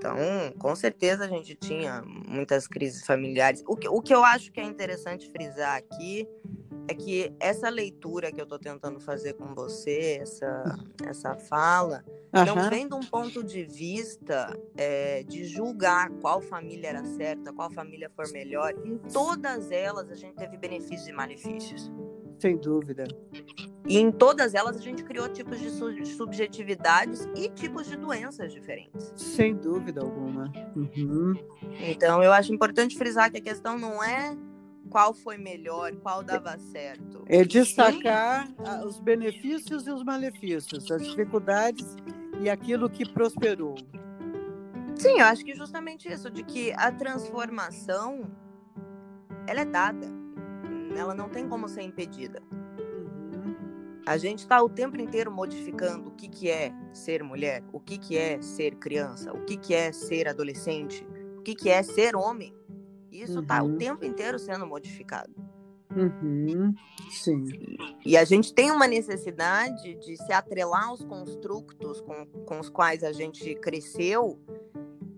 Então, 0.00 0.16
com 0.58 0.74
certeza 0.74 1.26
a 1.26 1.28
gente 1.28 1.54
tinha 1.54 2.02
muitas 2.26 2.66
crises 2.66 3.04
familiares. 3.04 3.62
O 3.66 3.76
que, 3.76 3.86
o 3.86 4.00
que 4.00 4.14
eu 4.14 4.24
acho 4.24 4.50
que 4.50 4.58
é 4.58 4.64
interessante 4.64 5.30
frisar 5.30 5.76
aqui 5.76 6.26
é 6.88 6.94
que 6.94 7.30
essa 7.38 7.68
leitura 7.68 8.32
que 8.32 8.40
eu 8.40 8.44
estou 8.44 8.58
tentando 8.58 8.98
fazer 8.98 9.34
com 9.34 9.54
você, 9.54 10.18
essa, 10.22 10.78
essa 11.06 11.36
fala, 11.36 12.02
uhum. 12.34 12.46
não 12.46 12.70
vem 12.70 12.88
de 12.88 12.94
um 12.94 13.00
ponto 13.00 13.44
de 13.44 13.62
vista 13.62 14.58
é, 14.74 15.22
de 15.22 15.44
julgar 15.44 16.08
qual 16.22 16.40
família 16.40 16.88
era 16.88 17.04
certa, 17.04 17.52
qual 17.52 17.70
família 17.70 18.10
for 18.16 18.26
melhor. 18.32 18.72
Em 18.82 18.96
todas 18.96 19.70
elas 19.70 20.10
a 20.10 20.14
gente 20.14 20.34
teve 20.34 20.56
benefícios 20.56 21.06
e 21.06 21.12
malefícios. 21.12 21.92
Sem 22.38 22.56
dúvida. 22.56 23.04
E 23.86 23.98
em 23.98 24.12
todas 24.12 24.54
elas 24.54 24.76
a 24.76 24.80
gente 24.80 25.02
criou 25.02 25.28
tipos 25.28 25.58
de 25.58 25.70
subjetividades 26.06 27.28
e 27.34 27.48
tipos 27.48 27.86
de 27.86 27.96
doenças 27.96 28.52
diferentes. 28.52 29.12
Sem 29.16 29.54
dúvida 29.56 30.02
alguma. 30.02 30.52
Uhum. 30.76 31.34
Então 31.80 32.22
eu 32.22 32.32
acho 32.32 32.52
importante 32.52 32.96
frisar 32.96 33.30
que 33.30 33.38
a 33.38 33.42
questão 33.42 33.78
não 33.78 34.02
é 34.02 34.36
qual 34.90 35.14
foi 35.14 35.38
melhor, 35.38 35.94
qual 35.96 36.22
dava 36.22 36.58
certo. 36.58 37.24
É 37.26 37.44
destacar 37.44 38.46
Sim. 38.46 38.86
os 38.86 39.00
benefícios 39.00 39.86
e 39.86 39.90
os 39.90 40.02
malefícios, 40.02 40.90
as 40.90 41.02
dificuldades 41.02 41.96
e 42.40 42.50
aquilo 42.50 42.90
que 42.90 43.08
prosperou. 43.08 43.76
Sim, 44.96 45.18
eu 45.18 45.24
acho 45.24 45.44
que 45.44 45.54
justamente 45.54 46.12
isso, 46.12 46.30
de 46.30 46.42
que 46.42 46.72
a 46.72 46.92
transformação 46.92 48.30
ela 49.46 49.60
é 49.60 49.64
dada, 49.64 50.06
ela 50.96 51.14
não 51.14 51.28
tem 51.28 51.48
como 51.48 51.68
ser 51.68 51.82
impedida. 51.82 52.42
Uhum. 54.00 54.04
A 54.06 54.16
gente 54.16 54.40
está 54.40 54.62
o 54.62 54.68
tempo 54.68 55.00
inteiro 55.00 55.30
modificando 55.30 56.08
o 56.08 56.12
que, 56.12 56.28
que 56.28 56.50
é 56.50 56.72
ser 56.92 57.22
mulher, 57.22 57.62
o 57.72 57.80
que, 57.80 57.98
que 57.98 58.16
é 58.16 58.40
ser 58.40 58.76
criança, 58.76 59.32
o 59.32 59.44
que, 59.44 59.56
que 59.56 59.74
é 59.74 59.92
ser 59.92 60.28
adolescente, 60.28 61.06
o 61.38 61.42
que, 61.42 61.54
que 61.54 61.68
é 61.68 61.82
ser 61.82 62.16
homem. 62.16 62.54
Isso 63.10 63.40
está 63.40 63.62
uhum. 63.62 63.74
o 63.74 63.76
tempo 63.76 64.04
inteiro 64.04 64.38
sendo 64.38 64.66
modificado. 64.66 65.34
Uhum. 65.94 66.72
Sim. 67.10 67.44
E, 68.04 68.12
e, 68.12 68.16
a 68.16 68.24
gente 68.24 68.54
tem 68.54 68.70
uma 68.70 68.86
necessidade 68.86 69.94
de 69.96 70.16
se 70.16 70.32
atrelar 70.32 70.88
aos 70.88 71.04
construtos 71.04 72.00
com, 72.00 72.26
com 72.46 72.60
os 72.60 72.68
quais 72.68 73.02
a 73.02 73.12
gente 73.12 73.54
cresceu 73.56 74.38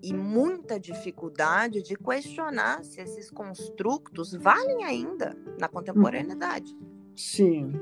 e 0.02 0.12
muita 0.12 0.80
dificuldade 0.80 1.82
de 1.82 1.94
questionar 1.94 2.82
se 2.84 3.00
esses 3.00 3.30
construtos 3.30 4.34
valem 4.34 4.84
ainda 4.84 5.36
na 5.58 5.68
contemporaneidade. 5.68 6.76
Sim. 7.14 7.72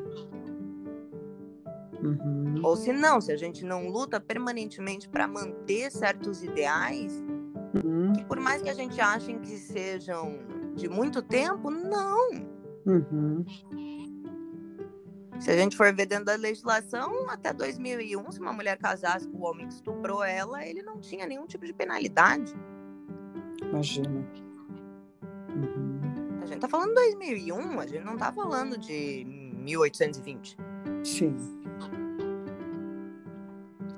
Uhum. 2.03 2.61
Ou 2.63 2.77
se 2.77 2.93
não, 2.93 3.21
se 3.21 3.31
a 3.31 3.37
gente 3.37 3.65
não 3.65 3.89
luta 3.89 4.21
permanentemente 4.21 5.09
para 5.09 5.29
manter 5.29 5.91
certos 5.91 6.43
ideais, 6.43 7.23
Uhum. 7.75 8.13
Que 8.13 8.25
por 8.25 8.41
mais 8.41 8.63
que 8.63 8.69
a 8.69 8.75
gente 8.75 9.01
ache 9.01 9.33
que 9.39 9.57
sejam 9.57 10.39
de 10.75 10.89
muito 10.89 11.23
tempo, 11.23 11.71
não. 11.71 12.31
Uhum. 12.87 13.45
Se 15.39 15.51
a 15.51 15.57
gente 15.57 15.77
for 15.77 15.95
ver 15.95 16.07
dentro 16.07 16.27
da 16.27 16.35
legislação, 16.35 17.29
até 17.31 17.53
2001, 17.53 18.33
se 18.33 18.41
uma 18.41 18.53
mulher 18.53 18.77
casasse 18.77 19.27
com 19.29 19.39
o 19.39 19.45
homem 19.45 19.67
que 19.67 19.75
estuprou 19.75 20.23
ela, 20.23 20.67
ele 20.67 20.83
não 20.83 21.01
tinha 21.01 21.27
nenhum 21.27 21.47
tipo 21.47 21.65
de 21.65 21.73
penalidade. 21.73 22.53
Imagina. 23.63 24.27
Uhum. 25.49 26.41
A 26.43 26.47
gente 26.47 26.61
tá 26.61 26.69
falando 26.69 26.89
de 26.89 26.95
2001, 26.95 27.81
a 27.81 27.87
gente 27.87 28.05
não 28.05 28.17
tá 28.17 28.33
falando 28.33 28.77
de 28.77 29.25
1820. 29.25 30.57
Sim. 31.05 31.37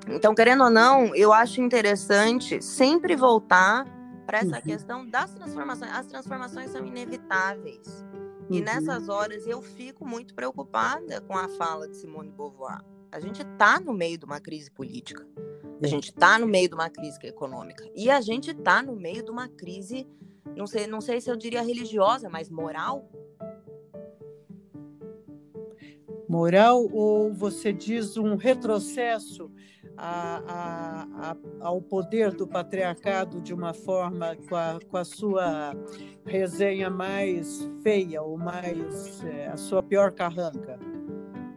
Então, 0.09 0.35
querendo 0.35 0.63
ou 0.65 0.69
não, 0.69 1.15
eu 1.15 1.31
acho 1.31 1.61
interessante 1.61 2.61
sempre 2.61 3.15
voltar 3.15 3.85
para 4.25 4.39
essa 4.39 4.57
uhum. 4.57 4.61
questão 4.61 5.09
das 5.09 5.33
transformações. 5.33 5.91
As 5.91 6.07
transformações 6.07 6.71
são 6.71 6.85
inevitáveis. 6.85 8.05
E 8.49 8.59
uhum. 8.59 8.65
nessas 8.65 9.09
horas 9.09 9.47
eu 9.47 9.61
fico 9.61 10.05
muito 10.05 10.33
preocupada 10.33 11.21
com 11.21 11.37
a 11.37 11.47
fala 11.49 11.87
de 11.87 11.97
Simone 11.97 12.31
Beauvoir. 12.31 12.81
A 13.11 13.19
gente 13.19 13.41
está 13.41 13.79
no 13.79 13.93
meio 13.93 14.17
de 14.17 14.25
uma 14.25 14.39
crise 14.39 14.71
política. 14.71 15.25
A 15.81 15.87
gente 15.87 16.05
está 16.09 16.39
no 16.39 16.47
meio 16.47 16.69
de 16.69 16.75
uma 16.75 16.89
crise 16.89 17.19
econômica. 17.23 17.87
E 17.95 18.09
a 18.09 18.21
gente 18.21 18.51
está 18.51 18.81
no 18.81 18.95
meio 18.95 19.23
de 19.23 19.29
uma 19.29 19.47
crise, 19.47 20.07
não 20.55 20.65
sei, 20.65 20.87
não 20.87 21.01
sei 21.01 21.19
se 21.19 21.29
eu 21.29 21.35
diria 21.35 21.61
religiosa, 21.61 22.29
mas 22.29 22.49
moral. 22.49 23.09
Moral 26.33 26.89
ou 26.91 27.31
você 27.31 27.71
diz 27.71 28.17
um 28.17 28.35
retrocesso 28.35 29.51
a, 29.95 30.41
a, 30.47 31.29
a, 31.29 31.37
ao 31.59 31.79
poder 31.79 32.33
do 32.33 32.47
patriarcado 32.47 33.39
de 33.39 33.53
uma 33.53 33.71
forma 33.71 34.35
com 34.49 34.55
a, 34.55 34.79
com 34.89 35.05
sua 35.05 35.75
resenha 36.25 36.89
mais 36.89 37.69
feia 37.83 38.23
ou 38.23 38.35
mais 38.35 39.23
é, 39.23 39.49
a 39.49 39.57
sua 39.57 39.83
pior 39.83 40.11
carranca? 40.11 40.79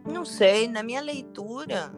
Não 0.05 0.23
sei, 0.23 0.67
na 0.67 0.83
minha 0.83 1.01
leitura, 1.01 1.91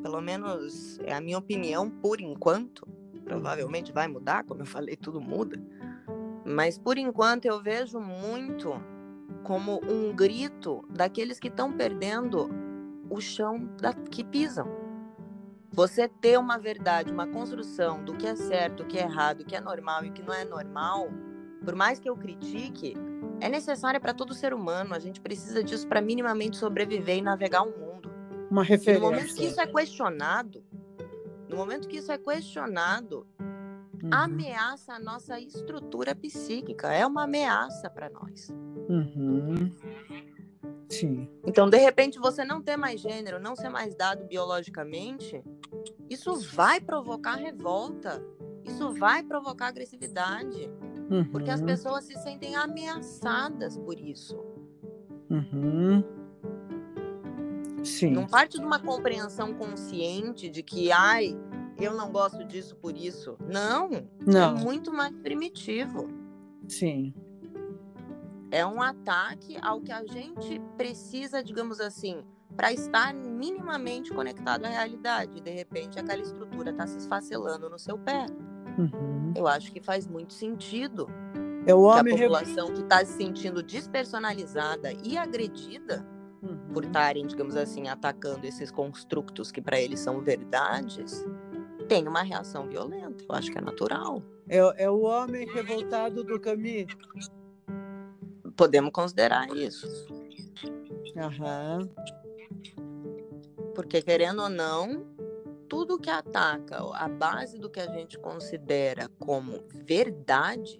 pelo 0.00 0.20
menos 0.20 1.00
é 1.00 1.12
a 1.12 1.20
minha 1.20 1.38
opinião 1.38 1.90
por 1.90 2.20
enquanto, 2.20 2.86
provavelmente 3.24 3.90
vai 3.90 4.06
mudar, 4.06 4.44
como 4.44 4.62
eu 4.62 4.66
falei, 4.66 4.94
tudo 4.94 5.20
muda. 5.20 5.60
Mas 6.46 6.78
por 6.78 6.96
enquanto 6.96 7.46
eu 7.46 7.60
vejo 7.60 7.98
muito 7.98 8.80
como 9.42 9.80
um 9.84 10.14
grito 10.14 10.84
daqueles 10.88 11.38
que 11.38 11.48
estão 11.48 11.72
perdendo 11.72 12.50
o 13.10 13.20
chão 13.20 13.68
da, 13.80 13.92
que 13.92 14.24
pisam. 14.24 14.66
Você 15.72 16.06
ter 16.06 16.38
uma 16.38 16.58
verdade, 16.58 17.12
uma 17.12 17.26
construção 17.26 18.04
do 18.04 18.14
que 18.14 18.26
é 18.26 18.36
certo, 18.36 18.82
o 18.82 18.86
que 18.86 18.98
é 18.98 19.02
errado, 19.02 19.40
o 19.40 19.44
que 19.44 19.56
é 19.56 19.60
normal 19.60 20.04
e 20.04 20.10
o 20.10 20.12
que 20.12 20.22
não 20.22 20.34
é 20.34 20.44
normal, 20.44 21.08
por 21.64 21.74
mais 21.74 21.98
que 21.98 22.08
eu 22.08 22.16
critique, 22.16 22.94
é 23.40 23.48
necessária 23.48 23.98
para 23.98 24.12
todo 24.12 24.34
ser 24.34 24.52
humano. 24.52 24.94
A 24.94 24.98
gente 24.98 25.20
precisa 25.20 25.62
disso 25.62 25.86
para 25.88 26.00
minimamente 26.00 26.56
sobreviver 26.56 27.18
e 27.18 27.22
navegar 27.22 27.62
o 27.62 27.70
mundo. 27.70 28.10
Uma 28.50 28.62
referência. 28.62 28.98
E 28.98 29.00
no 29.00 29.00
momento 29.00 29.34
que 29.34 29.44
isso 29.44 29.60
é 29.60 29.66
questionado, 29.66 30.62
no 31.48 31.56
momento 31.56 31.88
que 31.88 31.96
isso 31.96 32.12
é 32.12 32.18
questionado, 32.18 33.26
uhum. 34.02 34.10
ameaça 34.12 34.94
a 34.94 34.98
nossa 34.98 35.38
estrutura 35.38 36.14
psíquica. 36.14 36.92
É 36.92 37.06
uma 37.06 37.24
ameaça 37.24 37.88
para 37.88 38.10
nós. 38.10 38.48
Uhum. 38.88 39.70
Sim. 40.88 41.28
Então, 41.46 41.70
de 41.70 41.78
repente, 41.78 42.18
você 42.18 42.44
não 42.44 42.60
ter 42.60 42.76
mais 42.76 43.00
gênero, 43.00 43.40
não 43.40 43.56
ser 43.56 43.70
mais 43.70 43.94
dado 43.94 44.26
biologicamente, 44.26 45.42
isso 46.10 46.34
vai 46.54 46.80
provocar 46.80 47.36
revolta. 47.36 48.22
Isso 48.64 48.92
vai 48.94 49.22
provocar 49.22 49.68
agressividade. 49.68 50.70
Uhum. 51.10 51.24
Porque 51.24 51.50
as 51.50 51.60
uhum. 51.60 51.66
pessoas 51.66 52.04
se 52.04 52.14
sentem 52.18 52.54
ameaçadas 52.56 53.76
por 53.78 53.98
isso. 53.98 54.36
Uhum. 55.30 56.04
Sim. 57.82 58.12
Não 58.12 58.26
parte 58.26 58.58
de 58.58 58.64
uma 58.64 58.78
compreensão 58.78 59.54
consciente 59.54 60.48
de 60.48 60.62
que, 60.62 60.92
ai, 60.92 61.36
eu 61.78 61.94
não 61.94 62.10
gosto 62.10 62.44
disso 62.44 62.76
por 62.76 62.96
isso. 62.96 63.36
Não. 63.40 63.90
não. 64.26 64.56
É 64.56 64.60
muito 64.60 64.92
mais 64.92 65.14
primitivo. 65.16 66.08
Sim 66.68 67.14
é 68.52 68.64
um 68.66 68.82
ataque 68.82 69.56
ao 69.62 69.80
que 69.80 69.90
a 69.90 70.04
gente 70.04 70.60
precisa, 70.76 71.42
digamos 71.42 71.80
assim, 71.80 72.22
para 72.54 72.70
estar 72.70 73.14
minimamente 73.14 74.12
conectado 74.12 74.66
à 74.66 74.68
realidade. 74.68 75.40
De 75.40 75.50
repente, 75.50 75.98
aquela 75.98 76.20
estrutura 76.20 76.70
está 76.70 76.86
se 76.86 76.98
esfacelando 76.98 77.70
no 77.70 77.78
seu 77.78 77.96
pé. 77.96 78.26
Uhum. 78.78 79.32
Eu 79.34 79.48
acho 79.48 79.72
que 79.72 79.80
faz 79.80 80.06
muito 80.06 80.34
sentido. 80.34 81.08
É 81.66 81.74
o 81.74 81.80
homem 81.80 82.14
que 82.14 82.22
a 82.22 82.28
população 82.28 82.74
que 82.74 82.82
está 82.82 83.02
se 83.04 83.16
sentindo 83.16 83.62
despersonalizada 83.62 84.92
e 85.02 85.16
agredida 85.16 86.06
uhum. 86.42 86.74
por 86.74 86.84
estarem, 86.84 87.26
digamos 87.26 87.56
assim, 87.56 87.88
atacando 87.88 88.46
esses 88.46 88.70
construtos 88.70 89.50
que 89.50 89.62
para 89.62 89.80
eles 89.80 90.00
são 90.00 90.20
verdades, 90.20 91.24
tem 91.92 92.08
uma 92.08 92.22
reação 92.22 92.66
violenta. 92.66 93.22
Eu 93.28 93.34
acho 93.34 93.52
que 93.52 93.58
é 93.58 93.60
natural. 93.60 94.22
É, 94.48 94.84
é 94.84 94.90
o 94.90 95.02
homem 95.02 95.46
revoltado 95.46 96.24
do 96.24 96.40
caminho 96.40 96.86
podemos 98.56 98.92
considerar 98.92 99.48
isso. 99.56 99.86
Uhum. 101.16 101.88
Porque, 103.74 104.00
querendo 104.02 104.42
ou 104.42 104.48
não, 104.48 105.04
tudo 105.68 105.98
que 105.98 106.10
ataca 106.10 106.78
a 106.94 107.08
base 107.08 107.58
do 107.58 107.68
que 107.68 107.80
a 107.80 107.86
gente 107.92 108.18
considera 108.18 109.10
como 109.18 109.64
verdade 109.74 110.78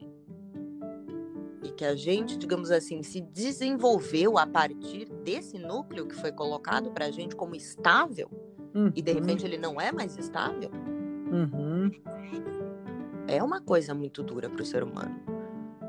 e 1.62 1.70
que 1.72 1.84
a 1.84 1.94
gente, 1.94 2.36
digamos 2.36 2.70
assim, 2.70 3.02
se 3.02 3.20
desenvolveu 3.20 4.38
a 4.38 4.46
partir 4.46 5.06
desse 5.24 5.58
núcleo 5.58 6.06
que 6.06 6.14
foi 6.14 6.32
colocado 6.32 6.90
para 6.90 7.06
a 7.06 7.10
gente 7.10 7.34
como 7.34 7.54
estável 7.54 8.30
uhum. 8.74 8.92
e 8.94 9.02
de 9.02 9.12
repente 9.12 9.44
ele 9.44 9.58
não 9.58 9.80
é 9.80 9.92
mais 9.92 10.16
estável, 10.16 10.70
uhum. 11.32 11.90
é 13.26 13.42
uma 13.42 13.60
coisa 13.60 13.94
muito 13.94 14.22
dura 14.22 14.48
para 14.48 14.62
o 14.62 14.64
ser 14.64 14.82
humano. 14.82 15.20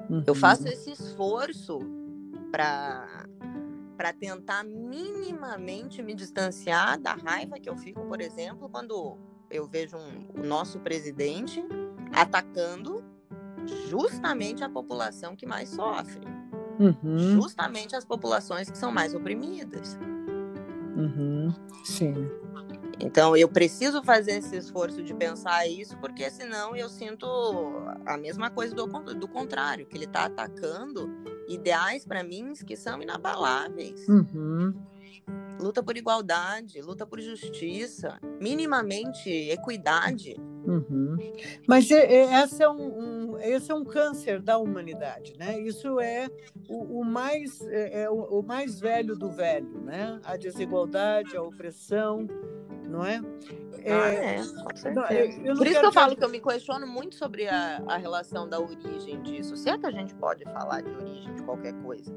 Uhum. 0.09 0.23
Eu 0.25 0.35
faço 0.35 0.67
esse 0.67 0.91
esforço 0.91 1.79
para 2.51 3.27
para 3.95 4.11
tentar 4.11 4.63
minimamente 4.63 6.01
me 6.01 6.15
distanciar 6.15 6.99
da 6.99 7.13
raiva 7.13 7.59
que 7.59 7.69
eu 7.69 7.77
fico, 7.77 8.01
por 8.05 8.19
exemplo, 8.19 8.67
quando 8.67 9.17
eu 9.51 9.67
vejo 9.67 9.95
um, 9.95 10.41
o 10.41 10.45
nosso 10.45 10.79
presidente 10.79 11.63
atacando 12.11 13.03
justamente 13.87 14.63
a 14.63 14.69
população 14.69 15.35
que 15.35 15.45
mais 15.45 15.69
sofre. 15.69 16.25
Uhum. 16.79 17.17
Justamente 17.41 17.95
as 17.95 18.03
populações 18.03 18.69
que 18.69 18.77
são 18.77 18.91
mais 18.91 19.13
oprimidas. 19.13 19.97
Uhum. 20.95 21.53
Sim. 21.83 22.29
Então 23.03 23.35
eu 23.35 23.49
preciso 23.49 24.01
fazer 24.01 24.37
esse 24.37 24.55
esforço 24.55 25.03
de 25.03 25.13
pensar 25.13 25.67
isso, 25.67 25.97
porque 25.97 26.29
senão 26.31 26.73
eu 26.73 26.87
sinto 26.87 27.27
a 28.05 28.17
mesma 28.17 28.49
coisa 28.49 28.73
do, 28.73 28.87
do 29.13 29.27
contrário, 29.27 29.85
que 29.85 29.97
ele 29.97 30.05
está 30.05 30.25
atacando 30.25 31.09
ideais 31.49 32.05
para 32.05 32.23
mim 32.23 32.53
que 32.65 32.77
são 32.77 33.01
inabaláveis. 33.01 34.07
Uhum. 34.07 34.73
Luta 35.59 35.83
por 35.83 35.97
igualdade, 35.97 36.81
luta 36.81 37.05
por 37.05 37.19
justiça, 37.19 38.17
minimamente 38.39 39.29
equidade. 39.29 40.35
Uhum. 40.65 41.17
Mas 41.67 41.91
é, 41.91 42.43
esse, 42.43 42.63
é 42.63 42.69
um, 42.69 43.33
um, 43.33 43.39
esse 43.39 43.71
é 43.71 43.75
um 43.75 43.83
câncer 43.83 44.41
da 44.41 44.57
humanidade, 44.57 45.33
né? 45.37 45.59
Isso 45.59 45.99
é 45.99 46.29
o, 46.69 47.01
o 47.01 47.05
mais 47.05 47.61
é, 47.67 48.03
é 48.03 48.09
o, 48.09 48.39
o, 48.39 48.41
mais 48.41 48.79
velho 48.79 49.15
do 49.15 49.29
velho, 49.29 49.81
né? 49.81 50.19
A 50.23 50.37
desigualdade, 50.37 51.35
a 51.35 51.41
opressão, 51.41 52.27
não 52.93 53.03
é? 53.03 53.19
Ah, 53.85 54.09
é, 54.09 54.37
com 54.37 54.75
certeza. 54.75 55.55
Por 55.55 55.67
isso 55.67 55.79
que 55.79 55.85
eu 55.85 55.91
falo 55.91 56.15
que 56.15 56.23
eu 56.23 56.29
me 56.29 56.39
questiono 56.39 56.85
muito 56.85 57.15
sobre 57.15 57.47
a, 57.47 57.81
a 57.87 57.97
relação 57.97 58.47
da 58.47 58.59
origem 58.59 59.21
disso. 59.23 59.57
Se 59.57 59.69
é 59.69 59.77
que 59.77 59.85
a 59.87 59.91
gente 59.91 60.13
pode 60.15 60.43
falar 60.45 60.81
de 60.81 60.89
origem 60.91 61.33
de 61.33 61.41
qualquer 61.41 61.73
coisa. 61.81 62.15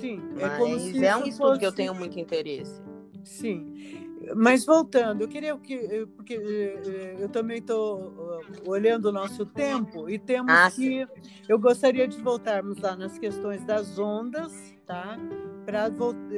Sim, 0.00 0.22
é 0.38 0.46
Mas 0.46 0.58
como 0.58 0.80
se 0.80 1.04
é 1.04 1.14
um 1.14 1.24
estudo 1.24 1.48
fosse... 1.48 1.60
que 1.60 1.66
eu 1.66 1.72
tenho 1.72 1.94
muito 1.94 2.18
interesse. 2.18 2.82
Sim. 3.22 4.10
Mas 4.34 4.64
voltando, 4.64 5.20
eu 5.20 5.28
queria 5.28 5.54
que 5.58 6.06
porque 6.16 6.34
eh, 6.34 7.16
eu 7.18 7.28
também 7.28 7.58
estou 7.58 8.40
olhando 8.66 9.10
o 9.10 9.12
nosso 9.12 9.44
tempo 9.44 10.08
e 10.08 10.18
temos 10.18 10.50
ah, 10.50 10.70
que 10.70 11.06
eu 11.46 11.58
gostaria 11.58 12.08
de 12.08 12.16
voltarmos 12.22 12.78
lá 12.78 12.96
nas 12.96 13.18
questões 13.18 13.62
das 13.64 13.98
ondas, 13.98 14.74
tá? 14.86 15.18
Para 15.64 15.90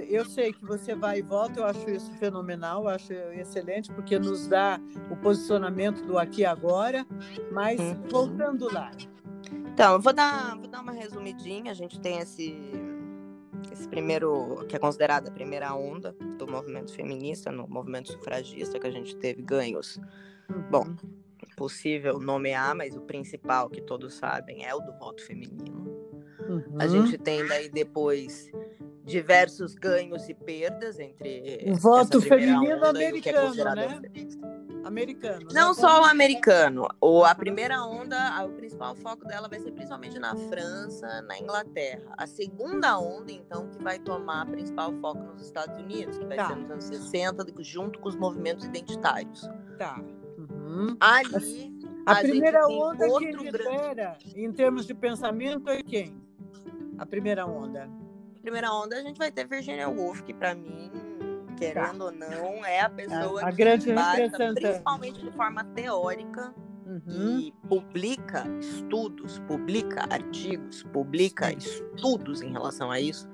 eu 0.08 0.24
sei 0.24 0.52
que 0.52 0.64
você 0.64 0.94
vai 0.94 1.18
e 1.18 1.22
volta, 1.22 1.60
eu 1.60 1.64
acho 1.64 1.90
isso 1.90 2.12
fenomenal, 2.14 2.82
eu 2.82 2.88
acho 2.88 3.12
excelente 3.12 3.92
porque 3.92 4.18
nos 4.18 4.46
dá 4.46 4.80
o 5.10 5.16
posicionamento 5.16 6.04
do 6.04 6.18
aqui 6.18 6.42
e 6.42 6.44
agora, 6.46 7.06
mas 7.52 7.80
uhum. 7.80 8.02
voltando 8.08 8.72
lá. 8.72 8.90
Então, 9.72 9.94
eu 9.94 10.00
vou 10.00 10.12
dar, 10.12 10.56
vou 10.56 10.68
dar 10.68 10.80
uma 10.80 10.92
resumidinha, 10.92 11.70
a 11.70 11.74
gente 11.74 12.00
tem 12.00 12.18
esse 12.18 12.54
esse 13.72 13.88
primeiro, 13.88 14.64
que 14.68 14.76
é 14.76 14.78
considerada 14.78 15.28
a 15.28 15.32
primeira 15.32 15.74
onda 15.74 16.16
do 16.38 16.46
movimento 16.46 16.94
feminista, 16.94 17.50
no 17.52 17.68
movimento 17.68 18.12
sufragista, 18.12 18.78
que 18.78 18.86
a 18.86 18.90
gente 18.90 19.14
teve 19.16 19.42
ganhos. 19.42 20.00
Uhum. 20.48 20.62
Bom, 20.70 20.96
possível 21.56 22.18
nomear, 22.18 22.74
mas 22.74 22.96
o 22.96 23.00
principal 23.00 23.68
que 23.68 23.80
todos 23.80 24.14
sabem 24.14 24.64
é 24.64 24.74
o 24.74 24.80
do 24.80 24.92
voto 24.98 25.24
feminino. 25.24 26.05
Uhum. 26.48 26.76
A 26.78 26.86
gente 26.86 27.18
tem 27.18 27.46
daí 27.46 27.68
depois 27.68 28.50
diversos 29.04 29.74
ganhos 29.74 30.28
e 30.28 30.34
perdas 30.34 30.98
entre 30.98 31.64
o 31.66 31.76
voto 31.76 32.20
feminino 32.20 32.84
americano, 32.84 33.60
é 33.60 33.74
né? 33.74 34.00
americano. 34.86 35.46
Né? 35.46 35.46
Não 35.52 35.74
só 35.74 36.02
o 36.02 36.04
americano. 36.04 36.88
O, 37.00 37.24
a 37.24 37.34
primeira 37.34 37.82
onda, 37.84 38.44
o 38.44 38.50
principal 38.50 38.94
foco 38.96 39.24
dela 39.24 39.48
vai 39.48 39.60
ser 39.60 39.72
principalmente 39.72 40.18
na 40.18 40.34
França, 40.34 41.22
na 41.22 41.38
Inglaterra. 41.38 42.02
A 42.16 42.26
segunda 42.26 42.98
onda, 42.98 43.32
então, 43.32 43.68
que 43.68 43.82
vai 43.82 43.98
tomar 43.98 44.46
principal 44.46 44.92
foco 45.00 45.22
nos 45.22 45.42
Estados 45.42 45.76
Unidos, 45.78 46.18
que 46.18 46.24
vai 46.26 46.36
tá. 46.36 46.48
ser 46.48 46.56
nos 46.56 46.70
anos 46.70 46.84
60, 46.84 47.46
junto 47.60 47.98
com 47.98 48.08
os 48.08 48.16
movimentos 48.16 48.64
identitários. 48.64 49.48
Tá. 49.78 50.00
Uhum. 50.38 50.96
Ali. 51.00 51.74
A, 52.06 52.12
a 52.12 52.20
primeira 52.20 52.66
onda 52.68 53.08
que 53.18 53.32
lidera, 53.32 54.16
grande... 54.16 54.40
em 54.40 54.52
termos 54.52 54.86
de 54.86 54.94
pensamento, 54.94 55.68
é 55.68 55.82
quem? 55.82 56.25
A 56.98 57.06
primeira 57.06 57.46
onda. 57.46 57.88
A 58.36 58.40
primeira 58.40 58.72
onda, 58.72 58.96
a 58.96 59.02
gente 59.02 59.18
vai 59.18 59.30
ter 59.30 59.46
Virginia 59.46 59.88
Woolf, 59.88 60.22
que 60.22 60.32
para 60.32 60.54
mim 60.54 60.90
querendo 61.56 61.98
tá. 61.98 62.04
ou 62.04 62.12
não, 62.12 62.64
é 62.64 62.80
a 62.80 62.90
pessoa 62.90 63.42
a, 63.42 63.48
a 63.48 63.50
que 63.50 63.56
grande 63.56 63.92
basta, 63.92 64.54
principalmente 64.54 65.20
de 65.20 65.32
forma 65.32 65.64
teórica, 65.64 66.54
uhum. 66.86 67.40
e 67.40 67.52
publica 67.68 68.44
estudos, 68.60 69.38
publica 69.40 70.06
artigos, 70.10 70.82
publica 70.84 71.48
Sim. 71.50 71.56
estudos 71.56 72.42
em 72.42 72.52
relação 72.52 72.90
a 72.90 73.00
isso. 73.00 73.28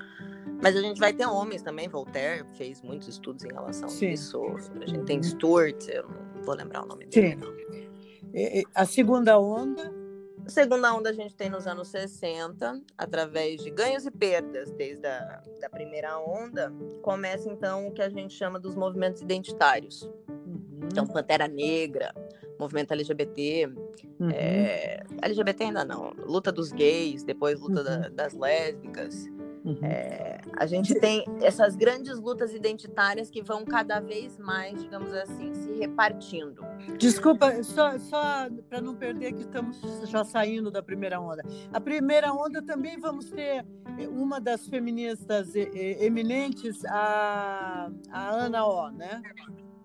Mas 0.62 0.76
a 0.76 0.80
gente 0.80 1.00
vai 1.00 1.12
ter 1.12 1.26
homens 1.26 1.60
também, 1.62 1.88
Voltaire 1.88 2.46
fez 2.54 2.80
muitos 2.82 3.08
estudos 3.08 3.44
em 3.44 3.52
relação 3.52 3.88
Sim. 3.88 4.06
a 4.06 4.12
isso. 4.12 4.40
A 4.80 4.86
gente 4.86 5.04
tem 5.04 5.16
uhum. 5.16 5.22
Stuart, 5.22 5.88
eu 5.88 6.08
não 6.08 6.42
vou 6.44 6.54
lembrar 6.54 6.84
o 6.84 6.86
nome 6.86 7.06
dele. 7.06 7.38
Sim. 7.40 8.62
A 8.74 8.86
segunda 8.86 9.38
onda? 9.38 10.01
Segunda 10.46 10.92
onda 10.92 11.10
a 11.10 11.12
gente 11.12 11.34
tem 11.34 11.48
nos 11.48 11.66
anos 11.66 11.88
60, 11.88 12.80
através 12.98 13.62
de 13.62 13.70
ganhos 13.70 14.04
e 14.06 14.10
perdas 14.10 14.70
desde 14.72 15.06
a 15.06 15.42
da 15.60 15.70
primeira 15.70 16.18
onda, 16.18 16.72
começa 17.02 17.48
então 17.48 17.86
o 17.86 17.92
que 17.92 18.02
a 18.02 18.08
gente 18.08 18.34
chama 18.34 18.58
dos 18.58 18.74
movimentos 18.74 19.22
identitários. 19.22 20.02
Uhum. 20.28 20.88
Então, 20.90 21.06
Pantera 21.06 21.46
Negra, 21.46 22.12
movimento 22.58 22.92
LGBT, 22.92 23.72
uhum. 24.18 24.30
é, 24.30 25.00
LGBT 25.22 25.64
ainda 25.64 25.84
não, 25.84 26.12
luta 26.26 26.50
dos 26.50 26.72
gays, 26.72 27.22
depois 27.22 27.60
luta 27.60 27.78
uhum. 27.78 27.84
da, 27.84 28.08
das 28.08 28.34
lésbicas, 28.34 29.28
Uhum. 29.64 29.78
É, 29.84 30.40
a 30.56 30.66
gente 30.66 30.94
tem 30.94 31.24
essas 31.40 31.76
grandes 31.76 32.18
lutas 32.18 32.52
identitárias 32.52 33.30
que 33.30 33.42
vão 33.42 33.64
cada 33.64 34.00
vez 34.00 34.36
mais, 34.36 34.82
digamos 34.82 35.12
assim, 35.14 35.54
se 35.54 35.72
repartindo. 35.72 36.64
Desculpa, 36.98 37.62
só, 37.62 37.96
só 37.98 38.48
para 38.68 38.80
não 38.80 38.94
perder 38.94 39.32
que 39.32 39.42
estamos 39.42 39.80
já 40.08 40.24
saindo 40.24 40.70
da 40.70 40.82
primeira 40.82 41.20
onda. 41.20 41.44
A 41.72 41.80
primeira 41.80 42.32
onda 42.32 42.60
também 42.60 42.98
vamos 42.98 43.30
ter 43.30 43.64
eh, 43.98 44.08
uma 44.08 44.40
das 44.40 44.66
feministas 44.66 45.54
eminentes, 45.54 46.84
a, 46.86 47.88
a 48.10 48.30
Ana 48.30 48.66
O, 48.66 48.90
né? 48.90 49.22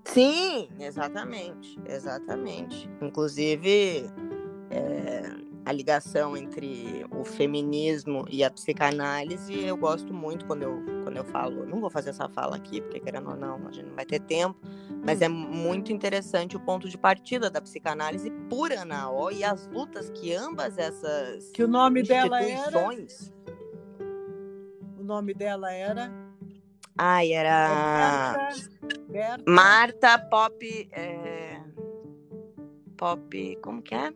Sim, 0.05 0.69
exatamente, 0.80 1.78
exatamente. 1.86 2.89
Inclusive, 3.01 4.09
é, 4.71 5.47
a 5.68 5.72
ligação 5.74 6.38
entre 6.38 7.05
o 7.11 7.26
feminismo 7.26 8.26
e 8.30 8.41
a 8.41 8.49
psicanálise, 8.49 9.65
eu 9.65 9.76
gosto 9.76 10.13
muito 10.13 10.45
quando 10.45 10.63
eu, 10.63 10.82
quando 11.03 11.18
eu 11.18 11.26
falo. 11.26 11.65
Não 11.65 11.82
vou 11.82 11.89
fazer 11.89 12.11
essa 12.11 12.30
fala 12.30 12.55
aqui, 12.55 12.80
porque 12.80 13.01
querendo 13.01 13.30
ou 13.30 13.36
não, 13.36 13.68
a 13.68 13.72
gente 13.74 13.88
não 13.88 13.95
vai 13.95 14.05
ter 14.05 14.22
tempo, 14.22 14.57
mas 15.03 15.22
é 15.22 15.28
muito 15.28 15.91
interessante 15.91 16.55
o 16.55 16.59
ponto 16.61 16.88
de 16.88 16.97
partida 16.97 17.49
da 17.49 17.61
psicanálise 17.61 18.32
por 18.49 18.72
Ana 18.72 19.11
O 19.11 19.30
e 19.30 19.43
as 19.43 19.68
lutas 19.68 20.09
que 20.09 20.34
ambas 20.34 20.78
essas 20.78 21.51
que 21.51 21.61
o 21.61 21.68
nome 21.68 22.01
dela 22.01 22.41
era 22.41 22.89
o 24.97 25.03
nome 25.03 25.34
dela 25.34 25.74
era 25.74 26.09
ai 26.97 27.34
era 27.34 28.38
Berta, 28.38 29.01
Berta. 29.09 29.43
Marta 29.51 30.18
Pop 30.18 30.89
é... 30.93 31.61
Pop 32.95 33.57
como 33.61 33.82
que 33.82 33.93
é 33.93 34.13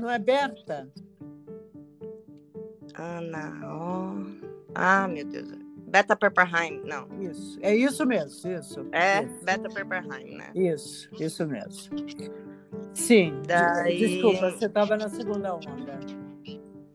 Não 0.00 0.10
é 0.10 0.18
Berta? 0.18 0.88
Ana, 2.94 3.60
oh. 3.64 4.48
Ah, 4.74 5.06
meu 5.08 5.24
Deus. 5.24 5.48
Beta 5.88 6.14
Pepperheim, 6.14 6.82
não. 6.84 7.08
Isso, 7.22 7.58
é 7.62 7.74
isso 7.74 8.04
mesmo, 8.04 8.50
isso. 8.52 8.86
É, 8.92 9.22
isso. 9.22 9.44
Beta 9.44 9.68
Pepperheim, 9.70 10.36
né? 10.36 10.50
Isso, 10.54 11.08
isso 11.18 11.46
mesmo. 11.46 11.96
Sim, 12.92 13.40
Daí... 13.46 13.98
desculpa, 13.98 14.50
você 14.50 14.66
estava 14.66 14.96
na 14.96 15.08
segunda 15.08 15.54
onda. 15.54 15.98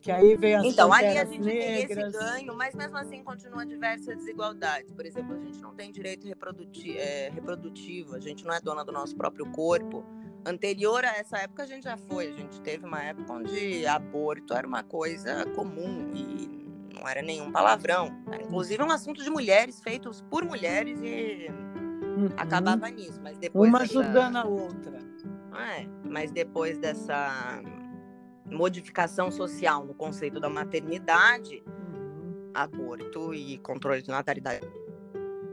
Que 0.01 0.11
aí 0.11 0.35
veio 0.35 0.59
as 0.59 0.65
Então, 0.65 0.91
ali 0.91 1.17
a 1.17 1.25
gente 1.25 1.39
negras. 1.39 1.87
tem 1.87 2.07
esse 2.07 2.17
ganho, 2.17 2.55
mas 2.55 2.75
mesmo 2.75 2.97
assim 2.97 3.23
continua 3.23 3.65
diversas 3.65 4.17
desigualdades. 4.17 4.91
Por 4.91 5.05
exemplo, 5.05 5.33
a 5.33 5.39
gente 5.39 5.61
não 5.61 5.73
tem 5.73 5.91
direito 5.91 6.27
reprodutivo, 6.27 6.99
é, 6.99 7.29
reprodutivo, 7.29 8.15
a 8.15 8.19
gente 8.19 8.45
não 8.45 8.53
é 8.53 8.59
dona 8.59 8.83
do 8.83 8.91
nosso 8.91 9.15
próprio 9.15 9.45
corpo 9.51 10.03
anterior 10.45 11.03
a 11.05 11.17
essa 11.17 11.37
época 11.37 11.63
a 11.63 11.65
gente 11.65 11.83
já 11.83 11.97
foi. 11.97 12.29
A 12.29 12.33
gente 12.33 12.61
teve 12.61 12.85
uma 12.85 13.01
época 13.01 13.33
onde 13.33 13.85
aborto 13.85 14.53
era 14.53 14.67
uma 14.67 14.83
coisa 14.83 15.45
comum 15.55 16.11
e 16.13 16.63
não 16.93 17.07
era 17.07 17.21
nenhum 17.21 17.51
palavrão. 17.51 18.15
Era, 18.31 18.43
inclusive 18.43 18.81
um 18.83 18.91
assunto 18.91 19.23
de 19.23 19.29
mulheres 19.29 19.81
feitos 19.81 20.21
por 20.21 20.45
mulheres 20.45 20.99
e 21.01 21.47
uhum. 21.49 22.29
acabava 22.37 22.89
nisso. 22.89 23.19
Mas 23.21 23.37
depois 23.37 23.69
uma 23.69 23.79
dessa... 23.79 23.99
ajudando 23.99 24.37
a 24.37 24.45
outra. 24.45 24.99
É, 25.55 25.85
mas 26.03 26.31
depois 26.31 26.77
dessa 26.77 27.61
modificação 28.45 29.31
social 29.31 29.85
no 29.85 29.93
conceito 29.93 30.39
da 30.39 30.49
maternidade, 30.49 31.63
uhum. 31.65 32.51
aborto 32.53 33.33
e 33.33 33.57
controle 33.59 34.01
de 34.01 34.09
natalidade. 34.09 34.67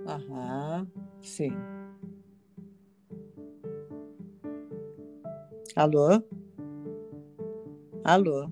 Aham, 0.06 0.86
sim. 1.20 1.52
Alô? 5.76 6.22
Alô? 8.04 8.50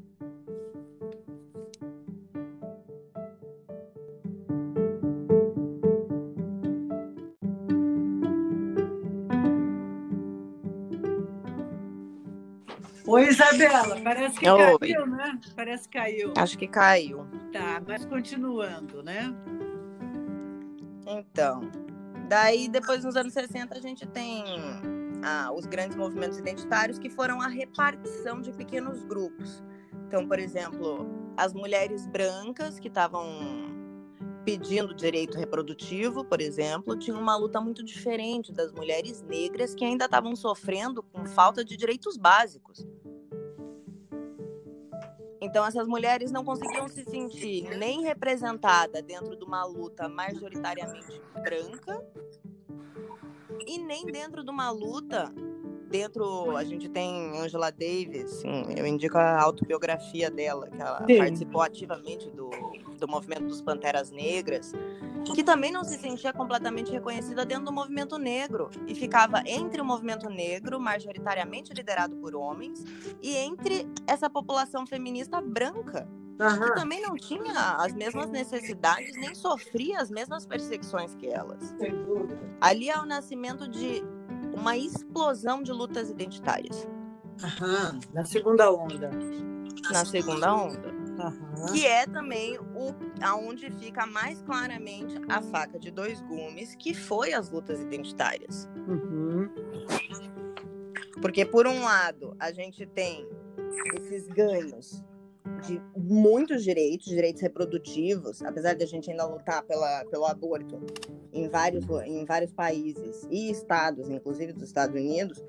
Oi, 13.07 13.27
Isabela, 13.27 14.01
parece 14.03 14.39
que 14.39 14.49
Oi. 14.49 14.79
caiu, 14.79 15.07
né? 15.07 15.41
Parece 15.57 15.89
que 15.89 15.99
caiu. 15.99 16.33
Acho 16.37 16.59
que 16.59 16.69
caiu. 16.69 17.27
Tá, 17.53 17.83
mas 17.87 18.05
continuando, 18.05 19.03
né? 19.03 19.35
Então, 21.07 21.63
daí 22.29 22.69
depois 22.69 23.03
nos 23.03 23.17
anos 23.17 23.33
60 23.33 23.77
a 23.77 23.81
gente 23.81 24.07
tem 24.07 24.45
os 25.55 25.67
grandes 25.67 25.97
movimentos 25.97 26.39
identitários, 26.39 26.99
que 26.99 27.11
foram 27.11 27.41
a 27.41 27.49
repartição 27.49 28.41
de 28.41 28.53
pequenos 28.53 29.03
grupos. 29.05 29.63
Então, 30.07 30.27
por 30.27 30.39
exemplo, 30.39 31.07
as 31.37 31.53
mulheres 31.53 32.07
brancas 32.07 32.79
que 32.79 32.89
estavam 32.89 33.69
pedindo 34.45 34.95
direito 34.95 35.37
reprodutivo, 35.37 36.25
por 36.25 36.41
exemplo, 36.41 36.97
tinham 36.99 37.21
uma 37.21 37.37
luta 37.37 37.61
muito 37.61 37.85
diferente 37.85 38.51
das 38.51 38.73
mulheres 38.73 39.21
negras 39.21 39.75
que 39.75 39.85
ainda 39.85 40.07
estavam 40.07 40.35
sofrendo 40.35 41.03
com 41.03 41.27
falta 41.27 41.63
de 41.63 41.77
direitos 41.77 42.17
básicos. 42.17 42.87
Então, 45.41 45.67
essas 45.67 45.87
mulheres 45.87 46.31
não 46.31 46.45
conseguiam 46.45 46.89
se 46.89 47.05
sentir 47.05 47.77
nem 47.77 48.03
representadas 48.03 49.03
dentro 49.03 49.37
de 49.37 49.45
uma 49.45 49.65
luta 49.65 50.09
majoritariamente 50.09 51.21
branca, 51.43 52.03
e 53.67 53.79
nem 53.79 54.07
dentro 54.07 54.45
de 54.45 54.51
uma 54.51 54.71
luta, 54.71 55.33
dentro, 55.89 56.57
a 56.57 56.65
gente 56.65 56.89
tem 56.89 57.39
Angela 57.39 57.71
Davis, 57.71 58.43
eu 58.77 58.87
indico 58.87 59.17
a 59.17 59.41
autobiografia 59.41 60.31
dela, 60.31 60.69
que 60.69 60.81
ela 60.81 61.05
Sim. 61.07 61.19
participou 61.19 61.63
ativamente 61.63 62.31
do, 62.31 62.51
do 62.99 63.09
movimento 63.09 63.47
dos 63.47 63.63
Panteras 63.63 64.11
Negras, 64.11 64.73
que 65.35 65.43
também 65.43 65.73
não 65.73 65.85
se 65.85 65.99
sentia 65.99 66.33
completamente 66.33 66.91
reconhecida 66.93 67.45
dentro 67.45 67.65
do 67.67 67.73
movimento 67.73 68.19
negro 68.19 68.71
e 68.87 68.95
ficava 68.95 69.43
entre 69.47 69.81
o 69.81 69.85
movimento 69.85 70.29
negro, 70.29 70.79
majoritariamente 70.79 71.73
liderado 71.73 72.17
por 72.17 72.35
homens, 72.35 72.85
e 73.23 73.35
entre 73.35 73.87
essa 74.07 74.29
população 74.29 74.87
feminista 74.87 75.41
branca. 75.41 76.09
Uhum. 76.41 76.67
que 76.67 76.75
também 76.75 77.03
não 77.03 77.17
tinha 77.17 77.77
as 77.79 77.93
mesmas 77.93 78.31
necessidades, 78.31 79.17
nem 79.17 79.35
sofria 79.35 80.01
as 80.01 80.09
mesmas 80.09 80.47
perseguições 80.47 81.15
que 81.17 81.27
elas. 81.27 81.75
Ali 82.61 82.89
é 82.89 82.99
o 82.99 83.05
nascimento 83.05 83.69
de 83.69 84.03
uma 84.55 84.77
explosão 84.77 85.63
de 85.63 85.73
lutas 85.73 86.11
identitárias. 86.11 86.87
Uhum. 87.43 88.01
Na 88.13 88.25
segunda 88.25 88.73
onda. 88.73 89.11
Na 89.91 90.05
segunda 90.05 90.55
onda. 90.55 90.89
Uhum. 91.19 91.73
Que 91.73 91.85
é 91.85 92.07
também 92.07 92.57
o 92.59 92.95
aonde 93.21 93.71
fica 93.73 94.07
mais 94.07 94.41
claramente 94.43 95.21
a 95.29 95.43
faca 95.43 95.79
de 95.79 95.91
dois 95.91 96.21
gumes, 96.23 96.77
que 96.77 96.95
foi 96.95 97.33
as 97.33 97.51
lutas 97.51 97.81
identitárias. 97.81 98.69
Uhum. 98.87 99.51
Porque 101.21 101.45
por 101.45 101.67
um 101.67 101.83
lado 101.83 102.37
a 102.39 102.53
gente 102.53 102.87
tem 102.87 103.29
esses 103.97 104.29
ganhos 104.29 105.05
de 105.67 105.81
muitos 105.97 106.65
direitos, 106.65 107.09
direitos 107.09 107.43
reprodutivos, 107.43 108.43
apesar 108.43 108.75
de 108.75 108.85
a 108.85 108.87
gente 108.87 109.11
ainda 109.11 109.27
lutar 109.27 109.63
pela, 109.65 110.05
pelo 110.07 110.25
aborto 110.27 110.81
em 111.33 111.49
vários, 111.49 111.85
em 112.07 112.25
vários 112.25 112.53
países 112.53 113.27
e 113.31 113.51
estados, 113.51 114.09
inclusive 114.09 114.53
dos 114.53 114.65
Estados 114.65 114.95
Unidos, 114.95 115.45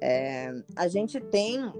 é, 0.00 0.52
a 0.76 0.88
gente 0.88 1.20
tem 1.20 1.72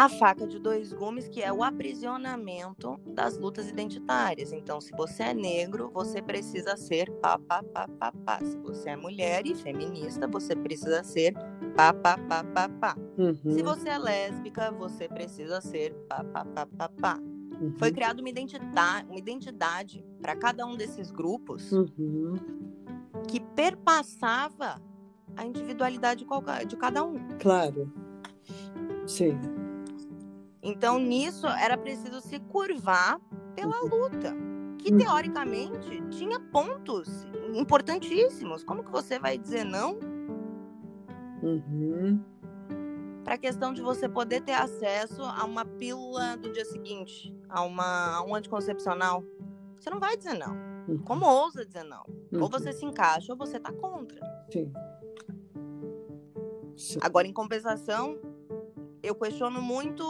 a 0.00 0.08
faca 0.08 0.46
de 0.46 0.58
dois 0.58 0.94
gumes, 0.94 1.28
que 1.28 1.42
é 1.42 1.52
o 1.52 1.62
aprisionamento 1.62 2.98
das 3.08 3.36
lutas 3.36 3.68
identitárias. 3.68 4.50
Então, 4.50 4.80
se 4.80 4.90
você 4.92 5.24
é 5.24 5.34
negro, 5.34 5.90
você 5.92 6.22
precisa 6.22 6.74
ser 6.74 7.10
pá, 7.20 7.38
pá, 7.38 7.62
pá, 7.62 7.86
pá, 7.86 8.10
pá. 8.10 8.38
Se 8.42 8.56
você 8.56 8.88
é 8.88 8.96
mulher 8.96 9.46
e 9.46 9.54
feminista, 9.54 10.26
você 10.26 10.56
precisa 10.56 11.04
ser 11.04 11.34
pá, 11.76 11.92
pá, 11.92 12.16
pá, 12.16 12.42
pá, 12.42 12.66
pá. 12.66 12.96
Uhum. 13.18 13.34
Se 13.34 13.62
você 13.62 13.90
é 13.90 13.98
lésbica, 13.98 14.72
você 14.72 15.06
precisa 15.06 15.60
ser 15.60 15.92
pá, 16.08 16.24
pá, 16.24 16.46
pá, 16.46 16.64
pá, 16.64 16.88
pá. 16.88 17.18
Uhum. 17.60 17.74
Foi 17.76 17.92
criada 17.92 18.22
uma 18.22 18.30
identidade, 18.30 19.06
uma 19.06 19.18
identidade 19.18 20.02
para 20.22 20.34
cada 20.34 20.64
um 20.64 20.78
desses 20.78 21.10
grupos 21.10 21.72
uhum. 21.72 22.36
que 23.28 23.38
perpassava 23.38 24.80
a 25.36 25.44
individualidade 25.44 26.24
de 26.66 26.76
cada 26.78 27.04
um. 27.04 27.18
Claro. 27.38 27.92
Sim. 29.06 29.59
Então, 30.62 30.98
nisso, 30.98 31.46
era 31.46 31.76
preciso 31.76 32.20
se 32.20 32.38
curvar 32.38 33.20
pela 33.54 33.82
uhum. 33.82 33.88
luta. 33.88 34.34
que 34.78 34.96
teoricamente 34.96 36.02
tinha 36.10 36.40
pontos 36.40 37.26
importantíssimos. 37.52 38.64
Como 38.64 38.82
que 38.82 38.90
você 38.90 39.18
vai 39.18 39.36
dizer 39.36 39.62
não? 39.62 39.98
Uhum. 41.42 42.18
Para 43.22 43.34
a 43.34 43.38
questão 43.38 43.74
de 43.74 43.82
você 43.82 44.08
poder 44.08 44.40
ter 44.40 44.54
acesso 44.54 45.22
a 45.22 45.44
uma 45.44 45.66
pílula 45.66 46.36
do 46.38 46.50
dia 46.50 46.64
seguinte, 46.64 47.34
a, 47.48 47.62
uma, 47.62 48.16
a 48.16 48.24
um 48.24 48.34
anticoncepcional. 48.34 49.22
Você 49.78 49.90
não 49.90 50.00
vai 50.00 50.16
dizer 50.16 50.34
não. 50.34 50.56
Uhum. 50.88 50.98
Como 51.04 51.26
ousa 51.26 51.64
dizer 51.64 51.84
não? 51.84 52.04
Uhum. 52.32 52.42
Ou 52.42 52.48
você 52.48 52.72
se 52.72 52.84
encaixa 52.84 53.32
ou 53.32 53.38
você 53.38 53.60
tá 53.60 53.72
contra. 53.72 54.20
Sim. 54.50 54.72
Sim. 56.76 56.98
Agora, 57.02 57.26
em 57.26 57.32
compensação, 57.32 58.18
eu 59.02 59.14
questiono 59.14 59.60
muito 59.60 60.04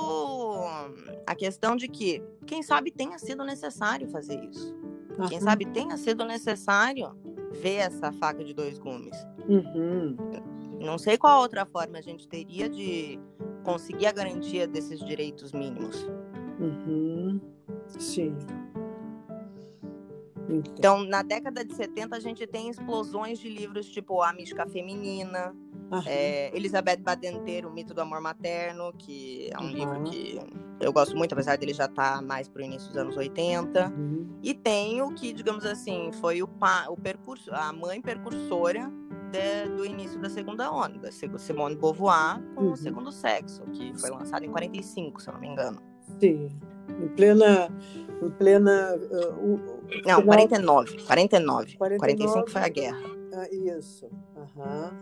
a 1.26 1.34
questão 1.34 1.76
de 1.76 1.88
que, 1.88 2.22
quem 2.46 2.62
sabe, 2.62 2.90
tenha 2.90 3.18
sido 3.18 3.44
necessário 3.44 4.08
fazer 4.08 4.42
isso. 4.44 4.74
Quem 5.28 5.38
Aham. 5.38 5.44
sabe 5.44 5.66
tenha 5.66 5.96
sido 5.96 6.24
necessário 6.24 7.14
ver 7.52 7.76
essa 7.76 8.12
faca 8.12 8.44
de 8.44 8.54
dois 8.54 8.78
gumes. 8.78 9.16
Uhum. 9.48 10.16
Não 10.80 10.98
sei 10.98 11.18
qual 11.18 11.40
outra 11.40 11.66
forma 11.66 11.98
a 11.98 12.02
gente 12.02 12.26
teria 12.26 12.68
de 12.68 13.18
conseguir 13.64 14.06
a 14.06 14.12
garantia 14.12 14.66
desses 14.66 15.00
direitos 15.00 15.52
mínimos. 15.52 16.08
Uhum. 16.58 17.40
Sim. 17.98 18.36
Então, 20.48 21.04
na 21.04 21.22
década 21.22 21.64
de 21.64 21.74
70, 21.74 22.16
a 22.16 22.20
gente 22.20 22.46
tem 22.46 22.68
explosões 22.68 23.38
de 23.38 23.48
livros 23.48 23.86
tipo 23.88 24.20
A 24.20 24.32
Mística 24.32 24.66
Feminina, 24.66 25.54
é, 26.06 26.56
Elizabeth 26.56 26.98
Badenter, 26.98 27.66
O 27.66 27.70
Mito 27.72 27.92
do 27.94 28.00
Amor 28.00 28.20
Materno, 28.20 28.92
que 28.96 29.50
é 29.52 29.58
um 29.58 29.62
Uhum. 29.64 29.68
livro 29.70 30.02
que 30.04 30.40
eu 30.80 30.92
gosto 30.92 31.16
muito, 31.16 31.32
apesar 31.32 31.56
dele 31.58 31.74
já 31.74 31.84
estar 31.86 32.22
mais 32.22 32.48
pro 32.48 32.62
início 32.62 32.88
dos 32.88 32.96
anos 32.96 33.16
80. 33.16 33.88
Uhum. 33.88 34.26
E 34.42 34.54
tem 34.54 35.02
o 35.02 35.12
que, 35.14 35.32
digamos 35.32 35.64
assim, 35.66 36.10
foi 36.20 36.42
o, 36.42 36.48
pa, 36.48 36.86
o 36.88 36.96
percurso, 36.96 37.50
a 37.52 37.72
mãe 37.72 38.00
percursora 38.00 38.90
de- 39.30 39.68
do 39.76 39.84
início 39.84 40.18
da 40.20 40.28
segunda 40.30 40.72
onda, 40.72 41.10
Simone 41.12 41.76
Beauvoir, 41.76 42.40
com 42.54 42.64
Uhum. 42.64 42.72
o 42.72 42.76
segundo 42.76 43.12
sexo, 43.12 43.62
que 43.72 43.92
foi 44.00 44.10
lançado 44.10 44.44
em 44.44 44.50
45, 44.50 45.20
se 45.22 45.28
eu 45.28 45.34
não 45.34 45.40
me 45.40 45.48
engano. 45.48 45.80
Sim. 46.18 46.48
Em 46.88 47.08
plena. 47.08 47.68
Em 48.20 48.30
plena. 48.30 48.96
uh, 48.96 49.34
o- 49.38 49.54
o 49.54 49.58
Não, 50.04 50.20
final- 50.20 50.22
49. 50.24 50.96
49. 51.04 51.76
49. 51.76 51.98
45 51.98 52.50
foi 52.50 52.62
a 52.62 52.68
guerra. 52.68 53.19
Ah, 53.32 53.48
isso. 53.50 54.10
Aham. 54.36 54.92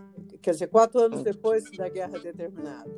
Quer 0.41 0.51
dizer, 0.51 0.67
quatro 0.67 0.99
anos 1.01 1.23
depois 1.23 1.63
da 1.77 1.89
guerra 1.89 2.19
determinada. 2.19 2.89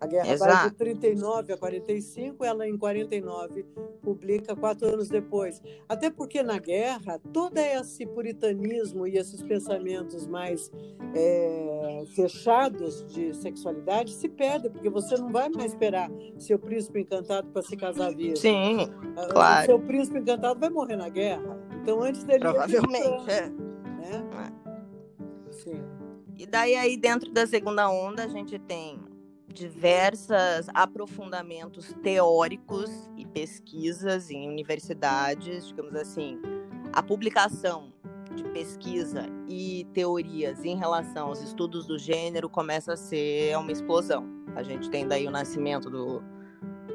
A 0.00 0.06
guerra 0.06 0.26
vai 0.26 0.36
de 0.36 0.44
Exato. 0.44 0.76
39 0.76 1.52
a 1.52 1.56
45, 1.58 2.44
ela 2.44 2.68
em 2.68 2.78
49 2.78 3.64
publica 4.00 4.54
quatro 4.54 4.86
anos 4.86 5.08
depois. 5.08 5.60
Até 5.88 6.08
porque 6.08 6.40
na 6.40 6.56
guerra, 6.56 7.20
todo 7.32 7.58
esse 7.58 8.06
puritanismo 8.06 9.08
e 9.08 9.18
esses 9.18 9.42
pensamentos 9.42 10.24
mais 10.28 10.70
é, 11.16 12.04
fechados 12.14 13.04
de 13.08 13.34
sexualidade 13.34 14.12
se 14.12 14.28
perdem, 14.28 14.70
porque 14.70 14.88
você 14.88 15.16
não 15.16 15.32
vai 15.32 15.48
mais 15.48 15.72
esperar 15.72 16.08
seu 16.38 16.60
príncipe 16.60 17.00
encantado 17.00 17.48
para 17.48 17.62
se 17.62 17.76
casar 17.76 18.14
virgem. 18.14 18.36
Sim, 18.86 18.92
Ah, 19.16 19.26
claro. 19.26 19.62
O 19.62 19.66
seu 19.66 19.80
príncipe 19.80 20.20
encantado 20.20 20.60
vai 20.60 20.70
morrer 20.70 20.94
na 20.96 21.08
guerra. 21.08 21.58
Então, 21.82 22.00
antes 22.02 22.22
dele. 22.22 22.38
provavelmente. 22.40 23.30
é. 23.30 23.67
Né? 23.98 24.52
Sim. 25.50 25.82
E 26.38 26.46
daí 26.46 26.76
aí 26.76 26.96
dentro 26.96 27.30
da 27.32 27.46
segunda 27.46 27.90
onda 27.90 28.24
a 28.24 28.28
gente 28.28 28.58
tem 28.58 29.00
diversas 29.52 30.68
aprofundamentos 30.72 31.92
teóricos 32.02 32.90
e 33.16 33.26
pesquisas 33.26 34.30
em 34.30 34.48
universidades, 34.48 35.66
digamos 35.66 35.94
assim, 35.96 36.40
a 36.92 37.02
publicação 37.02 37.92
de 38.36 38.44
pesquisa 38.44 39.26
e 39.48 39.86
teorias 39.92 40.64
em 40.64 40.76
relação 40.76 41.28
aos 41.28 41.42
estudos 41.42 41.86
do 41.86 41.98
gênero 41.98 42.48
começa 42.48 42.92
a 42.92 42.96
ser 42.96 43.56
uma 43.58 43.72
explosão. 43.72 44.24
A 44.54 44.62
gente 44.62 44.88
tem 44.90 45.08
daí 45.08 45.26
o 45.26 45.30
nascimento 45.30 45.90
do, 45.90 46.22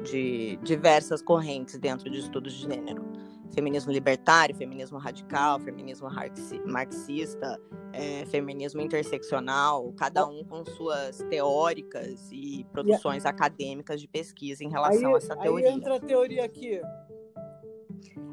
de 0.02 0.56
diversas 0.62 1.20
correntes 1.20 1.78
dentro 1.78 2.08
de 2.08 2.18
estudos 2.18 2.54
de 2.54 2.62
gênero. 2.62 3.04
Feminismo 3.52 3.92
libertário, 3.92 4.54
feminismo 4.54 4.98
radical, 4.98 5.60
feminismo 5.60 6.10
marxi- 6.10 6.60
marxista, 6.64 7.60
é, 7.92 8.24
feminismo 8.26 8.80
interseccional, 8.80 9.92
cada 9.96 10.26
um 10.26 10.42
com 10.44 10.64
suas 10.64 11.18
teóricas 11.30 12.28
e 12.32 12.64
produções 12.72 13.24
acadêmicas 13.24 14.00
de 14.00 14.08
pesquisa 14.08 14.64
em 14.64 14.68
relação 14.68 15.08
aí, 15.08 15.14
a 15.14 15.16
essa 15.16 15.34
aí 15.34 15.40
teoria. 15.42 15.70
entra 15.70 15.96
a 15.96 16.00
teoria 16.00 16.44
aqui. 16.44 16.80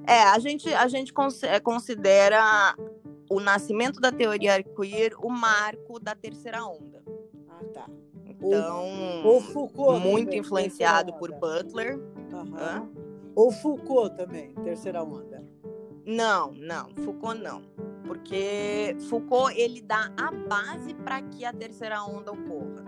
É, 0.07 0.23
a 0.23 0.39
gente, 0.39 0.73
a 0.73 0.87
gente 0.87 1.13
é, 1.43 1.59
considera 1.59 2.75
o 3.29 3.39
nascimento 3.39 3.99
da 3.99 4.11
teoria 4.11 4.63
queer 4.63 5.13
o 5.19 5.29
marco 5.29 5.99
da 5.99 6.15
terceira 6.15 6.65
onda. 6.65 7.03
Ah, 7.47 7.63
tá. 7.73 7.85
Então, 8.25 9.23
Ou 9.23 9.39
Foucault. 9.39 9.99
muito 9.99 10.35
influenciado 10.35 11.13
por. 11.13 11.31
Butler. 11.31 11.99
Aham. 12.33 12.57
Hã? 12.57 13.00
Ou 13.35 13.51
Foucault 13.51 14.15
também, 14.15 14.53
terceira 14.55 15.03
onda. 15.03 15.43
Não, 16.05 16.51
não, 16.51 16.89
Foucault 17.03 17.39
não. 17.39 17.61
Porque 18.05 18.95
Foucault 19.09 19.57
ele 19.57 19.81
dá 19.81 20.11
a 20.17 20.31
base 20.31 20.93
para 20.95 21.21
que 21.21 21.45
a 21.45 21.53
terceira 21.53 22.03
onda 22.03 22.31
ocorra. 22.31 22.83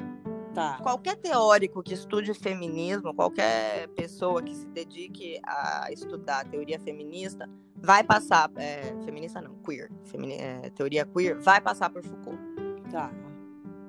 Tá. 0.54 0.78
Qualquer 0.84 1.16
teórico 1.16 1.82
que 1.82 1.94
estude 1.96 2.34
feminismo, 2.34 3.14
qualquer 3.14 3.88
pessoa 3.90 4.42
que 4.44 4.54
se 4.54 4.68
dedique 4.68 5.40
a 5.44 5.92
estudar 5.92 6.42
a 6.42 6.46
teoria 6.46 6.80
feminista, 6.80 7.50
vai 7.76 8.04
passar, 8.04 8.52
é, 8.58 8.94
feminista 9.04 9.42
não, 9.42 9.56
queer, 9.66 9.90
femini- 10.04 10.38
é, 10.38 10.70
teoria 10.70 11.06
queer, 11.06 11.40
vai 11.40 11.60
passar 11.60 11.90
por 11.90 12.04
Foucault. 12.04 12.38
Tá. 12.92 13.12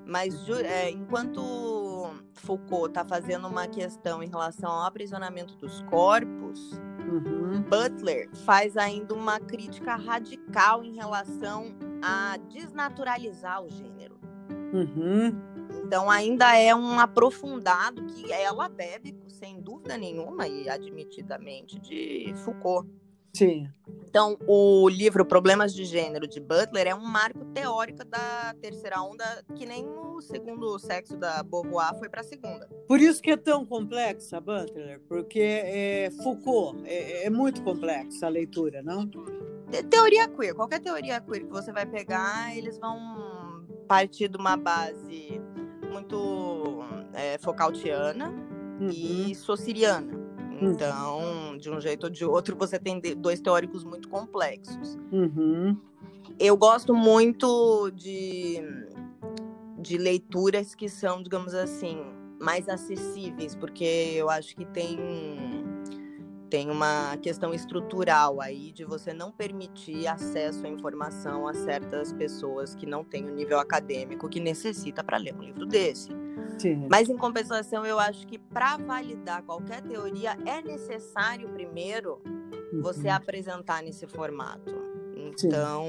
Mas 0.06 0.48
é, 0.50 0.90
enquanto 0.90 2.10
Foucault 2.32 2.88
está 2.88 3.04
fazendo 3.04 3.48
uma 3.48 3.66
questão 3.66 4.22
em 4.22 4.28
relação 4.28 4.70
ao 4.70 4.84
aprisionamento 4.84 5.56
dos 5.56 5.82
corpos, 5.82 6.78
Uhum. 7.06 7.62
Butler 7.62 8.28
faz 8.44 8.76
ainda 8.76 9.14
uma 9.14 9.38
crítica 9.38 9.94
radical 9.94 10.82
em 10.82 10.94
relação 10.94 11.74
a 12.02 12.36
desnaturalizar 12.50 13.62
o 13.62 13.68
gênero. 13.68 14.18
Uhum. 14.72 15.32
Então 15.84 16.10
ainda 16.10 16.56
é 16.56 16.74
um 16.74 16.98
aprofundado 16.98 18.04
que 18.06 18.32
ela 18.32 18.68
bebe, 18.68 19.16
sem 19.28 19.60
dúvida 19.60 19.96
nenhuma 19.96 20.48
e 20.48 20.68
admitidamente, 20.68 21.78
de 21.78 22.32
Foucault. 22.36 22.88
Sim. 23.36 23.68
Então, 24.08 24.38
o 24.46 24.88
livro 24.88 25.24
Problemas 25.26 25.74
de 25.74 25.84
Gênero 25.84 26.26
de 26.28 26.38
Butler 26.40 26.86
é 26.86 26.94
um 26.94 27.04
marco 27.04 27.44
teórico 27.46 28.04
da 28.04 28.54
terceira 28.62 29.02
onda, 29.02 29.24
que 29.56 29.66
nem 29.66 29.84
o 29.88 30.20
segundo 30.20 30.78
sexo 30.78 31.16
da 31.16 31.42
Beauvoir 31.42 31.98
foi 31.98 32.08
para 32.08 32.20
a 32.20 32.24
segunda. 32.24 32.66
Por 32.86 33.00
isso 33.00 33.20
que 33.20 33.32
é 33.32 33.36
tão 33.36 33.66
complexa, 33.66 34.40
Butler, 34.40 35.00
porque 35.08 35.40
é, 35.40 36.10
Foucault 36.22 36.80
é, 36.86 37.26
é 37.26 37.30
muito 37.30 37.60
complexa 37.62 38.26
a 38.26 38.28
leitura, 38.28 38.82
não? 38.82 39.04
Te- 39.08 39.82
Teoria 39.90 40.28
queer, 40.28 40.54
qualquer 40.54 40.78
teoria 40.80 41.20
queer 41.20 41.40
que 41.44 41.50
você 41.50 41.72
vai 41.72 41.84
pegar, 41.84 42.56
eles 42.56 42.78
vão 42.78 43.66
partir 43.88 44.28
de 44.28 44.36
uma 44.36 44.56
base 44.56 45.40
muito 45.90 46.84
é, 47.12 47.36
Foucaultiana 47.38 48.32
Uhum. 48.80 48.88
e 48.90 49.34
sociriana. 49.36 50.23
Então, 50.60 51.56
de 51.58 51.70
um 51.70 51.80
jeito 51.80 52.04
ou 52.04 52.10
de 52.10 52.24
outro, 52.24 52.56
você 52.56 52.78
tem 52.78 53.00
dois 53.16 53.40
teóricos 53.40 53.84
muito 53.84 54.08
complexos. 54.08 54.98
Uhum. 55.12 55.76
Eu 56.38 56.56
gosto 56.56 56.94
muito 56.94 57.90
de, 57.90 58.60
de 59.78 59.96
leituras 59.96 60.74
que 60.74 60.88
são, 60.88 61.22
digamos 61.22 61.54
assim, 61.54 61.98
mais 62.40 62.68
acessíveis, 62.68 63.54
porque 63.54 63.84
eu 64.14 64.28
acho 64.28 64.54
que 64.56 64.64
tem, 64.64 64.98
tem 66.50 66.70
uma 66.70 67.16
questão 67.18 67.52
estrutural 67.52 68.40
aí 68.40 68.70
de 68.72 68.84
você 68.84 69.12
não 69.12 69.32
permitir 69.32 70.06
acesso 70.06 70.66
à 70.66 70.68
informação 70.68 71.48
a 71.48 71.54
certas 71.54 72.12
pessoas 72.12 72.74
que 72.74 72.86
não 72.86 73.04
têm 73.04 73.24
o 73.26 73.34
nível 73.34 73.58
acadêmico 73.58 74.28
que 74.28 74.40
necessita 74.40 75.02
para 75.02 75.16
ler 75.16 75.34
um 75.34 75.42
livro 75.42 75.66
desse. 75.66 76.10
Sim. 76.58 76.86
Mas, 76.90 77.08
em 77.08 77.16
compensação, 77.16 77.84
eu 77.84 77.98
acho 77.98 78.26
que 78.26 78.38
para 78.38 78.76
validar 78.76 79.42
qualquer 79.42 79.82
teoria 79.82 80.36
é 80.46 80.62
necessário 80.62 81.48
primeiro 81.48 82.20
você 82.80 83.08
Uhum. 83.08 83.14
apresentar 83.14 83.82
nesse 83.82 84.06
formato. 84.06 84.70
Sim. 85.36 85.48
Então, 85.48 85.84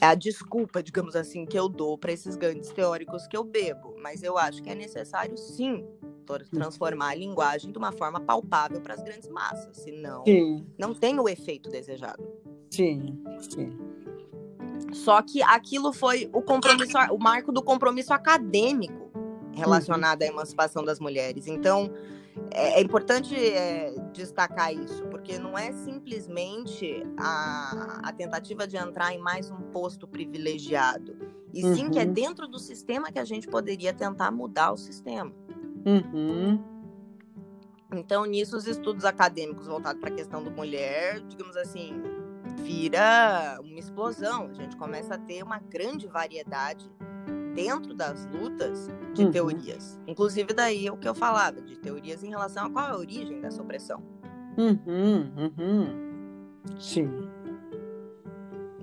é 0.00 0.06
a 0.06 0.14
desculpa, 0.14 0.82
digamos 0.82 1.14
assim, 1.14 1.46
que 1.46 1.58
eu 1.58 1.68
dou 1.68 1.96
para 1.96 2.12
esses 2.12 2.36
grandes 2.36 2.70
teóricos 2.70 3.26
que 3.26 3.36
eu 3.36 3.44
bebo. 3.44 3.94
Mas 4.02 4.22
eu 4.22 4.36
acho 4.36 4.62
que 4.62 4.68
é 4.68 4.74
necessário, 4.74 5.36
sim, 5.36 5.86
tor- 6.38 6.48
transformar 6.48 7.10
a 7.10 7.14
linguagem 7.14 7.70
de 7.70 7.78
uma 7.78 7.92
forma 7.92 8.20
palpável 8.20 8.80
para 8.80 8.94
as 8.94 9.02
grandes 9.02 9.28
massas. 9.28 9.76
Senão, 9.76 10.24
Sim, 10.24 10.66
não 10.78 10.94
tem 10.94 11.18
o 11.20 11.28
efeito 11.28 11.68
desejado. 11.68 12.22
sim, 12.70 13.22
sim. 13.50 13.76
Só 14.92 15.22
que 15.22 15.42
aquilo 15.42 15.92
foi 15.92 16.28
o 16.32 16.42
compromisso, 16.42 16.96
o 17.10 17.18
marco 17.18 17.50
do 17.52 17.62
compromisso 17.62 18.12
acadêmico 18.12 19.10
relacionado 19.54 20.22
à 20.22 20.26
emancipação 20.26 20.84
das 20.84 20.98
mulheres. 21.00 21.46
Então, 21.46 21.90
é, 22.50 22.78
é 22.78 22.82
importante 22.82 23.34
é, 23.34 23.94
destacar 24.12 24.72
isso, 24.74 25.02
porque 25.06 25.38
não 25.38 25.56
é 25.56 25.72
simplesmente 25.72 27.02
a, 27.18 28.00
a 28.02 28.12
tentativa 28.12 28.66
de 28.66 28.76
entrar 28.76 29.14
em 29.14 29.18
mais 29.18 29.50
um 29.50 29.60
posto 29.72 30.06
privilegiado, 30.06 31.16
e 31.54 31.62
sim 31.74 31.88
que 31.90 31.98
é 31.98 32.04
Uhum. 32.04 32.12
dentro 32.12 32.48
do 32.48 32.58
sistema 32.58 33.10
que 33.12 33.18
a 33.18 33.24
gente 33.24 33.46
poderia 33.46 33.92
tentar 33.92 34.30
mudar 34.30 34.72
o 34.72 34.76
sistema. 34.76 35.32
Uhum. 35.84 36.62
Então, 37.94 38.24
nisso, 38.24 38.56
os 38.56 38.66
estudos 38.66 39.04
acadêmicos 39.04 39.66
voltados 39.66 40.00
para 40.00 40.10
a 40.10 40.14
questão 40.14 40.42
do 40.42 40.50
mulher, 40.50 41.20
digamos 41.20 41.56
assim, 41.56 42.00
vira 42.56 43.58
uma 43.60 43.78
explosão. 43.78 44.46
A 44.50 44.54
gente 44.54 44.76
começa 44.76 45.14
a 45.14 45.18
ter 45.18 45.42
uma 45.42 45.58
grande 45.58 46.06
variedade 46.06 46.90
dentro 47.54 47.92
das 47.92 48.24
lutas 48.26 48.88
de 49.12 49.24
Uhum. 49.24 49.30
teorias. 49.30 50.00
Inclusive, 50.06 50.54
daí 50.54 50.88
o 50.88 50.96
que 50.96 51.06
eu 51.06 51.14
falava, 51.14 51.60
de 51.60 51.76
teorias 51.76 52.22
em 52.24 52.30
relação 52.30 52.66
a 52.66 52.70
qual 52.70 52.86
é 52.88 52.90
a 52.92 52.96
origem 52.96 53.40
dessa 53.42 53.60
opressão. 53.60 54.02
Uhum. 54.56 55.32
Uhum. 55.36 56.48
Sim. 56.78 57.28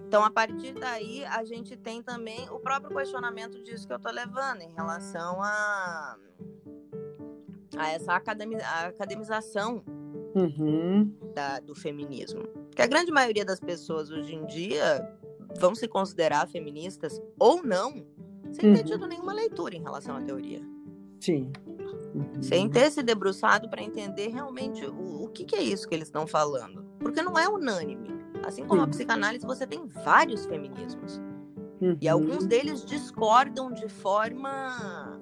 Então, 0.07 0.23
a 0.23 0.29
partir 0.31 0.73
daí, 0.73 1.23
a 1.25 1.43
gente 1.43 1.75
tem 1.77 2.01
também 2.01 2.47
o 2.49 2.59
próprio 2.59 2.95
questionamento 2.95 3.61
disso 3.63 3.85
que 3.87 3.93
eu 3.93 3.97
estou 3.97 4.11
levando 4.11 4.61
em 4.61 4.71
relação 4.73 5.41
a, 5.41 6.15
a 7.79 7.89
essa 7.89 8.13
academi- 8.13 8.61
a 8.61 8.87
academização 8.87 9.83
Uhum. 10.35 11.11
da- 11.33 11.59
do 11.59 11.73
feminismo. 11.73 12.43
Que 12.75 12.81
a 12.81 12.87
grande 12.87 13.11
maioria 13.11 13.45
das 13.45 13.59
pessoas 13.59 14.11
hoje 14.11 14.35
em 14.35 14.45
dia 14.45 15.17
vão 15.59 15.73
se 15.73 15.87
considerar 15.87 16.47
feministas 16.47 17.19
ou 17.39 17.63
não, 17.63 18.05
sem 18.51 18.73
ter 18.73 18.79
Uhum. 18.79 18.83
tido 18.85 19.07
nenhuma 19.07 19.33
leitura 19.33 19.75
em 19.75 19.81
relação 19.81 20.15
à 20.17 20.21
teoria. 20.21 20.61
Sim. 21.19 21.51
Uhum. 22.13 22.41
Sem 22.41 22.69
ter 22.69 22.91
se 22.91 23.01
debruçado 23.03 23.69
para 23.69 23.81
entender 23.83 24.27
realmente 24.29 24.85
o, 24.85 25.23
o 25.23 25.29
que, 25.29 25.43
que 25.45 25.55
é 25.55 25.61
isso 25.63 25.87
que 25.87 25.95
eles 25.95 26.07
estão 26.07 26.25
falando. 26.27 26.83
Porque 26.99 27.21
não 27.21 27.37
é 27.37 27.47
unânime. 27.47 28.09
Assim 28.45 28.65
como 28.65 28.81
a 28.81 28.87
psicanálise, 28.87 29.45
você 29.45 29.65
tem 29.67 29.85
vários 29.87 30.45
feminismos. 30.45 31.21
E 32.01 32.07
Uhum. 32.07 32.11
alguns 32.13 32.45
deles 32.45 32.85
discordam 32.85 33.71
de 33.71 33.87
forma 33.89 35.19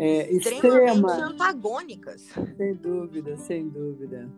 é, 0.00 0.32
extremamente 0.32 0.96
extrema, 0.96 1.12
antagônicas. 1.26 2.22
sem 2.56 2.74
dúvida, 2.74 3.36
sem 3.36 3.68
dúvida. 3.68 4.28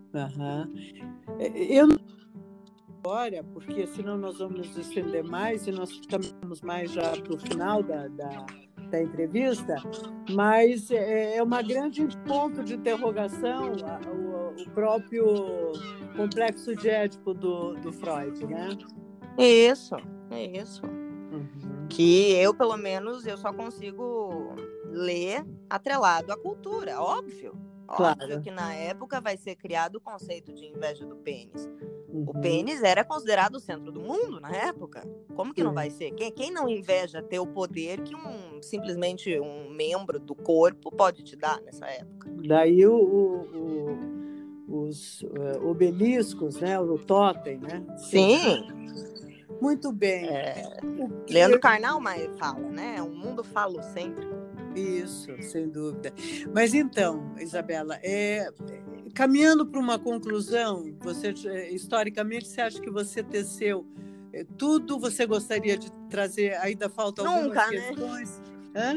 É, 1.39 1.79
Eu 1.79 1.87
não 1.87 1.97
agora, 3.05 3.43
porque 3.53 3.85
senão 3.89 4.17
nós 4.17 4.39
vamos 4.39 4.69
nos 4.69 4.79
estender 4.79 5.25
mais 5.25 5.67
e 5.67 5.73
nós 5.73 6.01
caminhamos 6.09 6.63
mais 6.63 6.93
já 6.93 7.11
para 7.17 7.35
o 7.35 7.39
final 7.39 7.83
da, 7.83 8.07
da, 8.07 8.47
da 8.91 9.03
entrevista, 9.03 9.75
mas 10.31 10.89
é, 10.91 11.37
é 11.37 11.43
uma 11.43 11.63
grande 11.63 12.07
ponto 12.27 12.63
de 12.63 12.75
interrogação 12.75 13.73
o, 14.07 14.63
o 14.63 14.71
próprio 14.71 15.73
complexo 16.17 16.77
de 16.77 16.89
Édipo 16.89 17.35
do, 17.35 17.75
do 17.75 17.93
Freud, 17.93 18.47
né? 18.47 18.69
Isso, 19.37 19.97
é 20.31 20.61
isso. 20.61 20.83
Uhum. 21.33 21.87
que 21.89 22.33
eu, 22.33 22.55
pelo 22.55 22.77
menos, 22.77 23.27
eu 23.27 23.39
só 23.39 23.53
consigo 23.53 24.42
ler 24.93 25.45
atrelado 25.69 26.33
à 26.33 26.37
cultura, 26.37 27.01
óbvio. 27.01 27.55
Claro. 27.89 28.21
Óbvio 28.23 28.41
que 28.41 28.51
na 28.51 28.73
época 28.75 29.21
vai 29.21 29.37
ser 29.37 29.55
criado 29.57 29.97
o 29.97 30.01
conceito 30.01 30.53
de 30.53 30.67
inveja 30.67 31.05
do 31.05 31.17
pênis. 31.17 31.69
O 32.09 32.19
Uhum. 32.35 32.41
pênis 32.41 32.83
era 32.83 33.05
considerado 33.05 33.57
o 33.57 33.61
centro 33.61 33.91
do 33.91 34.01
mundo 34.01 34.39
na 34.41 34.51
época. 34.51 35.03
Como 35.35 35.53
que 35.53 35.63
não 35.65 35.73
vai 35.75 35.91
ser? 35.91 36.11
Quem, 36.13 36.31
quem 36.31 36.51
não 36.51 36.69
inveja 36.69 37.23
ter 37.23 37.39
o 37.39 37.47
poder 37.47 38.01
que 38.03 38.15
um 38.15 38.63
simplesmente 38.63 39.39
um 39.41 39.69
membro 39.71 40.19
do 40.21 40.35
corpo 40.35 40.91
pode 40.91 41.23
te 41.23 41.35
dar 41.37 41.61
nessa 41.63 41.87
época? 41.87 42.31
Daí 42.47 42.87
o, 42.87 42.95
o- 42.95 43.59
o- 44.69 44.83
os 44.85 45.23
eh, 45.25 45.59
obeliscos, 45.63 46.61
né? 46.61 46.79
O 46.81 46.97
totem, 46.99 47.59
né? 47.59 47.83
Sim, 47.99 48.69
Muito 49.61 49.93
bem. 49.93 50.27
é, 50.29 50.79
O 50.83 51.25
que 51.25 51.33
Leandro 51.35 51.61
Carnal 51.61 52.01
mas 52.01 52.27
fala, 52.39 52.59
né? 52.71 53.01
Um 53.03 53.15
mundo 53.15 53.45
falocêntrico. 53.45 54.35
Isso, 54.75 55.31
sem 55.43 55.69
dúvida. 55.69 56.13
Mas 56.55 56.73
então, 56.75 57.35
Isabela, 57.39 57.99
é, 58.03 58.51
caminhando 59.15 59.67
para 59.67 59.79
uma 59.81 59.99
conclusão, 59.99 60.85
você 61.01 61.35
eh, 61.47 61.71
historicamente 61.73 62.47
você 62.49 62.61
acha 62.61 62.81
que 62.81 62.91
você 62.91 63.23
teceu 63.23 63.87
eh, 64.33 64.47
tudo? 64.57 64.99
Você 64.99 65.27
gostaria 65.27 65.77
de 65.77 65.91
trazer? 66.09 66.55
Ainda 66.61 66.89
faltam 66.89 67.27
algumas 67.27 67.49
Nunca, 67.49 67.71
né? 67.71 67.89
questões? 67.89 68.43
Hã? 68.75 68.95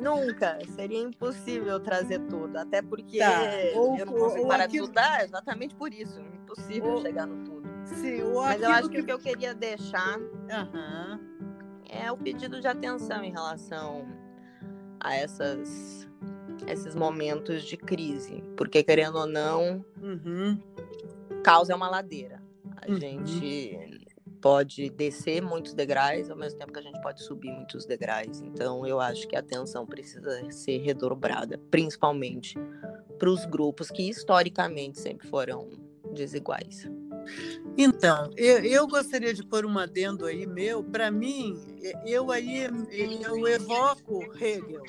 Nunca, 0.00 0.58
seria 0.76 1.00
impossível 1.00 1.80
trazer 1.80 2.20
tudo, 2.28 2.56
até 2.56 2.80
porque 2.80 3.18
Tá, 3.18 3.50
ou- 3.74 3.98
eu 3.98 4.06
não 4.06 4.12
consigo 4.12 4.46
parar 4.46 4.64
aquilo- 4.64 4.86
de 4.86 4.90
estudar, 4.92 5.24
exatamente 5.24 5.74
por 5.74 5.92
isso, 5.92 6.20
impossível 6.20 6.92
Ou- 6.92 7.02
chegar 7.02 7.26
no 7.26 7.42
tudo. 7.44 7.68
Sim, 7.84 8.22
Mas 8.44 8.62
eu 8.62 8.70
acho 8.70 8.88
que 8.88 9.00
o 9.00 9.04
que 9.04 9.12
eu 9.12 9.18
queria 9.18 9.52
deixar 9.54 10.20
Aham, 10.48 11.20
é 11.90 12.12
o 12.12 12.16
pedido 12.16 12.60
de 12.60 12.68
atenção 12.68 13.24
em 13.24 13.32
relação 13.32 14.06
a 15.02 15.14
essas, 15.14 16.08
esses 16.66 16.94
momentos 16.94 17.64
de 17.64 17.76
crise, 17.76 18.42
porque 18.56 18.82
querendo 18.82 19.16
ou 19.18 19.26
não, 19.26 19.84
uhum, 20.00 20.58
causa 21.42 21.72
é 21.72 21.76
uma 21.76 21.90
ladeira. 21.90 22.40
A 22.76 22.90
Uhum. 22.90 22.98
gente 22.98 24.00
pode 24.40 24.90
descer 24.90 25.40
muitos 25.40 25.72
degraus, 25.72 26.28
ao 26.28 26.36
mesmo 26.36 26.58
tempo 26.58 26.72
que 26.72 26.78
a 26.80 26.82
gente 26.82 27.00
pode 27.00 27.22
subir 27.22 27.52
muitos 27.52 27.86
degraus. 27.86 28.40
Então, 28.40 28.84
eu 28.84 29.00
acho 29.00 29.26
que 29.28 29.36
a 29.36 29.40
atenção 29.40 29.86
precisa 29.86 30.50
ser 30.50 30.78
redobrada, 30.78 31.58
principalmente 31.70 32.58
para 33.20 33.30
os 33.30 33.44
grupos 33.44 33.88
que 33.88 34.08
historicamente 34.08 34.98
sempre 34.98 35.28
foram 35.28 35.70
desiguais. 36.12 36.90
Então, 37.76 38.30
eu, 38.36 38.58
eu 38.64 38.86
gostaria 38.86 39.32
de 39.32 39.44
pôr 39.44 39.64
um 39.64 39.78
adendo 39.78 40.26
aí 40.26 40.46
meu. 40.46 40.82
Para 40.82 41.10
mim, 41.10 41.58
eu 42.06 42.30
aí 42.30 42.64
eu 42.64 43.48
evoco 43.48 44.24
Hegel, 44.40 44.82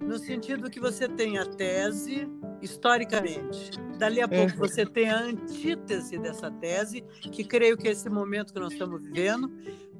no 0.00 0.18
sentido 0.18 0.70
que 0.70 0.80
você 0.80 1.08
tem 1.08 1.38
a 1.38 1.46
tese 1.46 2.28
historicamente. 2.60 3.70
Dali 3.98 4.20
a 4.20 4.28
pouco 4.28 4.52
Uhum. 4.52 4.58
você 4.58 4.86
tem 4.86 5.08
a 5.10 5.18
antítese 5.20 6.18
dessa 6.18 6.50
tese, 6.50 7.02
que 7.20 7.44
creio 7.44 7.76
que 7.76 7.88
é 7.88 7.90
esse 7.92 8.08
momento 8.08 8.52
que 8.52 8.60
nós 8.60 8.72
estamos 8.72 9.02
vivendo, 9.02 9.50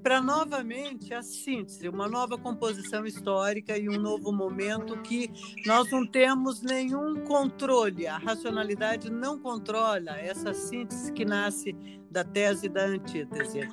para 0.02 0.20
novamente 0.20 1.14
a 1.14 1.22
síntese, 1.22 1.88
uma 1.88 2.08
nova 2.08 2.36
composição 2.36 3.06
histórica 3.06 3.78
e 3.78 3.88
um 3.88 4.00
novo 4.00 4.32
momento 4.32 5.00
que 5.02 5.30
nós 5.64 5.90
não 5.90 6.04
temos 6.06 6.60
nenhum 6.60 7.24
controle, 7.24 8.06
a 8.06 8.18
racionalidade 8.18 9.10
não 9.10 9.38
controla 9.38 10.18
essa 10.18 10.52
síntese 10.52 11.12
que 11.12 11.24
nasce 11.24 11.74
da 12.10 12.24
tese 12.24 12.66
e 12.66 12.68
da 12.68 12.84
antítese. 12.84 13.68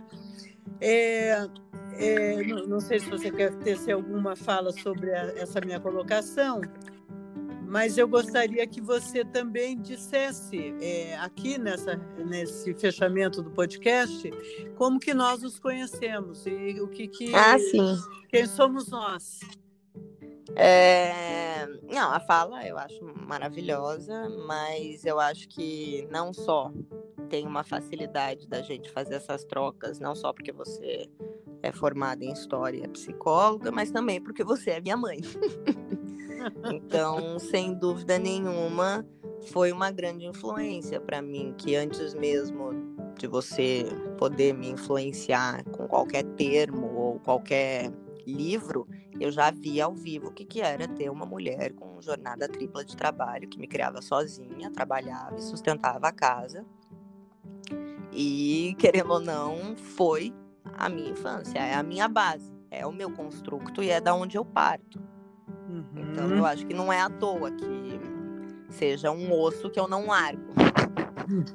É, 0.80 1.48
é, 1.94 2.44
não, 2.44 2.68
não 2.68 2.80
sei 2.80 3.00
se 3.00 3.10
você 3.10 3.32
quer 3.32 3.54
tecer 3.58 3.94
alguma 3.94 4.36
fala 4.36 4.72
sobre 4.72 5.12
a, 5.14 5.34
essa 5.36 5.60
minha 5.60 5.80
colocação, 5.80 6.62
mas 7.70 8.00
eu 8.00 8.08
gostaria 8.08 8.66
que 8.66 8.82
você 8.82 9.24
também 9.24 9.80
dissesse 9.80 10.74
é, 10.82 11.16
aqui 11.20 11.60
nessa, 11.60 11.96
nesse 12.18 12.74
fechamento 12.74 13.44
do 13.44 13.52
podcast 13.52 14.32
como 14.76 15.00
que 15.00 15.14
nós 15.14 15.44
nos 15.44 15.60
conhecemos 15.60 16.48
e 16.48 16.82
o 16.82 16.88
que, 16.88 17.08
que 17.08 17.34
Ah, 17.36 17.60
sim. 17.60 17.96
quem 18.28 18.48
somos 18.48 18.90
nós. 18.90 19.40
É, 20.56 21.68
Não, 21.84 22.12
a 22.12 22.20
fala 22.20 22.66
eu 22.66 22.76
acho 22.76 23.06
maravilhosa, 23.28 24.28
mas 24.48 25.06
eu 25.06 25.20
acho 25.20 25.48
que 25.48 26.08
não 26.10 26.34
só 26.34 26.74
tem 27.30 27.46
uma 27.46 27.64
facilidade 27.64 28.48
da 28.48 28.64
gente 28.64 28.90
fazer 28.90 29.16
essas 29.16 29.44
trocas, 29.44 30.00
não 30.00 30.16
só 30.16 30.34
porque 30.34 30.52
você 30.52 31.08
é 31.62 31.72
formada 31.72 32.26
em 32.26 32.32
história, 32.32 32.84
é 32.84 32.88
psicóloga, 32.88 33.72
mas 33.72 33.92
também 33.92 34.20
porque 34.20 34.44
você 34.44 34.72
é 34.72 34.82
minha 34.82 34.98
mãe. 34.98 35.20
então, 36.72 37.40
sem 37.40 37.74
dúvida 37.74 38.18
nenhuma, 38.18 39.06
foi 39.52 39.72
uma 39.72 39.92
grande 39.92 40.26
influência 40.26 41.00
para 41.00 41.22
mim, 41.22 41.54
que 41.58 41.76
antes 41.76 42.14
mesmo 42.14 42.72
de 43.18 43.28
você 43.28 43.86
poder 44.18 44.54
me 44.54 44.70
influenciar 44.70 45.64
com 45.66 45.88
qualquer 45.88 46.24
termo 46.24 46.94
ou 46.96 47.20
qualquer 47.20 47.92
livro, 48.26 48.88
eu 49.20 49.32
já 49.32 49.52
via 49.52 49.86
ao 49.86 49.94
vivo 49.94 50.28
o 50.28 50.32
que, 50.32 50.46
que 50.46 50.62
era 50.62 50.88
ter 50.88 51.10
uma 51.10 51.26
mulher 51.26 51.74
com 51.74 52.02
jornada 52.02 52.48
tripla 52.48 52.86
de 52.86 52.96
trabalho, 52.96 53.50
que 53.50 53.60
me 53.60 53.68
criava 53.68 54.02
sozinha, 54.02 54.72
trabalhava 54.72 55.38
e 55.38 55.42
sustentava 55.42 56.08
a 56.08 56.12
casa. 56.12 56.66
E, 58.12 58.76
querendo 58.80 59.12
ou 59.12 59.20
não, 59.20 59.76
foi 59.76 60.34
a 60.78 60.88
minha 60.90 61.12
infância, 61.12 61.60
é 61.60 61.76
a 61.76 61.84
minha 61.84 62.08
base, 62.08 62.52
é 62.72 62.86
o 62.86 62.92
meu 62.92 63.12
construto 63.12 63.84
e 63.84 63.90
é 63.90 64.00
da 64.00 64.14
onde 64.16 64.38
eu 64.38 64.46
parto. 64.46 65.09
Então, 65.96 66.28
Uhum. 66.28 66.38
eu 66.38 66.46
acho 66.46 66.66
que 66.66 66.74
não 66.74 66.92
é 66.92 67.00
à 67.02 67.10
toa 67.10 67.52
que 67.52 68.00
seja 68.70 69.12
um 69.12 69.32
osso 69.34 69.70
que 69.70 69.80
eu 69.80 69.88
não 69.88 70.08
largo. 70.08 70.54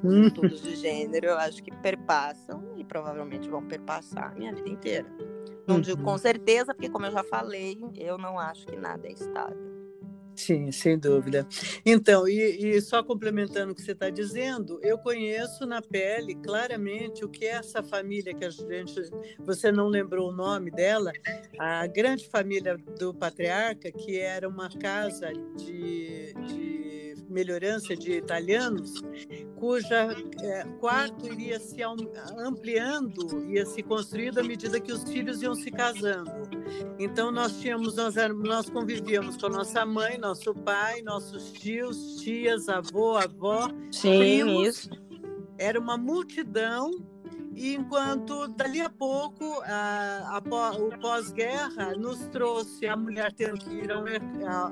Uhum. 0.03 0.27
Estudos 0.27 0.61
de 0.61 0.75
gênero, 0.75 1.27
eu 1.27 1.37
acho 1.37 1.61
que 1.63 1.71
perpassam 1.77 2.63
e 2.77 2.83
provavelmente 2.83 3.49
vão 3.49 3.63
perpassar 3.63 4.31
a 4.31 4.35
minha 4.35 4.53
vida 4.53 4.69
inteira. 4.69 5.05
Não 5.67 5.81
digo 5.81 5.99
Uhum. 5.99 6.05
com 6.05 6.17
certeza, 6.17 6.73
porque 6.73 6.89
como 6.89 7.05
eu 7.07 7.11
já 7.11 7.23
falei, 7.23 7.77
eu 7.95 8.17
não 8.17 8.39
acho 8.39 8.65
que 8.67 8.75
nada 8.75 9.07
é 9.07 9.11
estável. 9.11 9.74
Sim, 10.35 10.71
sem 10.71 10.99
dúvida. 10.99 11.47
Então, 11.85 12.27
e, 12.27 12.75
e 12.75 12.81
só 12.81 13.01
complementando 13.01 13.71
o 13.71 13.75
que 13.75 13.81
você 13.81 13.93
está 13.93 14.09
dizendo, 14.09 14.79
eu 14.83 14.97
conheço 14.97 15.65
na 15.65 15.81
pele 15.81 16.35
claramente 16.35 17.23
o 17.23 17.29
que 17.29 17.45
é 17.45 17.51
essa 17.51 17.81
família 17.81 18.33
que 18.33 18.43
a 18.43 18.49
gente. 18.49 19.01
Você 19.39 19.71
não 19.71 19.87
lembrou 19.87 20.29
o 20.29 20.35
nome 20.35 20.71
dela, 20.71 21.11
a 21.57 21.87
grande 21.87 22.27
família 22.27 22.77
do 22.99 23.13
patriarca, 23.13 23.91
que 23.91 24.19
era 24.19 24.47
uma 24.49 24.69
casa 24.69 25.31
de, 25.55 26.33
de 26.47 27.15
melhorança 27.29 27.95
de 27.95 28.13
italianos, 28.13 29.01
cuja 29.55 30.15
é, 30.41 30.63
quarto 30.79 31.25
iria 31.25 31.59
se 31.59 31.81
ampliando, 31.81 33.45
ia 33.49 33.65
se 33.65 33.81
construindo 33.81 34.39
à 34.39 34.43
medida 34.43 34.79
que 34.79 34.91
os 34.91 35.03
filhos 35.03 35.41
iam 35.41 35.55
se 35.55 35.71
casando. 35.71 36.31
Então 36.99 37.31
nós 37.31 37.59
tínhamos, 37.59 37.95
nós, 37.95 38.15
nós 38.43 38.69
convivíamos 38.69 39.37
com 39.37 39.47
a 39.47 39.49
nossa 39.49 39.85
mãe, 39.85 40.17
nosso 40.17 40.53
pai, 40.53 41.01
nossos 41.01 41.51
tios, 41.53 42.17
tias, 42.21 42.69
avô, 42.69 43.17
avó, 43.17 43.69
Sim, 43.91 44.19
primos. 44.19 44.67
Isso. 44.67 44.89
Era 45.57 45.79
uma 45.79 45.97
multidão 45.97 46.91
enquanto 47.55 48.47
dali 48.49 48.81
a 48.81 48.89
pouco 48.89 49.61
a, 49.65 50.37
a, 50.37 50.71
o 50.71 50.99
pós-guerra 50.99 51.95
nos 51.95 52.19
trouxe 52.27 52.85
a 52.85 52.95
mulher 52.97 53.31
tendo 53.33 53.57
que 53.59 53.69
ir 53.69 53.91
ao, 53.91 54.03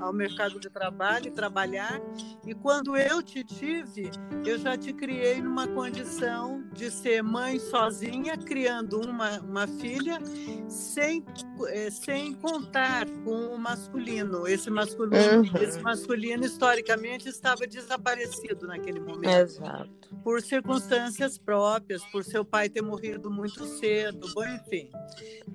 ao, 0.04 0.14
mercado 0.14 0.60
de 0.60 0.70
trabalho 0.70 1.28
e 1.28 1.32
trabalhar, 1.32 2.02
e 2.46 2.54
quando 2.54 2.98
eu 2.98 3.24
te 3.24 3.44
tive, 3.44 4.12
eu 4.46 4.58
já 4.58 4.78
te 4.78 4.92
criei 4.92 5.42
numa 5.42 5.68
condição 5.68 6.64
de 6.74 6.92
ser 6.92 7.24
mãe 7.24 7.60
sozinha, 7.60 8.38
criando 8.38 9.00
uma, 9.00 9.40
uma 9.40 9.68
filha, 9.68 10.20
sem, 10.68 11.24
é, 11.68 11.90
sem 11.90 12.34
contar 12.34 13.08
com 13.24 13.48
o 13.48 13.58
masculino. 13.58 14.48
Esse 14.48 14.70
masculino, 14.70 15.42
uhum. 15.42 15.62
esse 15.62 15.80
masculino 15.82 16.44
historicamente 16.44 17.30
estava 17.30 17.66
desaparecido 17.66 18.68
naquele 18.68 19.00
momento. 19.00 19.28
Exato. 19.28 20.16
Por 20.24 20.42
circunstâncias 20.42 21.38
próprias, 21.38 22.04
por 22.06 22.24
seu 22.24 22.44
pai 22.44 22.70
ter 22.74 22.82
morrido 22.82 23.30
muito 23.30 23.66
cedo, 23.66 24.34
bom, 24.34 24.44
enfim. 24.44 24.90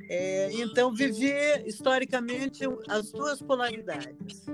É, 0.09 0.51
então, 0.53 0.95
viver 0.95 1.67
historicamente 1.67 2.65
as 2.89 3.11
duas 3.11 3.43
polaridades. 3.43 4.47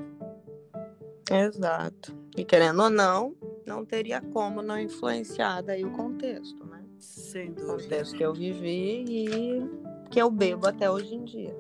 Exato. 1.31 2.17
E 2.37 2.45
querendo 2.45 2.83
ou 2.83 2.91
não, 2.91 3.37
não 3.67 3.85
teria 3.85 4.21
como 4.21 4.63
não 4.63 4.79
influenciar 4.79 5.63
daí 5.63 5.85
o 5.85 5.91
contexto, 5.91 6.65
né? 6.67 6.83
Sem 6.99 7.53
dúvida. 7.53 7.73
O 7.73 7.77
contexto 7.79 8.17
que 8.17 8.23
eu 8.23 8.35
vivi 8.35 9.05
e 9.09 10.11
que 10.11 10.21
eu 10.21 10.31
bebo 10.31 10.67
até 10.67 10.91
hoje 10.91 11.15
em 11.15 11.25
dia. 11.25 11.57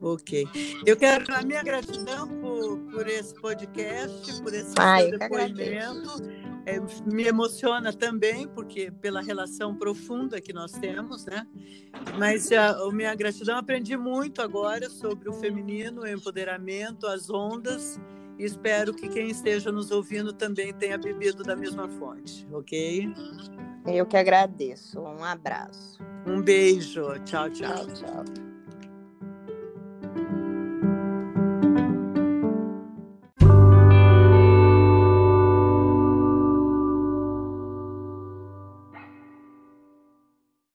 Ok. 0.00 0.48
Eu 0.86 0.96
quero 0.96 1.24
a 1.34 1.42
minha 1.42 1.62
gratidão 1.62 2.26
por, 2.40 2.78
por 2.90 3.06
esse 3.06 3.34
podcast, 3.34 4.42
por 4.42 4.54
esse 4.54 4.74
Ai, 4.78 5.10
depoimento 5.10 6.22
é, 6.70 6.80
me 7.12 7.26
emociona 7.26 7.92
também, 7.92 8.46
porque 8.48 8.90
pela 8.90 9.20
relação 9.20 9.74
profunda 9.74 10.40
que 10.40 10.52
nós 10.52 10.72
temos, 10.72 11.26
né? 11.26 11.46
Mas 12.18 12.50
a, 12.52 12.70
a 12.70 12.92
minha 12.92 13.14
gratidão, 13.14 13.58
aprendi 13.58 13.96
muito 13.96 14.40
agora 14.40 14.88
sobre 14.88 15.28
o 15.28 15.32
feminino, 15.32 16.02
o 16.02 16.06
empoderamento, 16.06 17.06
as 17.06 17.28
ondas. 17.28 18.00
E 18.38 18.44
espero 18.44 18.94
que 18.94 19.08
quem 19.08 19.28
esteja 19.28 19.70
nos 19.70 19.90
ouvindo 19.90 20.32
também 20.32 20.72
tenha 20.72 20.96
bebido 20.96 21.42
da 21.42 21.54
mesma 21.54 21.88
fonte, 21.88 22.46
ok? 22.50 23.12
Eu 23.86 24.06
que 24.06 24.16
agradeço. 24.16 24.98
Um 25.00 25.24
abraço. 25.24 25.98
Um 26.26 26.40
beijo. 26.40 27.02
Tchau, 27.24 27.50
tchau. 27.50 27.86
Tchau, 27.86 28.24
tchau. 28.24 28.49